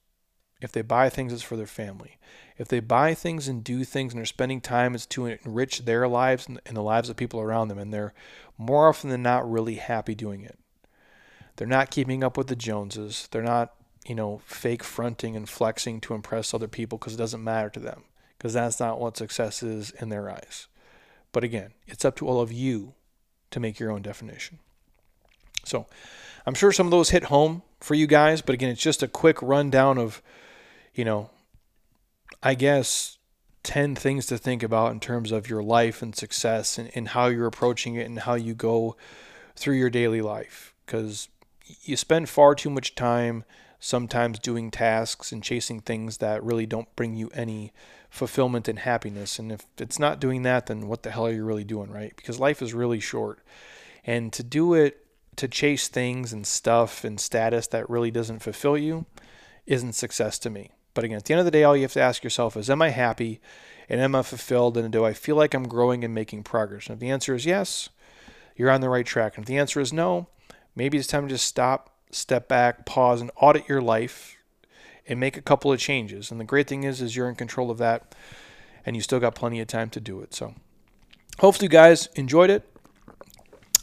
If 0.60 0.72
they 0.72 0.82
buy 0.82 1.10
things, 1.10 1.32
it's 1.32 1.44
for 1.44 1.56
their 1.56 1.68
family. 1.68 2.18
If 2.58 2.68
they 2.68 2.80
buy 2.80 3.14
things 3.14 3.48
and 3.48 3.64
do 3.64 3.84
things 3.84 4.14
and 4.14 4.20
they're 4.20 4.26
spending 4.26 4.62
time, 4.62 4.96
it's 4.96 5.06
to 5.08 5.28
enrich 5.28 5.86
their 5.86 6.08
lives 6.08 6.48
and 6.48 6.60
the 6.66 6.82
lives 6.82 7.10
of 7.10 7.16
people 7.16 7.40
around 7.40 7.68
them. 7.68 7.78
And 7.78 7.94
they're 7.94 8.14
more 8.58 8.88
often 8.88 9.12
than 9.12 9.22
not 9.22 9.50
really 9.50 9.76
happy 9.76 10.16
doing 10.16 10.44
it. 10.44 10.58
They're 11.58 11.68
not 11.68 11.92
keeping 11.92 12.24
up 12.24 12.38
with 12.38 12.48
the 12.48 12.56
Joneses. 12.56 13.28
They're 13.32 13.44
not, 13.44 13.74
you 14.06 14.16
know, 14.16 14.42
fake 14.46 14.84
fronting 14.84 15.36
and 15.36 15.48
flexing 15.48 16.02
to 16.02 16.16
impress 16.16 16.54
other 16.54 16.68
people 16.68 16.98
because 16.98 17.14
it 17.14 17.18
doesn't 17.18 17.44
matter 17.44 17.70
to 17.70 17.80
them. 17.80 18.04
Because 18.38 18.54
that's 18.54 18.80
not 18.80 19.00
what 19.00 19.18
success 19.18 19.62
is 19.62 19.92
in 19.92 20.10
their 20.10 20.30
eyes. 20.30 20.68
But 21.32 21.44
again, 21.44 21.74
it's 21.86 22.06
up 22.06 22.16
to 22.18 22.28
all 22.28 22.42
of 22.42 22.52
you 22.52 22.94
to 23.52 23.60
make 23.60 23.80
your 23.80 23.92
own 23.92 24.02
definition. 24.02 24.60
So 25.66 25.86
I'm 26.46 26.54
sure 26.54 26.72
some 26.72 26.88
of 26.88 26.92
those 26.92 27.10
hit 27.10 27.26
home 27.26 27.62
for 27.80 27.94
you 27.94 28.08
guys. 28.08 28.42
But 28.42 28.54
again, 28.54 28.70
it's 28.70 28.82
just 28.82 29.04
a 29.04 29.08
quick 29.08 29.42
rundown 29.42 29.98
of 29.98 30.22
you 30.98 31.06
know, 31.06 31.30
I 32.42 32.56
guess 32.56 33.18
10 33.64 33.96
things 33.96 34.26
to 34.28 34.38
think 34.38 34.64
about 34.64 34.92
in 34.92 35.00
terms 35.00 35.32
of 35.32 35.50
your 35.50 35.62
life 35.62 36.02
and 36.02 36.16
success 36.16 36.78
and, 36.78 36.90
and 36.96 37.10
how 37.10 37.28
you're 37.28 37.48
approaching 37.48 37.96
it 37.96 38.06
and 38.06 38.20
how 38.20 38.36
you 38.36 38.54
go 38.54 38.96
through 39.56 39.76
your 39.76 39.90
daily 39.90 40.22
life. 40.22 40.74
Because 40.86 41.30
you 41.84 41.96
spend 41.98 42.30
far 42.30 42.56
too 42.56 42.70
much 42.70 42.96
time 42.96 43.44
sometimes 43.80 44.40
doing 44.40 44.72
tasks 44.72 45.32
and 45.32 45.44
chasing 45.44 45.82
things 45.82 46.18
that 46.18 46.44
really 46.44 46.66
don't 46.66 46.94
bring 46.96 47.16
you 47.16 47.30
any 47.34 47.74
fulfillment 48.10 48.68
and 48.68 48.80
happiness. 48.80 49.38
And 49.38 49.52
if 49.52 49.66
it's 49.78 50.00
not 50.00 50.20
doing 50.20 50.44
that, 50.44 50.66
then 50.68 50.88
what 50.88 51.04
the 51.04 51.12
hell 51.12 51.28
are 51.28 51.34
you 51.34 51.44
really 51.44 51.64
doing, 51.64 51.92
right? 51.92 52.14
Because 52.16 52.40
life 52.40 52.62
is 52.62 52.74
really 52.74 53.00
short. 53.00 53.40
And 54.04 54.32
to 54.34 54.44
do 54.44 54.74
it, 54.74 55.06
to 55.36 55.48
chase 55.48 55.90
things 55.90 56.34
and 56.34 56.48
stuff 56.48 57.04
and 57.04 57.20
status 57.20 57.68
that 57.68 57.90
really 57.90 58.10
doesn't 58.10 58.40
fulfill 58.40 58.78
you, 58.78 59.06
isn't 59.68 59.94
success 59.94 60.40
to 60.40 60.50
me. 60.50 60.72
But 60.98 61.04
again, 61.04 61.18
at 61.18 61.26
the 61.26 61.34
end 61.36 61.42
of 61.42 61.46
the 61.46 61.52
day, 61.52 61.64
all 61.64 61.76
you 61.76 61.84
have 61.84 61.94
to 61.94 62.02
ask 62.02 62.24
yourself 62.24 62.58
is, 62.58 62.72
am 62.72 62.82
I 62.82 62.90
happy 62.90 63.40
and 63.88 64.02
am 64.02 64.16
I 64.16 64.24
fulfilled 64.24 64.78
and 64.78 64.92
do 64.92 65.06
I 65.06 65.14
feel 65.14 65.36
like 65.36 65.54
I'm 65.54 65.68
growing 65.68 66.04
and 66.04 66.12
making 66.12 66.42
progress? 66.42 66.88
And 66.88 66.96
if 66.96 67.00
the 67.00 67.12
answer 67.12 67.36
is 67.36 67.46
yes, 67.46 67.90
you're 68.56 68.72
on 68.72 68.82
the 68.82 68.90
right 68.90 69.06
track. 69.06 69.38
And 69.38 69.44
if 69.44 69.48
the 69.48 69.60
answer 69.60 69.80
is 69.80 69.94
no, 69.94 70.26
maybe 70.76 70.98
it's 70.98 71.06
time 71.06 71.28
to 71.28 71.36
just 71.36 71.46
stop, 71.46 71.92
step 72.10 72.48
back, 72.48 72.88
pause, 72.88 73.22
and 73.22 73.30
audit 73.40 73.70
your 73.70 73.80
life 73.80 74.38
and 75.08 75.20
make 75.20 75.38
a 75.38 75.42
couple 75.44 75.72
of 75.72 75.80
changes. 75.80 76.32
And 76.32 76.40
the 76.40 76.46
great 76.46 76.68
thing 76.68 76.84
is, 76.84 77.00
is 77.00 77.16
you're 77.16 77.30
in 77.30 77.36
control 77.36 77.70
of 77.70 77.78
that 77.78 78.16
and 78.84 78.96
you 78.96 79.04
still 79.04 79.20
got 79.20 79.36
plenty 79.36 79.60
of 79.60 79.68
time 79.68 79.92
to 79.92 80.00
do 80.00 80.22
it. 80.22 80.34
So 80.34 80.56
hopefully 81.38 81.66
you 81.66 81.70
guys 81.70 82.10
enjoyed 82.16 82.50
it. 82.50 82.68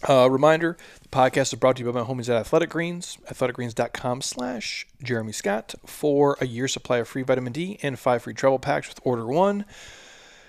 Uh, 0.06 0.28
reminder, 0.30 0.76
the 1.00 1.08
podcast 1.08 1.52
is 1.52 1.54
brought 1.54 1.76
to 1.76 1.82
you 1.82 1.90
by 1.90 1.98
my 2.02 2.06
homies 2.06 2.28
at 2.28 2.36
Athletic 2.36 2.68
Greens, 2.68 3.16
athleticgreens.com 3.30 4.20
slash 4.20 4.86
Jeremy 5.02 5.32
Scott 5.32 5.74
for 5.86 6.36
a 6.42 6.46
year 6.46 6.68
supply 6.68 6.98
of 6.98 7.08
free 7.08 7.22
vitamin 7.22 7.54
D 7.54 7.78
and 7.82 7.98
five 7.98 8.22
free 8.22 8.34
travel 8.34 8.58
packs 8.58 8.86
with 8.86 9.00
order 9.02 9.26
one. 9.26 9.64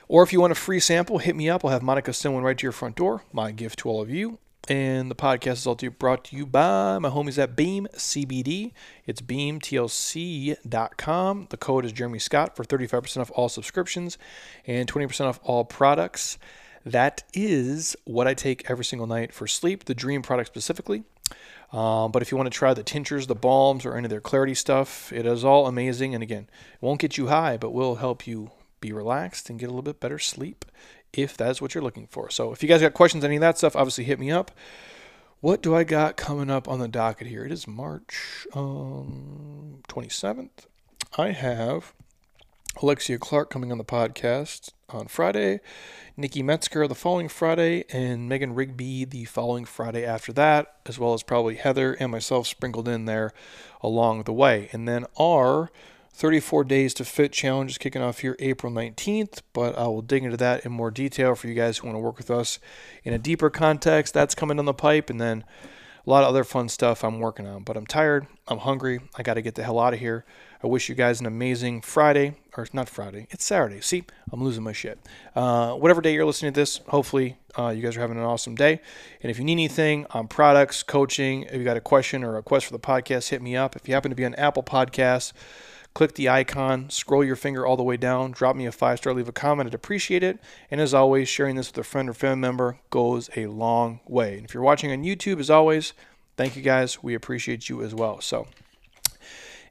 Or 0.09 0.23
if 0.23 0.33
you 0.33 0.41
want 0.41 0.51
a 0.51 0.55
free 0.55 0.81
sample, 0.81 1.19
hit 1.19 1.37
me 1.37 1.49
up. 1.49 1.63
I'll 1.63 1.71
have 1.71 1.83
Monica 1.83 2.11
send 2.11 2.33
one 2.33 2.43
right 2.43 2.57
to 2.57 2.63
your 2.63 2.73
front 2.73 2.97
door. 2.97 3.23
My 3.31 3.51
gift 3.51 3.79
to 3.79 3.89
all 3.89 4.01
of 4.01 4.09
you. 4.09 4.39
And 4.67 5.09
the 5.09 5.15
podcast 5.15 5.53
is 5.53 5.67
also 5.67 5.89
brought 5.89 6.25
to 6.25 6.35
you 6.35 6.45
by 6.45 6.99
my 6.99 7.09
homies 7.09 7.37
at 7.41 7.55
Beam 7.55 7.87
CBD. 7.93 8.73
It's 9.05 9.21
beamtlc.com. 9.21 9.87
The 11.49 11.57
code 11.57 11.85
is 11.85 11.93
Jeremy 11.93 12.19
Scott 12.19 12.57
for 12.57 12.65
35% 12.65 13.21
off 13.21 13.31
all 13.35 13.47
subscriptions 13.47 14.17
and 14.67 14.91
20% 14.91 15.27
off 15.27 15.39
all 15.43 15.63
products. 15.63 16.37
That 16.85 17.23
is 17.33 17.95
what 18.05 18.27
I 18.27 18.35
take 18.35 18.69
every 18.69 18.85
single 18.85 19.07
night 19.07 19.33
for 19.33 19.47
sleep, 19.47 19.85
the 19.85 19.95
Dream 19.95 20.21
product 20.21 20.47
specifically. 20.47 21.03
Um, 21.73 22.11
but 22.11 22.21
if 22.21 22.31
you 22.31 22.37
want 22.37 22.45
to 22.51 22.57
try 22.57 22.73
the 22.73 22.83
tinctures, 22.83 23.25
the 23.25 23.35
balms, 23.35 23.85
or 23.85 23.95
any 23.95 24.05
of 24.05 24.11
their 24.11 24.21
clarity 24.21 24.53
stuff, 24.53 25.11
it 25.11 25.25
is 25.25 25.43
all 25.43 25.65
amazing. 25.65 26.13
And 26.13 26.21
again, 26.21 26.47
it 26.73 26.81
won't 26.81 27.01
get 27.01 27.17
you 27.17 27.27
high, 27.27 27.57
but 27.57 27.71
will 27.71 27.95
help 27.95 28.27
you 28.27 28.51
be 28.81 28.93
relaxed 28.93 29.49
and 29.49 29.59
get 29.59 29.65
a 29.65 29.69
little 29.69 29.81
bit 29.81 29.99
better 29.99 30.19
sleep 30.19 30.63
if 31.11 31.35
that's 31.35 31.61
what 31.61 31.73
you're 31.73 31.83
looking 31.83 32.05
for. 32.05 32.29
So 32.29 32.51
if 32.51 32.61
you 32.61 32.69
guys 32.69 32.81
got 32.81 32.93
questions, 32.93 33.23
any 33.23 33.37
of 33.37 33.41
that 33.41 33.57
stuff, 33.57 33.75
obviously 33.75 34.03
hit 34.03 34.19
me 34.19 34.29
up. 34.29 34.51
What 35.41 35.63
do 35.63 35.75
I 35.75 35.83
got 35.83 36.17
coming 36.17 36.51
up 36.51 36.67
on 36.67 36.79
the 36.79 36.87
docket 36.87 37.27
here? 37.27 37.45
It 37.45 37.51
is 37.51 37.67
March 37.67 38.45
um, 38.53 39.81
27th. 39.89 40.67
I 41.17 41.31
have 41.31 41.93
Alexia 42.81 43.17
Clark 43.17 43.49
coming 43.49 43.71
on 43.71 43.77
the 43.77 43.85
podcast 43.85 44.71
on 44.89 45.07
Friday, 45.07 45.61
Nikki 46.17 46.43
Metzger 46.43 46.87
the 46.87 46.95
following 46.95 47.29
Friday, 47.29 47.85
and 47.89 48.27
Megan 48.27 48.53
Rigby 48.53 49.05
the 49.05 49.23
following 49.25 49.63
Friday 49.63 50.05
after 50.05 50.33
that, 50.33 50.75
as 50.85 50.99
well 50.99 51.13
as 51.13 51.23
probably 51.23 51.55
Heather 51.55 51.93
and 51.93 52.11
myself 52.11 52.47
sprinkled 52.47 52.89
in 52.89 53.05
there 53.05 53.31
along 53.81 54.23
the 54.23 54.33
way. 54.33 54.69
And 54.73 54.87
then 54.87 55.05
our 55.17 55.71
34 56.11 56.65
Days 56.65 56.93
to 56.95 57.05
Fit 57.05 57.31
challenge 57.31 57.71
is 57.71 57.77
kicking 57.77 58.01
off 58.01 58.19
here 58.19 58.35
April 58.39 58.73
19th, 58.73 59.41
but 59.53 59.77
I 59.77 59.87
will 59.87 60.01
dig 60.01 60.25
into 60.25 60.37
that 60.37 60.65
in 60.65 60.73
more 60.73 60.91
detail 60.91 61.33
for 61.35 61.47
you 61.47 61.53
guys 61.53 61.77
who 61.77 61.87
want 61.87 61.95
to 61.95 62.01
work 62.01 62.17
with 62.17 62.29
us 62.29 62.59
in 63.05 63.13
a 63.13 63.17
deeper 63.17 63.49
context. 63.49 64.13
That's 64.13 64.35
coming 64.35 64.57
down 64.57 64.65
the 64.65 64.73
pipe, 64.73 65.09
and 65.09 65.21
then 65.21 65.45
a 66.05 66.09
lot 66.09 66.23
of 66.23 66.29
other 66.29 66.43
fun 66.43 66.69
stuff 66.69 67.03
I'm 67.03 67.19
working 67.19 67.47
on. 67.47 67.63
But 67.63 67.77
I'm 67.77 67.87
tired, 67.87 68.27
I'm 68.47 68.59
hungry, 68.59 68.99
I 69.17 69.23
got 69.23 69.35
to 69.35 69.41
get 69.41 69.55
the 69.55 69.63
hell 69.63 69.79
out 69.79 69.93
of 69.93 69.99
here. 69.99 70.25
I 70.65 70.67
wish 70.67 70.89
you 70.89 70.95
guys 70.95 71.19
an 71.19 71.27
amazing 71.27 71.81
Friday, 71.81 72.33
or 72.57 72.65
not 72.73 72.89
Friday, 72.89 73.27
it's 73.29 73.45
Saturday. 73.45 73.81
See, 73.81 74.03
I'm 74.31 74.43
losing 74.43 74.63
my 74.63 74.71
shit. 74.71 74.97
Uh, 75.35 75.73
whatever 75.73 76.01
day 76.01 76.15
you're 76.15 76.25
listening 76.25 76.53
to 76.53 76.59
this, 76.59 76.77
hopefully 76.87 77.37
uh, 77.55 77.67
you 77.67 77.83
guys 77.83 77.95
are 77.95 77.99
having 77.99 78.17
an 78.17 78.23
awesome 78.23 78.55
day. 78.55 78.81
And 79.21 79.29
if 79.29 79.37
you 79.37 79.45
need 79.45 79.51
anything 79.51 80.07
on 80.09 80.27
products, 80.27 80.81
coaching, 80.81 81.43
if 81.43 81.53
you 81.53 81.63
got 81.63 81.77
a 81.77 81.81
question 81.81 82.23
or 82.23 82.31
a 82.31 82.33
request 82.37 82.65
for 82.65 82.71
the 82.71 82.79
podcast, 82.79 83.29
hit 83.29 83.43
me 83.43 83.55
up. 83.55 83.75
If 83.75 83.87
you 83.87 83.93
happen 83.93 84.09
to 84.09 84.15
be 84.15 84.25
on 84.25 84.33
Apple 84.35 84.63
Podcasts, 84.63 85.33
click 85.93 86.15
the 86.15 86.29
icon, 86.29 86.89
scroll 86.89 87.23
your 87.23 87.35
finger 87.35 87.63
all 87.63 87.77
the 87.77 87.83
way 87.83 87.95
down, 87.95 88.31
drop 88.31 88.55
me 88.55 88.65
a 88.65 88.71
five 88.71 88.97
star, 88.97 89.13
leave 89.13 89.29
a 89.29 89.31
comment. 89.31 89.67
I'd 89.67 89.75
appreciate 89.75 90.23
it. 90.23 90.39
And 90.71 90.81
as 90.81 90.95
always, 90.95 91.29
sharing 91.29 91.57
this 91.57 91.69
with 91.69 91.77
a 91.77 91.83
friend 91.83 92.09
or 92.09 92.15
family 92.15 92.41
member 92.41 92.79
goes 92.89 93.29
a 93.35 93.45
long 93.45 93.99
way. 94.07 94.37
And 94.37 94.45
if 94.45 94.55
you're 94.55 94.63
watching 94.63 94.91
on 94.91 95.03
YouTube, 95.03 95.39
as 95.39 95.51
always, 95.51 95.93
thank 96.37 96.55
you 96.55 96.63
guys. 96.63 97.03
We 97.03 97.13
appreciate 97.13 97.69
you 97.69 97.83
as 97.83 97.93
well. 97.93 98.19
So 98.19 98.47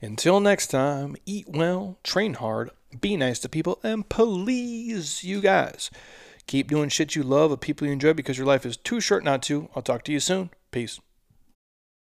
until 0.01 0.41
next 0.41 0.69
time, 0.69 1.17
eat 1.27 1.47
well, 1.49 1.99
train 2.03 2.35
hard, 2.35 2.71
be 3.01 3.17
nice 3.17 3.39
to 3.41 3.49
people, 3.49 3.81
and 3.83 4.09
please, 4.09 5.25
you 5.25 5.41
guys, 5.41 5.91
keep 6.47 6.69
doing 6.69 6.89
shit 6.89 7.15
you 7.15 7.23
love 7.23 7.51
with 7.51 7.61
people 7.61 7.87
you 7.87 7.93
enjoy 7.93 8.13
because 8.13 8.39
your 8.39 8.47
life 8.47 8.67
is 8.67 8.77
too 8.77 9.01
short 9.01 9.25
not 9.25 9.43
to. 9.45 9.69
I'll 9.75 9.83
talk 9.83 10.05
to 10.05 10.13
you 10.13 10.21
soon. 10.21 10.51
Peace. 10.71 11.01